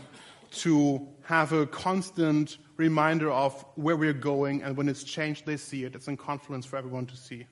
to 0.53 1.07
have 1.25 1.53
a 1.53 1.67
constant 1.67 2.59
reminder 2.77 3.31
of 3.31 3.65
where 3.77 3.97
we're 3.97 4.13
going, 4.13 4.63
and 4.63 4.77
when 4.77 4.89
it's 4.89 5.05
changed, 5.05 5.47
they 5.47 5.57
see 5.57 5.85
it. 5.85 5.95
It's 5.95 6.09
in 6.09 6.17
Confluence 6.17 6.67
for 6.67 6.77
everyone 6.77 7.07
to 7.07 7.17
see. 7.17 7.47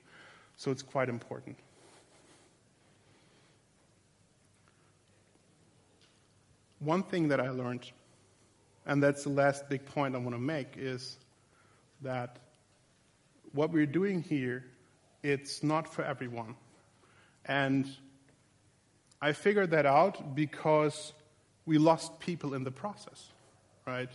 So 0.55 0.71
it's 0.71 0.83
quite 0.83 1.09
important. 1.09 1.57
One 6.79 7.03
thing 7.03 7.27
that 7.29 7.39
I 7.39 7.49
learned, 7.49 7.91
and 8.85 9.01
that's 9.01 9.23
the 9.23 9.29
last 9.29 9.69
big 9.69 9.85
point 9.85 10.15
I 10.15 10.17
want 10.17 10.35
to 10.35 10.41
make, 10.41 10.73
is 10.77 11.17
that 12.01 12.39
what 13.53 13.71
we're 13.71 13.85
doing 13.85 14.21
here, 14.21 14.65
it's 15.23 15.63
not 15.63 15.91
for 15.91 16.03
everyone. 16.03 16.55
And 17.45 17.87
I 19.21 19.33
figured 19.33 19.71
that 19.71 19.85
out 19.85 20.35
because 20.35 21.13
we 21.65 21.77
lost 21.77 22.19
people 22.19 22.53
in 22.53 22.63
the 22.63 22.71
process, 22.71 23.27
right? 23.85 24.09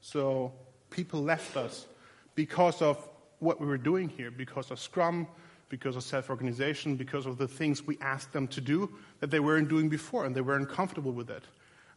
So 0.00 0.52
people 0.90 1.22
left 1.22 1.56
us 1.56 1.86
because 2.34 2.82
of 2.82 3.08
what 3.38 3.60
we 3.60 3.66
were 3.66 3.78
doing 3.78 4.08
here, 4.08 4.30
because 4.30 4.70
of 4.70 4.78
Scrum, 4.78 5.26
because 5.68 5.96
of 5.96 6.02
self 6.02 6.30
organization, 6.30 6.96
because 6.96 7.26
of 7.26 7.36
the 7.38 7.48
things 7.48 7.86
we 7.86 7.98
asked 8.00 8.32
them 8.32 8.46
to 8.48 8.60
do 8.60 8.90
that 9.20 9.30
they 9.30 9.40
weren't 9.40 9.68
doing 9.68 9.88
before 9.88 10.24
and 10.24 10.34
they 10.34 10.40
weren't 10.40 10.68
comfortable 10.68 11.12
with 11.12 11.30
it. 11.30 11.44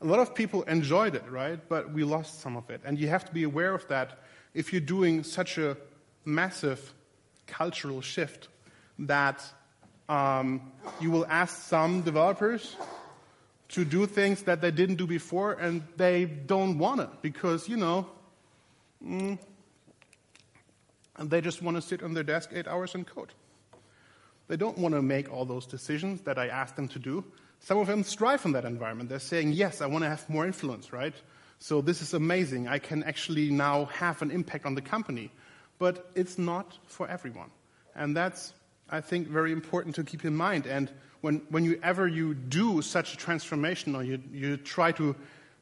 A 0.01 0.05
lot 0.05 0.19
of 0.19 0.35
people 0.35 0.63
enjoyed 0.63 1.15
it, 1.15 1.29
right? 1.29 1.59
But 1.69 1.91
we 1.91 2.03
lost 2.03 2.41
some 2.41 2.55
of 2.55 2.69
it. 2.69 2.81
And 2.85 2.99
you 2.99 3.07
have 3.07 3.25
to 3.25 3.31
be 3.31 3.43
aware 3.43 3.73
of 3.73 3.87
that 3.87 4.19
if 4.53 4.71
you're 4.71 4.81
doing 4.81 5.23
such 5.23 5.57
a 5.57 5.77
massive 6.25 6.93
cultural 7.47 8.01
shift 8.01 8.49
that 8.99 9.43
um, 10.09 10.71
you 10.99 11.11
will 11.11 11.25
ask 11.27 11.63
some 11.63 12.01
developers 12.01 12.75
to 13.69 13.83
do 13.83 14.05
things 14.05 14.43
that 14.43 14.61
they 14.61 14.71
didn't 14.71 14.95
do 14.95 15.07
before 15.07 15.53
and 15.53 15.83
they 15.97 16.25
don't 16.25 16.77
want 16.77 17.01
it 17.01 17.09
because, 17.21 17.67
you 17.67 17.77
know, 17.77 18.07
mm, 19.05 19.37
they 21.19 21.41
just 21.41 21.61
want 21.61 21.75
to 21.75 21.81
sit 21.81 22.03
on 22.03 22.13
their 22.13 22.23
desk 22.23 22.51
eight 22.53 22.67
hours 22.67 22.95
and 22.95 23.05
code. 23.05 23.33
They 24.47 24.55
don't 24.55 24.77
want 24.77 24.95
to 24.95 25.01
make 25.01 25.31
all 25.31 25.45
those 25.45 25.65
decisions 25.65 26.21
that 26.21 26.37
I 26.37 26.47
asked 26.47 26.75
them 26.75 26.87
to 26.89 26.99
do. 26.99 27.25
Some 27.59 27.79
of 27.79 27.87
them 27.87 28.03
strive 28.03 28.45
in 28.45 28.53
that 28.53 28.65
environment. 28.65 29.09
They're 29.09 29.19
saying, 29.19 29.51
yes, 29.51 29.81
I 29.81 29.87
want 29.87 30.03
to 30.03 30.09
have 30.09 30.29
more 30.29 30.45
influence, 30.45 30.93
right? 30.93 31.13
So 31.59 31.81
this 31.81 32.01
is 32.01 32.13
amazing. 32.13 32.67
I 32.67 32.79
can 32.79 33.03
actually 33.03 33.49
now 33.49 33.85
have 33.85 34.21
an 34.21 34.31
impact 34.31 34.65
on 34.65 34.75
the 34.75 34.81
company. 34.81 35.31
But 35.79 36.09
it's 36.15 36.37
not 36.37 36.77
for 36.85 37.07
everyone. 37.07 37.51
And 37.95 38.15
that's, 38.15 38.53
I 38.89 39.01
think, 39.01 39.27
very 39.27 39.51
important 39.51 39.95
to 39.95 40.03
keep 40.03 40.23
in 40.23 40.35
mind. 40.35 40.65
And 40.65 40.89
when, 41.21 41.41
whenever 41.49 41.69
you 41.69 41.79
ever 41.83 42.07
you 42.07 42.33
do 42.33 42.81
such 42.81 43.13
a 43.13 43.17
transformation 43.17 43.95
or 43.95 44.03
you, 44.03 44.21
you 44.31 44.57
try 44.57 44.91
to 44.93 45.15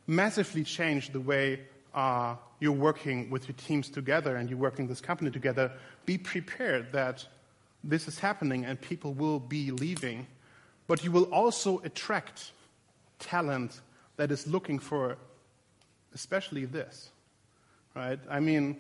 massively 0.08 0.64
change 0.64 1.10
the 1.12 1.20
way 1.20 1.62
uh, 1.94 2.36
you're 2.60 2.72
working 2.72 3.30
with 3.30 3.48
your 3.48 3.56
teams 3.58 3.90
together 3.90 4.36
and 4.36 4.50
you're 4.50 4.60
working 4.60 4.88
this 4.88 5.02
company 5.02 5.32
together, 5.32 5.72
be 6.06 6.18
prepared 6.18 6.92
that 6.92 7.26
this 7.84 8.08
is 8.08 8.20
happening 8.20 8.66
and 8.66 8.80
people 8.82 9.14
will 9.14 9.40
be 9.40 9.72
leaving. 9.72 10.28
But 10.88 11.04
you 11.04 11.12
will 11.12 11.32
also 11.34 11.80
attract 11.84 12.52
talent 13.20 13.82
that 14.18 14.32
is 14.32 14.48
looking 14.48 14.80
for 14.80 15.18
especially 16.14 16.66
this, 16.66 17.10
right? 17.96 18.20
I 18.30 18.40
mean, 18.40 18.78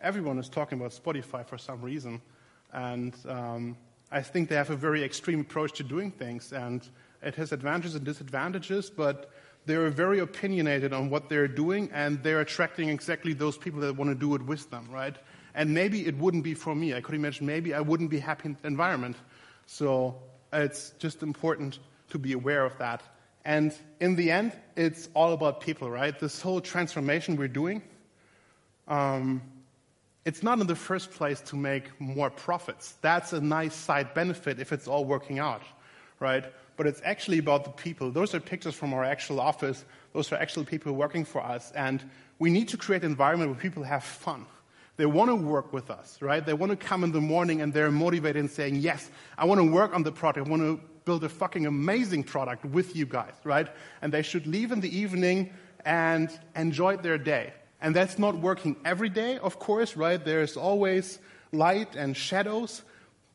everyone 0.00 0.38
is 0.38 0.48
talking 0.48 0.78
about 0.78 0.92
Spotify 0.92 1.46
for 1.46 1.58
some 1.58 1.82
reason, 1.82 2.20
and 2.72 3.14
um, 3.28 3.76
I 4.10 4.22
think 4.22 4.48
they 4.48 4.54
have 4.54 4.70
a 4.70 4.76
very 4.76 5.02
extreme 5.02 5.40
approach 5.40 5.72
to 5.74 5.82
doing 5.82 6.10
things, 6.10 6.52
and 6.52 6.86
it 7.22 7.34
has 7.34 7.52
advantages 7.52 7.94
and 7.94 8.04
disadvantages, 8.04 8.88
but 8.88 9.30
they're 9.66 9.90
very 9.90 10.20
opinionated 10.20 10.92
on 10.92 11.10
what 11.10 11.28
they're 11.28 11.48
doing, 11.48 11.90
and 11.92 12.22
they're 12.22 12.40
attracting 12.40 12.88
exactly 12.88 13.32
those 13.32 13.58
people 13.58 13.80
that 13.80 13.96
want 13.96 14.10
to 14.10 14.14
do 14.14 14.34
it 14.36 14.42
with 14.42 14.70
them, 14.70 14.88
right? 14.90 15.16
And 15.54 15.74
maybe 15.74 16.06
it 16.06 16.16
wouldn't 16.16 16.44
be 16.44 16.54
for 16.54 16.74
me. 16.74 16.94
I 16.94 17.00
could 17.00 17.14
imagine 17.14 17.46
maybe 17.46 17.74
I 17.74 17.80
wouldn't 17.80 18.10
be 18.10 18.20
happy 18.20 18.50
in 18.50 18.56
the 18.60 18.68
environment. 18.68 19.16
So 19.66 20.16
it's 20.52 20.90
just 20.98 21.22
important 21.22 21.80
to 22.10 22.18
be 22.18 22.32
aware 22.32 22.64
of 22.64 22.78
that. 22.78 23.02
And 23.44 23.74
in 24.00 24.16
the 24.16 24.30
end, 24.30 24.52
it's 24.76 25.08
all 25.14 25.32
about 25.32 25.60
people, 25.60 25.90
right? 25.90 26.16
This 26.18 26.40
whole 26.40 26.60
transformation 26.60 27.36
we're 27.36 27.48
doing, 27.48 27.82
um, 28.86 29.42
it's 30.26 30.42
not 30.42 30.58
in 30.60 30.66
the 30.66 30.74
first 30.74 31.12
place 31.12 31.40
to 31.40 31.56
make 31.56 31.98
more 32.00 32.30
profits. 32.30 32.94
That's 33.00 33.32
a 33.32 33.40
nice 33.40 33.74
side 33.74 34.12
benefit 34.12 34.58
if 34.58 34.72
it's 34.72 34.88
all 34.88 35.04
working 35.04 35.38
out, 35.38 35.62
right? 36.18 36.44
But 36.76 36.88
it's 36.88 37.00
actually 37.04 37.38
about 37.38 37.62
the 37.62 37.70
people. 37.70 38.10
Those 38.10 38.34
are 38.34 38.40
pictures 38.40 38.74
from 38.74 38.92
our 38.92 39.04
actual 39.04 39.40
office. 39.40 39.84
Those 40.12 40.32
are 40.32 40.36
actual 40.36 40.64
people 40.64 40.92
working 40.94 41.24
for 41.24 41.40
us. 41.40 41.70
And 41.76 42.02
we 42.40 42.50
need 42.50 42.66
to 42.68 42.76
create 42.76 43.04
an 43.04 43.10
environment 43.12 43.52
where 43.52 43.60
people 43.60 43.84
have 43.84 44.02
fun. 44.02 44.46
They 44.96 45.06
want 45.06 45.30
to 45.30 45.36
work 45.36 45.72
with 45.72 45.90
us, 45.90 46.20
right? 46.20 46.44
They 46.44 46.54
want 46.54 46.70
to 46.70 46.76
come 46.76 47.04
in 47.04 47.12
the 47.12 47.20
morning 47.20 47.60
and 47.60 47.72
they're 47.72 47.92
motivated 47.92 48.40
and 48.40 48.50
saying, 48.50 48.76
yes, 48.76 49.08
I 49.38 49.44
want 49.44 49.60
to 49.60 49.70
work 49.70 49.94
on 49.94 50.02
the 50.02 50.12
product. 50.12 50.48
I 50.48 50.50
want 50.50 50.62
to 50.62 50.80
build 51.04 51.22
a 51.22 51.28
fucking 51.28 51.66
amazing 51.66 52.24
product 52.24 52.64
with 52.64 52.96
you 52.96 53.06
guys, 53.06 53.34
right? 53.44 53.68
And 54.02 54.12
they 54.12 54.22
should 54.22 54.48
leave 54.48 54.72
in 54.72 54.80
the 54.80 54.98
evening 54.98 55.52
and 55.84 56.36
enjoy 56.56 56.96
their 56.96 57.16
day. 57.16 57.52
And 57.80 57.94
that's 57.94 58.18
not 58.18 58.36
working 58.36 58.76
every 58.84 59.08
day, 59.08 59.38
of 59.38 59.58
course, 59.58 59.96
right? 59.96 60.22
There's 60.22 60.56
always 60.56 61.18
light 61.52 61.94
and 61.94 62.16
shadows. 62.16 62.82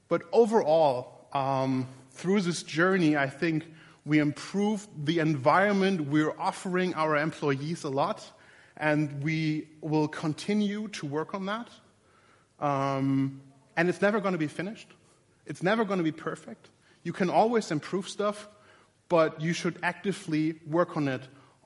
But 0.08 0.24
overall, 0.32 1.28
um, 1.34 1.88
through 2.12 2.42
this 2.42 2.64
journey, 2.64 3.16
I 3.16 3.30
think 3.30 3.66
we 4.06 4.20
improve 4.20 4.88
the 4.98 5.20
environment 5.20 6.10
we're 6.10 6.38
offering 6.40 6.94
our 6.96 7.18
employees 7.18 7.84
a 7.84 7.90
lot. 7.90 8.30
And 8.78 9.22
we 9.22 9.68
will 9.82 10.08
continue 10.08 10.88
to 10.90 11.06
work 11.06 11.36
on 11.36 11.46
that. 11.46 11.70
Um, 12.60 13.42
and 13.78 13.90
it's 13.90 14.02
never 14.02 14.20
going 14.20 14.34
to 14.34 14.40
be 14.40 14.48
finished. 14.48 14.88
It's 15.46 15.62
never 15.62 15.86
going 15.86 15.98
to 16.00 16.04
be 16.04 16.12
perfect. 16.12 16.70
You 17.04 17.14
can 17.14 17.30
always 17.30 17.72
improve 17.72 18.10
stuff, 18.10 18.48
but 19.10 19.42
you 19.42 19.54
should 19.54 19.78
actively 19.84 20.60
work 20.68 20.98
on 20.98 21.08
it 21.08 21.22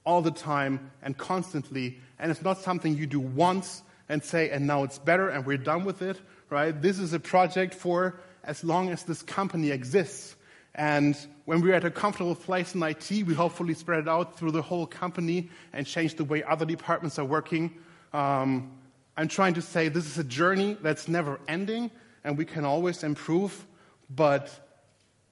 all 0.06 0.22
the 0.22 0.32
time 0.32 0.92
and 1.02 1.18
constantly. 1.18 2.00
And 2.20 2.32
it's 2.32 2.42
not 2.42 2.60
something 2.60 2.96
you 2.96 3.08
do 3.08 3.20
once 3.20 3.84
and 4.10 4.24
say, 4.24 4.50
and 4.50 4.68
now 4.68 4.84
it's 4.84 5.00
better 5.00 5.30
and 5.30 5.46
we're 5.46 5.58
done 5.58 5.84
with 5.84 6.02
it, 6.02 6.20
right? 6.50 6.80
This 6.80 7.00
is 7.00 7.14
a 7.14 7.20
project 7.20 7.74
for 7.74 8.20
as 8.44 8.64
long 8.64 8.90
as 8.90 9.04
this 9.04 9.22
company 9.22 9.72
exists. 9.72 10.36
And 10.76 11.18
when 11.46 11.62
we're 11.62 11.74
at 11.74 11.86
a 11.86 11.92
comfortable 11.92 12.36
place 12.36 12.76
in 12.76 12.84
IT, 12.84 13.10
we 13.10 13.34
hopefully 13.34 13.74
spread 13.74 14.00
it 14.00 14.08
out 14.08 14.38
through 14.38 14.52
the 14.52 14.62
whole 14.62 14.86
company 14.86 15.50
and 15.74 15.88
change 15.88 16.16
the 16.16 16.26
way 16.26 16.44
other 16.44 16.66
departments 16.66 17.18
are 17.18 17.26
working. 17.26 17.74
Um, 18.14 18.72
I'm 19.18 19.30
trying 19.30 19.54
to 19.54 19.62
say 19.62 19.88
this 19.88 20.06
is 20.06 20.18
a 20.18 20.24
journey 20.24 20.78
that's 20.82 21.08
never 21.08 21.40
ending 21.48 21.92
and 22.24 22.38
we 22.38 22.46
can 22.46 22.66
always 22.66 23.04
improve, 23.04 23.66
but 24.10 24.52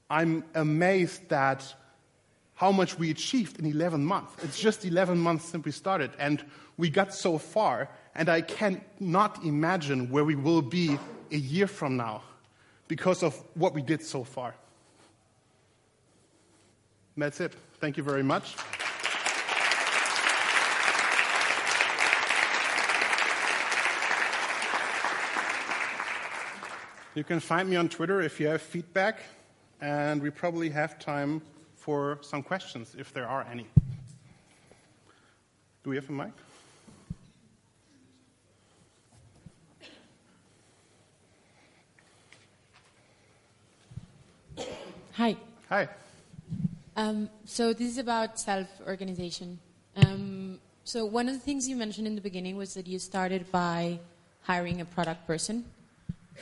I'm 0.10 0.44
amazed 0.54 1.30
that 1.30 1.74
how 2.56 2.72
much 2.72 2.98
we 2.98 3.10
achieved 3.10 3.60
in 3.60 3.66
11 3.66 4.06
months. 4.06 4.44
It's 4.44 4.60
just 4.60 4.86
11 4.86 5.18
months 5.18 5.46
since 5.46 5.66
we 5.66 5.72
started, 5.72 6.12
and 6.20 6.44
we 6.78 6.90
got 6.90 7.14
so 7.14 7.38
far, 7.38 7.90
and 8.16 8.30
I 8.30 8.42
cannot 8.42 9.44
imagine 9.44 10.10
where 10.10 10.24
we 10.24 10.36
will 10.36 10.62
be 10.62 10.98
a 11.32 11.38
year 11.38 11.68
from 11.68 11.98
now 11.98 12.22
because 12.88 13.24
of 13.24 13.42
what 13.56 13.74
we 13.74 13.82
did 13.82 14.04
so 14.04 14.24
far. 14.24 14.54
That's 17.18 17.40
it. 17.42 17.54
Thank 17.80 17.98
you 17.98 18.04
very 18.04 18.24
much. 18.24 18.56
You 27.16 27.24
can 27.24 27.40
find 27.40 27.70
me 27.70 27.76
on 27.76 27.90
Twitter 27.90 28.22
if 28.22 28.40
you 28.40 28.48
have 28.48 28.62
feedback, 28.62 29.20
and 29.80 30.22
we 30.22 30.32
probably 30.32 30.70
have 30.70 30.98
time 30.98 31.42
for 31.84 32.18
some 32.22 32.42
questions 32.42 32.96
if 32.98 33.12
there 33.12 33.28
are 33.28 33.46
any. 33.52 33.68
Do 35.84 35.90
we 35.90 35.98
have 35.98 36.10
a 36.10 36.14
mic? 36.14 36.32
Hi. 45.12 45.36
Hi. 45.68 45.90
Um, 46.96 47.30
so 47.44 47.74
this 47.74 47.90
is 47.90 47.98
about 47.98 48.40
self-organization. 48.40 49.60
Um, 49.98 50.60
so 50.86 51.04
one 51.04 51.28
of 51.28 51.34
the 51.34 51.42
things 51.42 51.68
you 51.68 51.76
mentioned 51.76 52.08
in 52.08 52.16
the 52.16 52.22
beginning 52.22 52.56
was 52.56 52.74
that 52.76 52.88
you 52.88 52.98
started 52.98 53.52
by 53.52 54.00
hiring 54.44 54.80
a 54.80 54.86
product 54.86 55.28
person. 55.28 55.66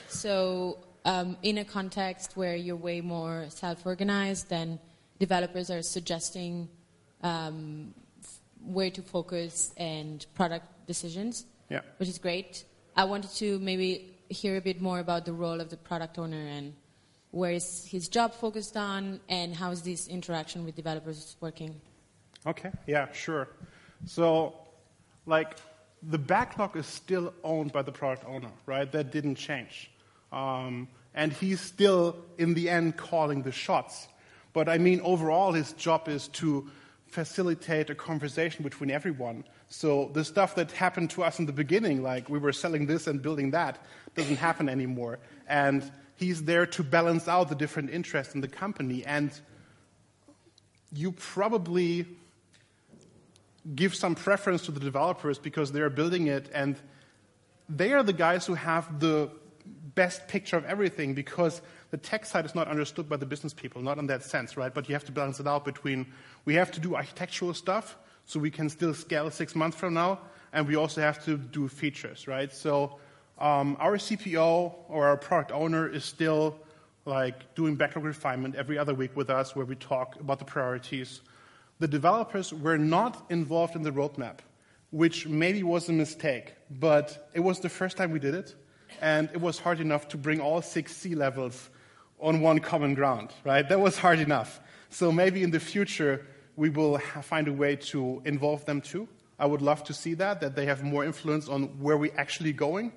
So 0.08 0.78
um, 1.04 1.36
in 1.42 1.58
a 1.58 1.66
context 1.66 2.38
where 2.38 2.56
you're 2.56 2.76
way 2.76 3.02
more 3.02 3.46
self-organized, 3.50 4.48
then 4.48 4.78
developers 5.26 5.69
are 5.69 5.84
suggesting 5.84 6.67
um, 7.22 7.93
f- 8.22 8.39
where 8.76 8.89
to 8.97 9.01
focus 9.03 9.72
and 9.78 10.26
product 10.34 10.65
decisions, 10.88 11.45
Yeah. 11.69 11.82
which 11.99 12.09
is 12.09 12.17
great. 12.17 12.65
I 12.95 13.03
wanted 13.05 13.32
to 13.43 13.59
maybe 13.59 13.89
hear 14.30 14.57
a 14.57 14.61
bit 14.69 14.82
more 14.82 14.99
about 14.99 15.22
the 15.30 15.34
role 15.34 15.59
of 15.61 15.69
the 15.69 15.78
product 15.78 16.17
owner 16.17 16.43
and 16.57 16.74
where 17.39 17.51
is 17.51 17.86
his 17.86 18.09
job 18.09 18.34
focused 18.34 18.76
on, 18.76 19.22
and 19.30 19.55
how 19.55 19.72
is 19.72 19.82
this 19.84 20.07
interaction 20.09 20.65
with 20.65 20.76
developers 20.76 21.38
working? 21.39 21.80
Okay, 22.45 22.72
yeah, 22.88 23.05
sure. 23.13 23.47
So, 24.05 24.53
like, 25.26 25.55
the 26.03 26.17
backlog 26.17 26.76
is 26.76 26.88
still 26.88 27.34
owned 27.43 27.72
by 27.72 27.84
the 27.84 27.91
product 27.91 28.26
owner, 28.28 28.51
right? 28.65 28.91
That 28.91 29.11
didn't 29.11 29.36
change. 29.36 29.91
Um, 30.34 30.89
and 31.13 31.32
he's 31.32 31.61
still, 31.61 32.17
in 32.38 32.53
the 32.53 32.69
end, 32.69 32.97
calling 32.97 33.43
the 33.43 33.51
shots. 33.51 34.07
But 34.54 34.70
I 34.70 34.78
mean, 34.78 35.02
overall, 35.02 35.54
his 35.54 35.74
job 35.74 36.08
is 36.08 36.28
to 36.30 36.70
facilitate 37.08 37.89
a 37.89 37.95
conversation 37.95 38.64
between 38.64 38.89
everyone. 38.89 39.43
So 39.68 40.10
the 40.14 40.24
stuff 40.24 40.56
that 40.56 40.72
happened 40.72 41.10
to 41.12 41.24
us 41.24 41.39
in 41.39 41.45
the 41.45 41.54
beginning, 41.54 42.04
like 42.04 42.30
we 42.30 42.39
were 42.39 42.54
selling 42.54 42.86
this 42.86 43.08
and 43.08 43.22
building 43.22 43.52
that, 43.52 43.84
doesn't 44.16 44.38
happen 44.38 44.70
anymore. 44.70 45.20
And 45.47 45.89
he's 46.16 46.43
there 46.43 46.66
to 46.68 46.84
balance 46.84 47.28
out 47.28 47.49
the 47.49 47.56
different 47.56 47.89
interests 47.89 48.34
in 48.34 48.41
the 48.41 48.47
company. 48.47 49.04
And 49.06 49.32
you 50.93 51.12
probably 51.12 52.06
give 53.76 53.93
some 53.93 54.16
preference 54.16 54.66
to 54.66 54.72
the 54.72 54.80
developers 54.80 55.38
because 55.38 55.72
they're 55.72 55.89
building 55.89 56.28
it 56.28 56.49
and 56.54 56.76
they 57.70 57.93
are 57.93 58.04
the 58.04 58.14
guys 58.14 58.45
who 58.45 58.56
have 58.56 58.99
the 58.99 59.30
best 59.95 60.28
picture 60.28 60.58
of 60.58 60.66
everything 60.66 61.14
because 61.14 61.62
the 61.92 61.98
tech 61.98 62.26
side 62.26 62.46
is 62.46 62.56
not 62.56 62.70
understood 62.70 63.08
by 63.08 63.18
the 63.18 63.26
business 63.26 63.54
people, 63.54 63.82
not 63.82 63.98
in 63.98 64.08
that 64.08 64.24
sense, 64.24 64.56
right? 64.56 64.74
But 64.74 64.88
you 64.88 64.96
have 64.96 65.04
to 65.06 65.12
balance 65.12 65.39
it 65.39 65.48
out 65.48 65.66
between 65.66 66.08
we 66.46 66.56
have 66.56 66.72
to 66.72 66.80
do 66.80 66.96
architectural 66.96 67.54
stuff 67.54 67.98
so 68.26 68.39
we 68.39 68.50
can 68.50 68.70
still 68.70 68.94
scale 68.94 69.30
six 69.30 69.56
months 69.56 69.76
from 69.76 69.94
now, 69.94 70.20
and 70.54 70.66
we 70.68 70.76
also 70.76 71.02
have 71.02 71.24
to 71.26 71.38
do 71.38 71.68
features, 71.68 72.28
right? 72.28 72.52
So 72.52 72.98
um, 73.39 73.76
our 73.80 73.98
CPO 73.98 74.74
or 74.88 75.08
our 75.08 75.18
product 75.18 75.52
owner 75.52 75.88
is 75.88 76.06
still 76.06 76.56
like 77.04 77.56
doing 77.56 77.76
backlog 77.76 78.06
refinement 78.06 78.56
every 78.56 78.78
other 78.78 78.94
week 78.94 79.16
with 79.18 79.30
us 79.30 79.56
where 79.56 79.66
we 79.66 79.76
talk 79.76 80.18
about 80.20 80.39
the 80.39 80.46
priorities. 80.46 81.22
The 81.80 81.88
developers 81.88 82.54
were 82.54 82.78
not 82.78 83.26
involved 83.30 83.76
in 83.76 83.82
the 83.82 83.92
roadmap, 83.92 84.38
which 84.92 85.28
maybe 85.28 85.64
was 85.64 85.89
a 85.89 85.94
mistake, 85.94 86.54
but 86.70 87.30
it 87.34 87.42
was 87.42 87.60
the 87.60 87.70
first 87.70 87.98
time 87.98 88.12
we 88.12 88.20
did 88.20 88.36
it, 88.36 88.56
and 89.02 89.30
it 89.34 89.42
was 89.42 89.60
hard 89.60 89.82
enough 89.82 90.08
to 90.10 90.18
bring 90.18 90.39
all 90.39 90.62
six 90.62 90.96
C 90.96 91.16
levels 91.16 91.70
on 92.22 92.41
one 92.41 92.59
common 92.59 92.93
ground, 92.93 93.32
right? 93.43 93.67
That 93.67 93.80
was 93.80 93.97
hard 93.97 94.19
enough. 94.19 94.59
So 94.89 95.11
maybe 95.11 95.43
in 95.43 95.51
the 95.51 95.59
future, 95.59 96.26
we 96.55 96.69
will 96.69 96.99
find 97.22 97.47
a 97.47 97.53
way 97.53 97.76
to 97.78 98.22
involve 98.26 98.65
them 98.65 98.82
too. 98.82 99.07
I 99.39 99.45
would 99.45 99.61
love 99.61 99.84
to 99.86 99.93
see 99.93 100.13
that, 100.15 100.39
that 100.41 100.55
they 100.55 100.65
have 100.67 100.84
more 100.84 101.03
influence 101.03 101.49
on 101.49 101.63
where 101.80 101.97
we're 101.97 102.15
actually 102.17 102.53
going. 102.53 102.93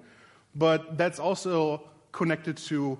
But 0.55 0.99
that's 0.99 1.19
also 1.19 1.83
connected 2.13 2.57
to 2.69 2.99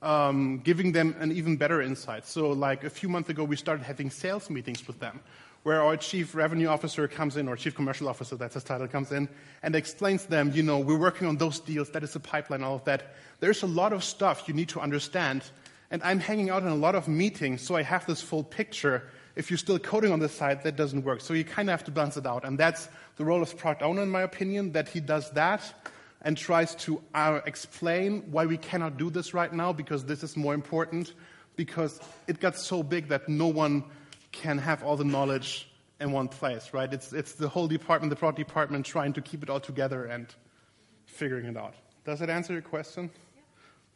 um, 0.00 0.58
giving 0.58 0.92
them 0.92 1.14
an 1.18 1.32
even 1.32 1.56
better 1.56 1.80
insight. 1.80 2.26
So, 2.26 2.50
like 2.50 2.84
a 2.84 2.90
few 2.90 3.08
months 3.08 3.30
ago, 3.30 3.44
we 3.44 3.56
started 3.56 3.84
having 3.84 4.10
sales 4.10 4.50
meetings 4.50 4.86
with 4.86 4.98
them, 4.98 5.20
where 5.62 5.82
our 5.82 5.96
chief 5.96 6.34
revenue 6.34 6.66
officer 6.66 7.06
comes 7.06 7.36
in, 7.36 7.48
or 7.48 7.56
chief 7.56 7.74
commercial 7.74 8.08
officer, 8.08 8.36
that's 8.36 8.54
his 8.54 8.64
title, 8.64 8.88
comes 8.88 9.12
in 9.12 9.28
and 9.62 9.76
explains 9.76 10.24
to 10.24 10.30
them, 10.30 10.50
you 10.54 10.62
know, 10.62 10.78
we're 10.78 10.98
working 10.98 11.28
on 11.28 11.36
those 11.36 11.60
deals, 11.60 11.90
that 11.90 12.02
is 12.02 12.12
the 12.12 12.20
pipeline, 12.20 12.62
all 12.62 12.74
of 12.74 12.84
that. 12.84 13.14
There's 13.40 13.62
a 13.62 13.66
lot 13.66 13.92
of 13.92 14.02
stuff 14.02 14.48
you 14.48 14.54
need 14.54 14.68
to 14.70 14.80
understand, 14.80 15.44
and 15.90 16.02
I'm 16.02 16.18
hanging 16.18 16.50
out 16.50 16.62
in 16.62 16.68
a 16.68 16.74
lot 16.74 16.94
of 16.94 17.06
meetings, 17.06 17.62
so 17.62 17.76
I 17.76 17.82
have 17.82 18.06
this 18.06 18.20
full 18.20 18.42
picture. 18.42 19.04
If 19.36 19.50
you're 19.50 19.58
still 19.58 19.78
coding 19.78 20.12
on 20.12 20.18
the 20.18 20.28
side, 20.28 20.64
that 20.64 20.76
doesn't 20.76 21.04
work. 21.04 21.20
So 21.20 21.32
you 21.32 21.44
kind 21.44 21.68
of 21.68 21.72
have 21.72 21.84
to 21.84 21.90
balance 21.90 22.16
it 22.16 22.26
out, 22.26 22.44
and 22.44 22.58
that's 22.58 22.88
the 23.16 23.24
role 23.24 23.42
of 23.42 23.56
product 23.56 23.82
owner, 23.82 24.02
in 24.02 24.10
my 24.10 24.22
opinion, 24.22 24.72
that 24.72 24.88
he 24.88 25.00
does 25.00 25.30
that 25.30 25.72
and 26.22 26.36
tries 26.36 26.74
to 26.76 27.00
uh, 27.14 27.40
explain 27.46 28.22
why 28.30 28.46
we 28.46 28.56
cannot 28.56 28.96
do 28.96 29.10
this 29.10 29.34
right 29.34 29.52
now 29.52 29.72
because 29.72 30.04
this 30.04 30.22
is 30.22 30.36
more 30.36 30.54
important 30.54 31.14
because 31.56 32.00
it 32.26 32.40
got 32.40 32.56
so 32.56 32.82
big 32.82 33.08
that 33.08 33.28
no 33.28 33.46
one 33.46 33.84
can 34.32 34.58
have 34.58 34.82
all 34.82 34.96
the 34.96 35.04
knowledge 35.04 35.68
in 36.00 36.10
one 36.10 36.28
place, 36.28 36.70
right? 36.72 36.92
It's, 36.92 37.12
it's 37.12 37.32
the 37.32 37.48
whole 37.48 37.68
department, 37.68 38.10
the 38.10 38.16
product 38.16 38.38
department, 38.38 38.84
trying 38.84 39.12
to 39.12 39.20
keep 39.20 39.42
it 39.42 39.50
all 39.50 39.60
together 39.60 40.06
and 40.06 40.26
figuring 41.06 41.46
it 41.46 41.56
out. 41.56 41.74
Does 42.04 42.18
that 42.18 42.30
answer 42.30 42.52
your 42.52 42.62
question? 42.62 43.10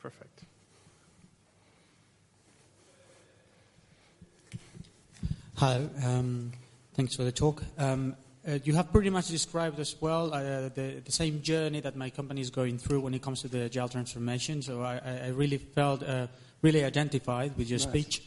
Perfect. 0.01 0.45
Hi, 5.57 5.89
um, 6.05 6.53
thanks 6.95 7.17
for 7.17 7.25
the 7.25 7.33
talk. 7.33 7.63
Um, 7.79 8.15
uh, 8.47 8.59
you 8.63 8.75
have 8.75 8.93
pretty 8.93 9.11
much 9.11 9.29
described 9.29 9.81
as 9.81 9.97
well 10.01 10.33
uh, 10.33 10.69
the, 10.69 11.01
the 11.05 11.11
same 11.11 11.43
journey 11.43 11.81
that 11.81 11.97
my 11.97 12.11
company 12.11 12.41
is 12.41 12.51
going 12.51 12.79
through 12.79 13.01
when 13.01 13.15
it 13.15 13.23
comes 13.23 13.41
to 13.41 13.49
the 13.49 13.65
agile 13.65 13.89
transformation. 13.89 14.63
So 14.63 14.83
I, 14.83 15.01
I 15.25 15.29
really 15.31 15.59
felt 15.59 16.03
uh, 16.03 16.29
really 16.63 16.85
identified 16.85 17.57
with 17.57 17.69
your 17.69 17.79
Nice. 17.79 17.89
speech. 17.89 18.23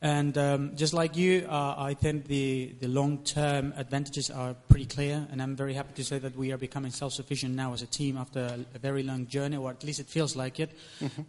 And 0.00 0.38
um, 0.38 0.76
just 0.76 0.94
like 0.94 1.16
you, 1.16 1.44
uh, 1.48 1.74
I 1.76 1.94
think 1.94 2.26
the, 2.26 2.76
the 2.78 2.86
long 2.86 3.18
term 3.24 3.74
advantages 3.76 4.30
are 4.30 4.54
pretty 4.54 4.86
clear. 4.86 5.26
And 5.30 5.42
I'm 5.42 5.56
very 5.56 5.74
happy 5.74 5.92
to 5.94 6.04
say 6.04 6.18
that 6.20 6.36
we 6.36 6.52
are 6.52 6.56
becoming 6.56 6.92
self 6.92 7.12
sufficient 7.12 7.56
now 7.56 7.72
as 7.72 7.82
a 7.82 7.86
team 7.86 8.16
after 8.16 8.64
a, 8.74 8.78
very 8.78 9.02
long 9.02 9.26
journey, 9.26 9.56
or 9.56 9.70
at 9.70 9.82
least 9.82 9.98
it 9.98 10.06
feels 10.06 10.36
like 10.36 10.60
it. 10.60 10.70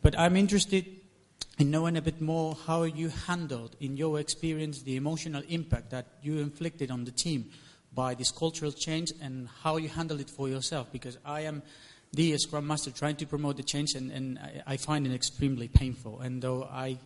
But 0.03 0.17
I'm 0.19 0.35
interested 0.35 0.85
in 1.57 1.71
knowing 1.71 1.97
a 1.97 2.01
bit 2.01 2.21
more 2.21 2.55
how 2.67 2.83
you 2.83 3.09
handled, 3.09 3.75
in 3.79 3.97
your 3.97 4.19
experience, 4.19 4.83
the 4.83 4.95
emotional 4.95 5.41
impact 5.49 5.89
that 5.89 6.05
you 6.21 6.37
inflicted 6.37 6.91
on 6.91 7.05
the 7.05 7.11
team 7.11 7.49
by 7.93 8.13
this 8.13 8.31
cultural 8.31 8.71
change 8.71 9.11
and 9.19 9.49
how 9.63 9.77
you 9.77 9.89
handle 9.89 10.19
it 10.19 10.29
for 10.29 10.47
yourself. 10.47 10.91
Because 10.91 11.17
I 11.25 11.41
am 11.41 11.63
the 12.13 12.37
Scrum 12.37 12.67
Master 12.67 12.91
trying 12.91 13.15
to 13.17 13.25
promote 13.25 13.57
the 13.57 13.63
change, 13.63 13.93
and, 13.95 14.11
and 14.11 14.39
I, 14.39 14.73
I 14.73 14.77
find 14.77 15.05
it 15.07 15.13
extremely 15.13 15.67
painful. 15.67 16.21
And 16.21 16.41
though 16.41 16.63
I, 16.63 16.97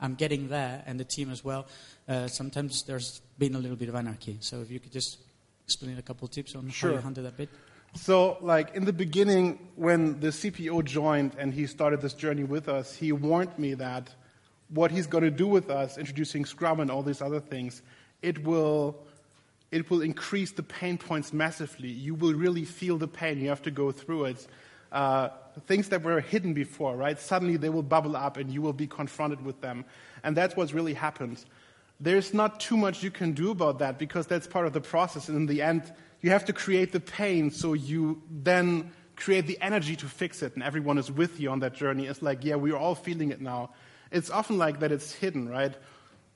I'm 0.00 0.14
getting 0.14 0.48
there, 0.48 0.82
and 0.86 0.98
the 0.98 1.04
team 1.04 1.30
as 1.30 1.44
well, 1.44 1.66
uh, 2.08 2.26
sometimes 2.26 2.82
there's 2.84 3.20
been 3.38 3.54
a 3.54 3.58
little 3.58 3.76
bit 3.76 3.88
of 3.88 3.94
anarchy. 3.94 4.38
So 4.40 4.60
if 4.60 4.70
you 4.70 4.80
could 4.80 4.92
just 4.92 5.18
explain 5.64 5.98
a 5.98 6.02
couple 6.02 6.24
of 6.26 6.32
tips 6.32 6.54
on 6.54 6.66
how 6.66 6.72
Sure. 6.72 6.92
you 6.92 6.98
handle 6.98 7.24
that 7.24 7.36
bit. 7.36 7.48
So, 7.94 8.38
like 8.40 8.74
in 8.74 8.84
the 8.84 8.92
beginning, 8.92 9.58
when 9.76 10.20
the 10.20 10.28
CPO 10.28 10.84
joined 10.84 11.32
and 11.38 11.52
he 11.52 11.66
started 11.66 12.00
this 12.00 12.14
journey 12.14 12.44
with 12.44 12.68
us, 12.68 12.94
he 12.94 13.10
warned 13.12 13.58
me 13.58 13.74
that 13.74 14.10
what 14.68 14.92
he's 14.92 15.08
going 15.08 15.24
to 15.24 15.30
do 15.30 15.48
with 15.48 15.68
us, 15.70 15.98
introducing 15.98 16.44
Scrum 16.44 16.78
and 16.80 16.90
all 16.90 17.02
these 17.02 17.20
other 17.20 17.40
things, 17.40 17.82
it 18.22 18.44
will, 18.44 18.96
it 19.72 19.90
will 19.90 20.02
increase 20.02 20.52
the 20.52 20.62
pain 20.62 20.98
points 20.98 21.32
massively. 21.32 21.88
You 21.88 22.14
will 22.14 22.34
really 22.34 22.64
feel 22.64 22.96
the 22.96 23.08
pain. 23.08 23.40
You 23.40 23.48
have 23.48 23.62
to 23.62 23.72
go 23.72 23.90
through 23.90 24.26
it. 24.26 24.46
Uh, 24.92 25.28
things 25.66 25.88
that 25.88 26.02
were 26.02 26.20
hidden 26.20 26.54
before, 26.54 26.96
right? 26.96 27.18
Suddenly 27.18 27.56
they 27.56 27.68
will 27.68 27.82
bubble 27.82 28.16
up 28.16 28.36
and 28.36 28.50
you 28.50 28.62
will 28.62 28.72
be 28.72 28.86
confronted 28.86 29.44
with 29.44 29.60
them. 29.60 29.84
And 30.22 30.36
that's 30.36 30.56
what's 30.56 30.72
really 30.72 30.94
happened. 30.94 31.44
There's 31.98 32.32
not 32.32 32.60
too 32.60 32.76
much 32.76 33.02
you 33.02 33.10
can 33.10 33.32
do 33.32 33.50
about 33.50 33.78
that 33.80 33.98
because 33.98 34.26
that's 34.26 34.46
part 34.46 34.66
of 34.66 34.72
the 34.72 34.80
process. 34.80 35.28
And 35.28 35.36
in 35.36 35.46
the 35.46 35.62
end, 35.62 35.92
you 36.22 36.30
have 36.30 36.44
to 36.46 36.52
create 36.52 36.92
the 36.92 37.00
pain 37.00 37.50
so 37.50 37.74
you 37.74 38.22
then 38.30 38.90
create 39.16 39.46
the 39.46 39.58
energy 39.60 39.96
to 39.96 40.06
fix 40.06 40.42
it. 40.42 40.54
And 40.54 40.62
everyone 40.62 40.98
is 40.98 41.10
with 41.10 41.40
you 41.40 41.50
on 41.50 41.60
that 41.60 41.74
journey. 41.74 42.06
It's 42.06 42.22
like, 42.22 42.44
yeah, 42.44 42.54
we're 42.54 42.76
all 42.76 42.94
feeling 42.94 43.30
it 43.30 43.40
now. 43.40 43.70
It's 44.10 44.30
often 44.30 44.56
like 44.56 44.80
that 44.80 44.92
it's 44.92 45.12
hidden, 45.12 45.48
right? 45.48 45.74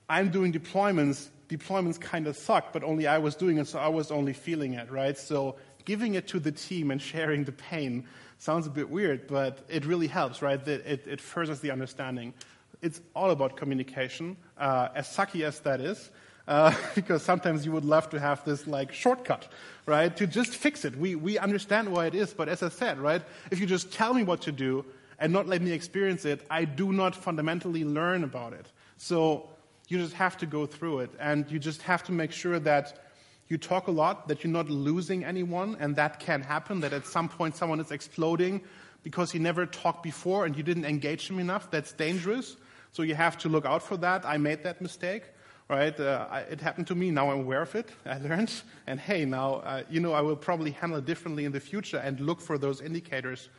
I'm 0.09 0.31
doing 0.31 0.53
deployments 0.53 1.29
deployments 1.49 2.01
kind 2.01 2.27
of 2.27 2.37
suck, 2.37 2.73
but 2.73 2.83
only 2.83 3.07
I 3.07 3.19
was 3.19 3.35
doing 3.35 3.59
it, 3.59 3.67
so 3.67 3.79
I 3.79 3.89
was 3.89 4.11
only 4.11 4.33
feeling 4.33 4.75
it, 4.75 4.91
right? 4.91 5.17
So 5.17 5.57
giving 5.85 6.15
it 6.15 6.27
to 6.29 6.41
the 6.41 6.53
team 6.53 6.91
and 6.91 7.01
sharing 7.01 7.45
the 7.45 7.53
pain 7.53 8.07
sounds 8.39 8.67
a 8.67 8.71
bit 8.71 8.89
weird, 8.89 9.27
but 9.27 9.59
it 9.69 9.85
really 9.87 10.07
helps, 10.07 10.43
right? 10.43 10.67
It, 10.67 11.07
it, 11.07 11.21
furthers 11.21 11.61
the 11.61 11.71
understanding. 11.71 12.35
It's 12.83 13.01
all 13.15 13.31
about 13.31 13.57
communication, 13.57 14.37
uh, 14.59 14.89
as 14.95 15.09
sucky 15.09 15.45
as 15.45 15.61
that 15.61 15.81
is. 15.81 16.11
Uh, 16.47 16.75
because 16.95 17.23
sometimes 17.23 17.65
you 17.65 17.73
would 17.73 17.85
love 17.85 18.11
to 18.11 18.21
have 18.21 18.45
this 18.45 18.67
like 18.67 18.93
shortcut, 18.93 19.49
right? 19.87 20.15
To 20.17 20.27
just 20.27 20.55
fix 20.55 20.85
it. 20.85 20.95
We, 20.97 21.15
we 21.15 21.39
understand 21.39 21.89
why 21.91 22.07
it 22.07 22.15
is, 22.15 22.35
but 22.35 22.49
as 22.49 22.63
I 22.63 22.69
said, 22.69 22.99
right? 22.99 23.23
If 23.51 23.61
you 23.61 23.67
just 23.67 23.93
tell 23.93 24.13
me 24.13 24.25
what 24.25 24.43
to 24.43 24.53
do 24.53 24.85
and 25.19 25.33
not 25.33 25.47
let 25.47 25.63
me 25.63 25.73
experience 25.73 26.25
it, 26.25 26.45
I 26.51 26.65
do 26.65 26.93
not 26.93 27.17
fundamentally 27.17 27.85
learn 27.85 28.25
about 28.25 28.53
it. 28.53 28.67
So 28.99 29.49
you 29.89 29.99
just 29.99 30.15
have 30.15 30.37
to 30.39 30.47
go 30.47 30.67
through 30.67 31.01
it, 31.01 31.11
and 31.19 31.51
you 31.51 31.59
just 31.59 31.83
have 31.83 32.03
to 32.05 32.13
make 32.13 32.33
sure 32.33 32.59
that 32.59 33.04
you 33.49 33.59
talk 33.59 33.89
a 33.89 33.91
lot, 33.91 34.29
that 34.29 34.43
you're 34.43 34.53
not 34.53 34.71
losing 34.71 35.25
anyone, 35.25 35.77
and 35.79 35.97
that 35.97 36.19
can 36.19 36.43
happen, 36.43 36.81
that 36.81 36.93
at 36.93 37.07
some 37.07 37.29
point 37.29 37.57
someone 37.57 37.81
is 37.81 37.91
exploding 37.91 38.63
because 39.03 39.31
he 39.31 39.39
never 39.39 39.67
talked 39.67 40.03
before 40.03 40.47
and 40.47 40.57
you 40.57 40.63
didn't 40.63 40.87
engage 40.87 41.29
him 41.29 41.39
enough. 41.39 41.71
That's 41.71 41.93
dangerous. 41.93 42.57
So 42.93 43.03
you 43.03 43.15
have 43.15 43.37
to 43.39 43.49
look 43.49 43.67
out 43.67 43.83
for 43.83 43.97
that. 43.99 44.25
I 44.25 44.39
made 44.39 44.63
that 44.63 44.81
mistake, 44.81 45.25
right? 45.69 45.99
Uh, 45.99 46.27
I, 46.31 46.41
it 46.41 46.61
happened 46.61 46.87
to 46.87 46.95
me. 46.95 47.11
Now 47.11 47.31
I'm 47.31 47.41
aware 47.41 47.63
of 47.63 47.75
it. 47.75 47.91
I 48.07 48.19
learned. 48.19 48.53
And 48.87 48.99
hey, 48.99 49.25
now, 49.27 49.57
uh, 49.57 49.83
you 49.91 50.01
know, 50.01 50.15
I 50.15 50.23
will 50.23 50.37
probably 50.37 50.71
handle 50.71 50.99
it 50.99 51.05
differently 51.05 51.45
in 51.45 51.53
the 51.53 51.61
future 51.61 51.99
and 51.99 52.19
look 52.19 52.41
for 52.41 52.57
those 52.57 52.81
indicators. 52.81 53.51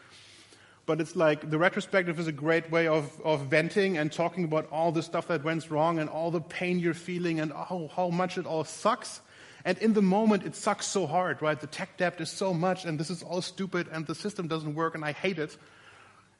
But 0.87 1.01
it's 1.01 1.15
like 1.15 1.49
the 1.49 1.57
retrospective 1.57 2.19
is 2.19 2.27
a 2.27 2.31
great 2.31 2.69
way 2.71 2.87
of, 2.87 3.19
of 3.23 3.41
venting 3.47 3.97
and 3.97 4.11
talking 4.11 4.43
about 4.43 4.69
all 4.71 4.91
the 4.91 5.01
stuff 5.01 5.27
that 5.27 5.43
went 5.43 5.69
wrong 5.69 5.99
and 5.99 6.09
all 6.09 6.31
the 6.31 6.41
pain 6.41 6.79
you're 6.79 6.93
feeling 6.93 7.39
and 7.39 7.51
oh, 7.53 7.89
how 7.95 8.09
much 8.09 8.37
it 8.37 8.45
all 8.45 8.63
sucks. 8.63 9.21
And 9.65 9.79
in 9.79 9.93
the 9.93 10.01
moment, 10.01 10.45
it 10.45 10.55
sucks 10.55 10.85
so 10.85 11.07
hard, 11.07 11.41
right? 11.41 11.59
The 11.59 11.67
tech 11.67 11.97
debt 11.97 12.21
is 12.21 12.29
so 12.29 12.53
much, 12.53 12.85
and 12.85 12.99
this 12.99 13.09
is 13.09 13.23
all 13.23 13.41
stupid, 13.41 13.87
and 13.91 14.05
the 14.05 14.13
system 14.13 14.47
doesn't 14.47 14.75
work, 14.75 14.93
and 14.93 15.03
I 15.03 15.11
hate 15.11 15.39
it. 15.39 15.57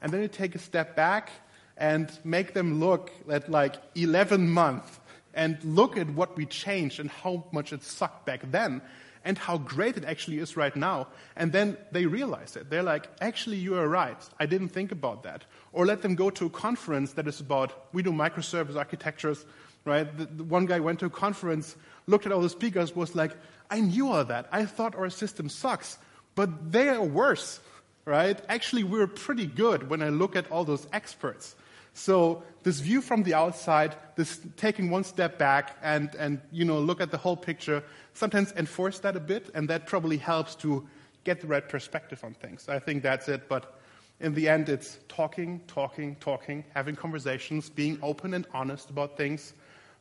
And 0.02 0.12
then 0.12 0.22
you 0.22 0.28
take 0.28 0.54
a 0.54 0.60
step 0.60 0.96
back 0.96 1.32
and 1.76 2.12
make 2.24 2.54
them 2.54 2.80
look 2.80 3.12
at 3.28 3.50
like 3.50 3.76
11 3.96 4.50
months 4.50 5.00
and 5.34 5.58
look 5.64 5.98
at 5.98 6.10
what 6.12 6.38
we 6.38 6.46
changed 6.46 7.00
and 7.00 7.10
how 7.10 7.46
much 7.52 7.74
it 7.74 7.84
sucked 7.84 8.26
back 8.26 8.42
then 8.52 8.82
and 9.26 9.38
how 9.40 9.58
great 9.58 9.98
it 9.98 10.06
actually 10.06 10.38
is 10.38 10.56
right 10.56 10.76
now. 10.76 11.08
And 11.36 11.52
then 11.52 11.78
they 11.92 12.06
realize 12.06 12.56
it. 12.56 12.70
They're 12.70 12.84
like, 12.84 13.10
actually, 13.20 13.58
you 13.58 13.76
are 13.76 13.90
right. 13.90 14.18
I 14.40 14.46
didn't 14.46 14.70
think 14.70 14.92
about 14.92 15.24
that. 15.24 15.44
Or 15.74 15.86
let 15.86 16.04
them 16.04 16.14
go 16.14 16.30
to 16.30 16.46
a 16.46 16.50
conference 16.50 17.14
that 17.14 17.28
is 17.28 17.40
about, 17.40 17.88
we 17.92 18.04
do 18.04 18.12
microservice 18.12 18.76
architectures, 18.76 19.46
right? 19.86 20.18
The, 20.18 20.26
the 20.26 20.44
one 20.44 20.66
guy 20.66 20.80
went 20.80 21.00
to 21.00 21.06
a 21.06 21.10
conference 21.10 21.76
looked 22.08 22.26
at 22.26 22.32
all 22.32 22.42
the 22.42 22.50
speakers, 22.50 22.96
was 22.96 23.16
like, 23.16 23.36
I 23.70 23.80
knew 23.80 24.12
all 24.12 24.26
that. 24.26 24.48
I 24.52 24.66
thought 24.66 24.96
our 24.96 25.10
system 25.10 25.50
sucks, 25.50 25.98
but 26.36 26.72
they 26.72 26.90
are 26.90 27.04
worse, 27.04 27.60
right? 28.06 28.40
Actually, 28.48 28.84
we're 28.84 29.08
pretty 29.08 29.46
good 29.46 29.90
when 29.90 30.02
I 30.02 30.10
look 30.10 30.36
at 30.36 30.52
all 30.52 30.66
those 30.66 30.88
experts. 30.94 31.56
So 31.94 32.44
this 32.64 32.80
view 32.80 33.02
from 33.02 33.24
the 33.24 33.34
outside, 33.34 33.96
this 34.18 34.40
taking 34.58 34.90
one 34.90 35.04
step 35.04 35.38
back 35.38 35.78
and, 35.82 36.14
and 36.16 36.42
you 36.52 36.66
know, 36.66 36.80
look 36.80 37.00
at 37.00 37.10
the 37.10 37.18
whole 37.18 37.38
picture, 37.38 37.84
sometimes 38.14 38.52
enforce 38.58 39.00
that 39.00 39.16
a 39.16 39.20
bit, 39.20 39.50
and 39.56 39.70
that 39.70 39.88
probably 39.88 40.18
helps 40.18 40.56
to 40.56 40.86
get 41.24 41.42
the 41.42 41.48
right 41.48 41.68
perspective 41.68 42.24
on 42.24 42.34
things. 42.34 42.68
I 42.70 42.80
think 42.80 43.02
that's 43.02 43.30
it, 43.30 43.48
but 43.48 43.80
in 44.20 44.34
the 44.34 44.48
end, 44.48 44.70
it's 44.70 45.00
talking, 45.08 45.62
talking, 45.68 46.16
talking, 46.20 46.64
having 46.74 46.96
conversations, 46.96 47.70
being 47.70 47.98
open 48.02 48.34
and 48.34 48.46
honest 48.54 48.90
about 48.90 49.18
things, 49.18 49.54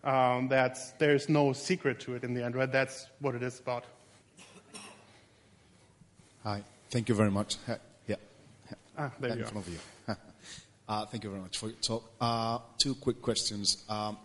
um, 0.05 0.49
that's, 0.49 0.93
there's 0.93 1.29
no 1.29 1.53
secret 1.53 2.01
to 2.01 2.15
it 2.15 2.25
in 2.25 2.35
the 2.35 2.45
end, 2.45 2.55
right? 2.55 2.71
That's 2.71 3.07
what 3.21 3.35
it 3.35 3.43
is 3.43 3.59
about. 3.59 3.85
Hi, 6.43 6.63
thank 6.91 7.09
you 7.09 7.15
very 7.15 7.31
much. 7.31 7.57
Yeah. 7.67 7.77
Ah, 8.97 9.11
there 9.19 9.37
you 9.37 9.45
are. 9.45 9.63
You. 9.67 10.17
uh, 10.89 11.07
thank 11.07 11.25
you 11.25 11.31
very 11.31 11.43
much 11.43 11.59
for 11.59 11.67
your 11.67 11.77
talk. 11.81 12.13
Uh, 12.21 12.59
two 12.79 12.95
quick 12.95 13.21
questions. 13.21 13.85
Um, 13.89 14.19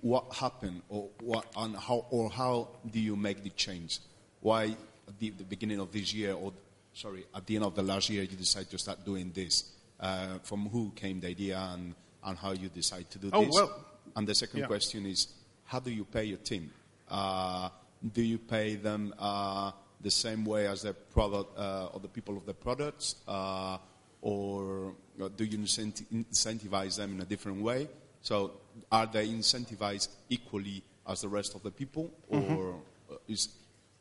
what 0.00 0.32
happened, 0.34 0.82
or 0.88 1.08
what, 1.20 1.46
and 1.56 1.76
how, 1.76 2.06
or 2.10 2.30
how 2.30 2.68
do 2.90 2.98
you 2.98 3.14
make 3.14 3.42
the 3.44 3.50
change? 3.50 4.00
Why 4.40 4.76
at 5.08 5.18
the, 5.18 5.30
the, 5.30 5.44
beginning 5.44 5.80
of 5.80 5.92
this 5.92 6.12
year, 6.12 6.32
or 6.32 6.52
sorry, 6.92 7.24
at 7.34 7.46
the 7.46 7.56
end 7.56 7.64
of 7.64 7.74
the 7.74 7.82
last 7.82 8.10
year, 8.10 8.22
you 8.22 8.36
decided 8.36 8.70
to 8.70 8.78
start 8.78 9.04
doing 9.04 9.32
this? 9.34 9.72
Uh, 9.98 10.38
from 10.42 10.68
who 10.68 10.92
came 10.94 11.20
the 11.20 11.28
idea, 11.28 11.58
and, 11.72 11.94
and 12.24 12.36
how 12.36 12.52
you 12.52 12.68
decide 12.68 13.10
to 13.10 13.18
do 13.18 13.30
oh, 13.32 13.44
this? 13.44 13.54
Well, 13.54 13.84
and 14.16 14.26
the 14.26 14.34
second 14.34 14.60
yeah. 14.60 14.66
question 14.66 15.06
is, 15.06 15.28
how 15.64 15.78
do 15.78 15.90
you 15.90 16.04
pay 16.04 16.24
your 16.24 16.38
team? 16.38 16.72
Uh, 17.08 17.68
do 18.12 18.22
you 18.22 18.38
pay 18.38 18.74
them 18.74 19.14
uh, 19.18 19.70
the 20.00 20.10
same 20.10 20.44
way 20.44 20.66
as 20.66 20.82
the 20.82 20.94
product 20.94 21.56
uh, 21.58 21.90
or 21.92 22.00
the 22.00 22.08
people 22.08 22.36
of 22.36 22.46
the 22.46 22.54
products, 22.54 23.16
uh, 23.28 23.76
or 24.22 24.94
do 25.36 25.44
you 25.44 25.58
incentivize 25.58 26.96
them 26.96 27.12
in 27.12 27.20
a 27.20 27.24
different 27.24 27.62
way? 27.62 27.88
So, 28.22 28.52
are 28.90 29.06
they 29.06 29.28
incentivized 29.28 30.08
equally 30.30 30.82
as 31.08 31.20
the 31.20 31.28
rest 31.28 31.54
of 31.54 31.62
the 31.62 31.70
people, 31.70 32.10
or 32.28 32.40
mm-hmm. 32.40 33.14
is 33.28 33.50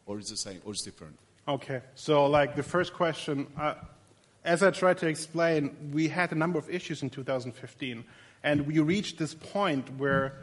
or 0.05 0.19
is 0.19 0.29
the 0.29 0.37
same, 0.37 0.61
or 0.65 0.73
is 0.73 0.81
different? 0.81 1.17
Okay, 1.47 1.81
so 1.95 2.25
like 2.25 2.55
the 2.55 2.63
first 2.63 2.93
question, 2.93 3.47
uh, 3.57 3.75
as 4.43 4.63
I 4.63 4.71
tried 4.71 4.97
to 4.99 5.07
explain, 5.07 5.91
we 5.91 6.07
had 6.07 6.31
a 6.31 6.35
number 6.35 6.57
of 6.57 6.69
issues 6.69 7.03
in 7.03 7.09
2015. 7.09 8.03
And 8.45 8.67
we 8.67 8.79
reached 8.79 9.17
this 9.17 9.33
point 9.33 9.89
where 9.97 10.33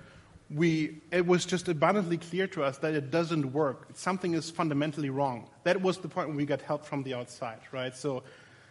we, 0.51 1.01
it 1.13 1.25
was 1.25 1.47
just 1.47 1.69
abundantly 1.69 2.19
clear 2.19 2.49
to 2.49 2.65
us 2.65 2.79
that 2.79 2.95
it 2.95 3.13
doesn't 3.13 3.53
work. 3.53 3.87
Something 3.95 4.35
is 4.35 4.51
fundamentally 4.51 5.09
wrong. 5.09 5.49
That 5.63 5.81
was 5.81 5.99
the 5.99 6.09
point 6.09 6.27
when 6.27 6.37
we 6.37 6.45
got 6.45 6.61
help 6.61 6.85
from 6.85 7.05
the 7.05 7.15
outside, 7.15 7.61
right? 7.71 7.97
So 7.97 8.25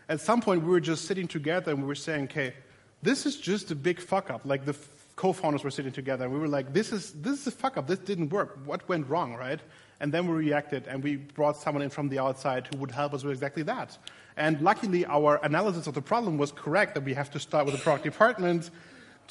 at 0.09 0.19
some 0.19 0.41
point, 0.41 0.63
we 0.63 0.69
were 0.69 0.81
just 0.81 1.05
sitting 1.05 1.29
together 1.29 1.71
and 1.71 1.81
we 1.81 1.87
were 1.87 1.95
saying, 1.95 2.25
okay, 2.25 2.53
this 3.01 3.25
is 3.25 3.37
just 3.37 3.71
a 3.71 3.75
big 3.75 4.01
fuck 4.01 4.29
up. 4.29 4.41
Like 4.43 4.65
the 4.65 4.75
co-founders 5.15 5.63
were 5.63 5.71
sitting 5.71 5.93
together 5.93 6.25
and 6.25 6.33
we 6.33 6.39
were 6.39 6.49
like, 6.49 6.73
this 6.73 6.91
is, 6.91 7.13
this 7.13 7.39
is 7.39 7.47
a 7.47 7.51
fuck 7.51 7.77
up. 7.77 7.87
This 7.87 7.99
didn't 7.99 8.29
work. 8.29 8.59
What 8.65 8.87
went 8.89 9.07
wrong, 9.07 9.33
right? 9.35 9.61
And 10.01 10.13
then 10.13 10.27
we 10.27 10.35
reacted 10.35 10.87
and 10.87 11.01
we 11.01 11.15
brought 11.15 11.55
someone 11.55 11.81
in 11.81 11.89
from 11.89 12.09
the 12.09 12.19
outside 12.19 12.67
who 12.67 12.81
would 12.81 12.91
help 12.91 13.13
us 13.13 13.23
with 13.23 13.31
exactly 13.31 13.63
that. 13.63 13.97
And 14.35 14.59
luckily, 14.61 15.05
our 15.05 15.39
analysis 15.41 15.87
of 15.87 15.93
the 15.93 16.01
problem 16.01 16.37
was 16.37 16.51
correct 16.51 16.95
that 16.95 17.05
we 17.05 17.13
have 17.13 17.31
to 17.31 17.39
start 17.39 17.65
with 17.65 17.75
the 17.75 17.81
product 17.81 18.03
department 18.03 18.71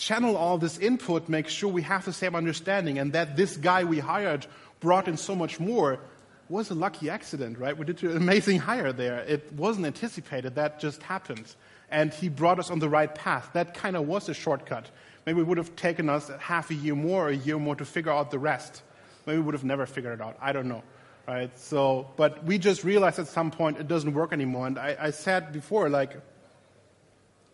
channel 0.00 0.36
all 0.36 0.58
this 0.58 0.78
input, 0.78 1.28
make 1.28 1.46
sure 1.46 1.70
we 1.70 1.82
have 1.82 2.04
the 2.04 2.12
same 2.12 2.34
understanding, 2.34 2.98
and 2.98 3.12
that 3.12 3.36
this 3.36 3.56
guy 3.56 3.84
we 3.84 3.98
hired 3.98 4.46
brought 4.80 5.06
in 5.06 5.16
so 5.16 5.34
much 5.34 5.60
more 5.60 6.00
was 6.48 6.70
a 6.70 6.74
lucky 6.74 7.10
accident, 7.10 7.58
right? 7.58 7.76
We 7.76 7.84
did 7.84 8.02
an 8.02 8.16
amazing 8.16 8.58
hire 8.58 8.92
there. 8.92 9.20
It 9.20 9.52
wasn't 9.52 9.86
anticipated, 9.86 10.56
that 10.56 10.80
just 10.80 11.02
happened. 11.02 11.54
And 11.90 12.12
he 12.12 12.28
brought 12.28 12.58
us 12.58 12.70
on 12.70 12.78
the 12.78 12.88
right 12.88 13.14
path. 13.14 13.50
That 13.52 13.74
kind 13.74 13.94
of 13.94 14.06
was 14.06 14.28
a 14.28 14.34
shortcut. 14.34 14.90
Maybe 15.26 15.40
it 15.40 15.46
would 15.46 15.58
have 15.58 15.76
taken 15.76 16.08
us 16.08 16.30
half 16.40 16.70
a 16.70 16.74
year 16.74 16.94
more, 16.94 17.28
a 17.28 17.36
year 17.36 17.58
more 17.58 17.76
to 17.76 17.84
figure 17.84 18.10
out 18.10 18.30
the 18.30 18.38
rest. 18.38 18.82
Maybe 19.26 19.38
we 19.38 19.44
would 19.44 19.54
have 19.54 19.64
never 19.64 19.86
figured 19.86 20.18
it 20.18 20.22
out. 20.22 20.36
I 20.40 20.52
don't 20.52 20.66
know. 20.66 20.82
Right? 21.28 21.56
So, 21.58 22.10
but 22.16 22.42
we 22.44 22.58
just 22.58 22.82
realized 22.84 23.18
at 23.18 23.28
some 23.28 23.50
point 23.50 23.78
it 23.78 23.86
doesn't 23.86 24.14
work 24.14 24.32
anymore. 24.32 24.66
And 24.66 24.78
I, 24.78 24.96
I 24.98 25.10
said 25.10 25.52
before, 25.52 25.88
like, 25.88 26.16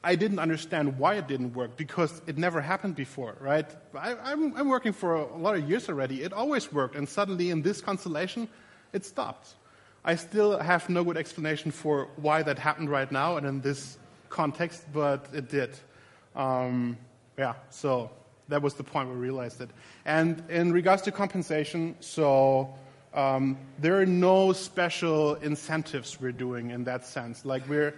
I 0.07 0.15
didn't 0.15 0.39
understand 0.39 1.01
why 1.01 1.17
it 1.17 1.27
didn't 1.27 1.53
work 1.55 1.77
because 1.77 2.23
it 2.29 2.39
never 2.39 2.61
happened 2.61 2.95
before, 2.95 3.35
right? 3.41 3.69
I, 3.99 4.33
am 4.33 4.69
working 4.69 4.93
for 4.93 5.17
a 5.17 5.37
lot 5.37 5.57
of 5.57 5.69
years 5.69 5.89
already. 5.89 6.23
It 6.23 6.33
always 6.33 6.73
worked, 6.73 6.95
and 6.95 7.09
suddenly 7.09 7.51
in 7.51 7.61
this 7.61 7.81
constellation, 7.81 8.49
it 8.93 9.05
stopped. 9.05 9.57
I 10.05 10.15
still 10.15 10.61
have 10.61 10.89
no 10.89 11.03
good 11.03 11.17
explanation 11.17 11.73
for 11.73 12.07
why 12.15 12.45
that 12.45 12.57
happened 12.57 12.89
right 12.89 13.11
now 13.11 13.37
and 13.37 13.45
in 13.49 13.61
this 13.61 13.99
context, 14.29 14.87
but 14.93 15.27
it 15.33 15.49
did. 15.49 15.77
Um, 16.37 16.97
yeah, 17.37 17.55
so 17.71 18.13
that 18.47 18.63
was 18.63 18.75
the 18.75 18.85
point 18.85 19.09
we 19.09 19.17
realized 19.17 19.61
it. 19.61 19.71
And 20.05 20.41
in 20.49 20.73
regards 20.73 21.03
to 21.03 21.11
compensation, 21.11 21.97
so 21.99 22.73
um, 23.13 23.59
there 23.81 24.01
are 24.01 24.07
no 24.07 24.53
special 24.53 25.35
incentives 25.37 26.21
we're 26.21 26.31
doing 26.31 26.71
in 26.71 26.85
that 26.85 27.05
sense. 27.05 27.45
Like 27.45 27.69
we're 27.69 27.95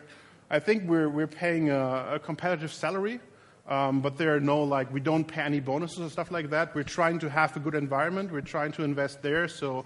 I 0.50 0.58
think 0.58 0.84
we're, 0.88 1.08
we're 1.10 1.26
paying 1.26 1.68
a, 1.70 2.14
a 2.14 2.18
competitive 2.18 2.72
salary, 2.72 3.20
um, 3.68 4.00
but 4.00 4.16
there 4.16 4.34
are 4.34 4.40
no, 4.40 4.62
like, 4.62 4.90
we 4.90 5.00
don't 5.00 5.24
pay 5.24 5.42
any 5.42 5.60
bonuses 5.60 6.00
or 6.00 6.08
stuff 6.08 6.30
like 6.30 6.48
that. 6.50 6.74
We're 6.74 6.84
trying 6.84 7.18
to 7.18 7.28
have 7.28 7.54
a 7.54 7.60
good 7.60 7.74
environment. 7.74 8.32
We're 8.32 8.40
trying 8.40 8.72
to 8.72 8.82
invest 8.82 9.20
there. 9.20 9.46
So, 9.46 9.84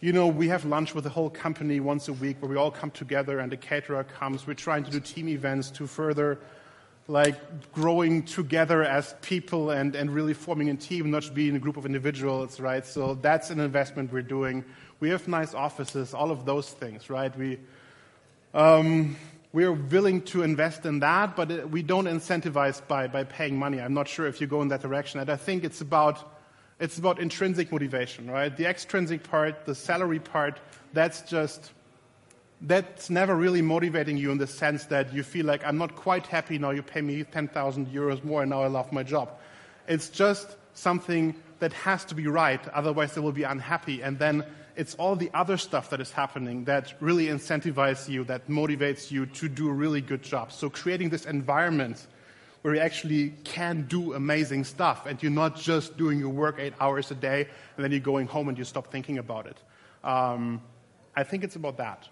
you 0.00 0.14
know, 0.14 0.26
we 0.26 0.48
have 0.48 0.64
lunch 0.64 0.94
with 0.94 1.04
the 1.04 1.10
whole 1.10 1.28
company 1.28 1.80
once 1.80 2.08
a 2.08 2.14
week 2.14 2.40
where 2.40 2.50
we 2.50 2.56
all 2.56 2.70
come 2.70 2.90
together 2.90 3.40
and 3.40 3.52
the 3.52 3.58
caterer 3.58 4.04
comes. 4.04 4.46
We're 4.46 4.54
trying 4.54 4.84
to 4.84 4.90
do 4.90 5.00
team 5.00 5.28
events 5.28 5.70
to 5.72 5.86
further, 5.86 6.38
like, 7.06 7.72
growing 7.72 8.22
together 8.22 8.82
as 8.82 9.14
people 9.20 9.70
and, 9.70 9.94
and 9.94 10.08
really 10.14 10.32
forming 10.32 10.70
a 10.70 10.74
team, 10.76 11.10
not 11.10 11.22
just 11.22 11.34
being 11.34 11.56
a 11.56 11.58
group 11.58 11.76
of 11.76 11.84
individuals, 11.84 12.58
right? 12.58 12.86
So 12.86 13.16
that's 13.16 13.50
an 13.50 13.60
investment 13.60 14.10
we're 14.10 14.22
doing. 14.22 14.64
We 15.00 15.10
have 15.10 15.28
nice 15.28 15.52
offices, 15.52 16.14
all 16.14 16.30
of 16.30 16.46
those 16.46 16.70
things, 16.70 17.10
right? 17.10 17.36
We, 17.36 17.58
um, 18.54 19.16
we're 19.54 19.72
willing 19.72 20.20
to 20.22 20.42
invest 20.42 20.84
in 20.84 20.98
that, 21.00 21.34
but 21.34 21.50
uh, 21.50 21.66
we 21.68 21.82
don't 21.82 22.06
incentivize 22.06 22.86
by, 22.86 23.06
by 23.06 23.24
paying 23.24 23.56
money. 23.56 23.80
I'm 23.80 23.94
not 23.94 24.08
sure 24.08 24.26
if 24.26 24.40
you 24.40 24.46
go 24.46 24.60
in 24.60 24.68
that 24.68 24.82
direction. 24.82 25.20
And 25.20 25.30
I 25.30 25.36
think 25.36 25.64
it's 25.64 25.80
about 25.80 26.34
It's 26.80 26.98
about 26.98 27.20
intrinsic 27.20 27.70
motivation, 27.70 28.28
right? 28.28 28.54
The 28.54 28.66
extrinsic 28.66 29.22
part, 29.22 29.64
the 29.64 29.74
salary 29.74 30.18
part, 30.18 30.58
that's 30.92 31.22
just 31.22 31.72
that's 32.60 33.10
never 33.10 33.36
really 33.36 33.62
motivating 33.62 34.16
you 34.16 34.32
in 34.32 34.38
the 34.38 34.46
sense 34.46 34.86
that 34.86 35.12
you 35.12 35.22
feel 35.22 35.46
like 35.46 35.64
I'm 35.64 35.78
not 35.78 35.94
quite 35.94 36.26
happy 36.26 36.58
now. 36.58 36.70
You 36.70 36.82
pay 36.82 37.02
me 37.02 37.22
10,000 37.22 37.86
euros 37.88 38.24
more, 38.24 38.42
and 38.42 38.50
now 38.50 38.62
I 38.62 38.68
love 38.68 38.90
my 38.92 39.02
job. 39.02 39.28
It's 39.86 40.08
just 40.08 40.56
something 40.72 41.34
that 41.60 41.72
has 41.72 42.04
to 42.06 42.14
be 42.14 42.26
right, 42.26 42.66
otherwise 42.68 43.14
they 43.14 43.20
will 43.20 43.32
be 43.32 43.44
unhappy. 43.44 44.02
And 44.02 44.18
then 44.18 44.44
it's 44.76 44.94
all 44.96 45.16
the 45.16 45.30
other 45.34 45.56
stuff 45.56 45.90
that 45.90 46.00
is 46.00 46.10
happening 46.10 46.64
that 46.64 46.94
really 47.00 47.26
incentivizes 47.26 48.08
you, 48.08 48.24
that 48.24 48.48
motivates 48.48 49.10
you 49.10 49.26
to 49.26 49.48
do 49.48 49.68
a 49.68 49.72
really 49.72 50.00
good 50.00 50.22
job. 50.22 50.52
So 50.52 50.68
creating 50.68 51.10
this 51.10 51.26
environment 51.26 52.06
where 52.62 52.74
you 52.74 52.80
actually 52.80 53.34
can 53.44 53.82
do 53.82 54.14
amazing 54.14 54.64
stuff 54.64 55.06
and 55.06 55.22
you're 55.22 55.30
not 55.30 55.54
just 55.54 55.96
doing 55.96 56.18
your 56.18 56.30
work 56.30 56.56
eight 56.58 56.72
hours 56.80 57.10
a 57.10 57.14
day 57.14 57.46
and 57.76 57.84
then 57.84 57.90
you're 57.90 58.00
going 58.00 58.26
home 58.26 58.48
and 58.48 58.56
you 58.56 58.64
stop 58.64 58.90
thinking 58.90 59.18
about 59.18 59.46
it. 59.46 59.58
Um, 60.02 60.62
I 61.14 61.22
think 61.24 61.44
it's 61.44 61.56
about 61.56 61.76
that. 61.76 62.08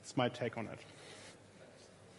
It's 0.00 0.16
my 0.16 0.28
take 0.28 0.56
on 0.56 0.68
it. 0.68 0.78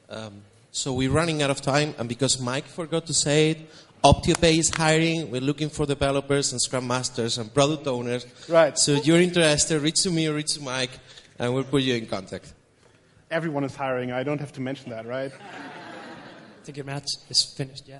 Um, 0.10 0.42
so 0.72 0.94
we're 0.94 1.12
running 1.12 1.42
out 1.42 1.50
of 1.50 1.62
time, 1.62 1.94
and 1.98 2.10
because 2.10 2.40
Mike 2.40 2.66
forgot 2.66 3.06
to 3.08 3.14
say 3.14 3.52
it, 3.52 3.70
OptioPay 4.04 4.60
is 4.60 4.70
hiring. 4.70 5.32
We're 5.32 5.40
looking 5.40 5.70
for 5.70 5.86
developers 5.86 6.52
and 6.52 6.62
Scrum 6.62 6.86
Masters 6.86 7.38
and 7.38 7.54
product 7.54 7.88
owners. 7.88 8.26
Right. 8.50 8.78
So 8.78 8.92
if 8.92 9.08
you're 9.08 9.22
interested, 9.22 9.82
reach 9.82 10.04
to 10.04 10.12
me 10.12 10.28
or 10.28 10.34
reach 10.34 10.56
to 10.56 10.62
Mike, 10.62 10.92
and 11.40 11.54
we'll 11.54 11.64
put 11.64 11.84
you 11.84 11.96
in 11.96 12.06
contact. 12.08 12.54
Everyone 13.32 13.64
is 13.64 13.74
hiring. 13.76 14.12
I 14.12 14.24
don't 14.24 14.40
have 14.40 14.52
to 14.54 14.62
mention 14.62 14.90
that, 14.90 15.06
right? 15.06 15.32
I 15.32 16.66
think 16.66 16.76
your 16.76 16.86
match 16.86 17.08
is 17.30 17.44
finished, 17.44 17.88
yeah? 17.88 18.00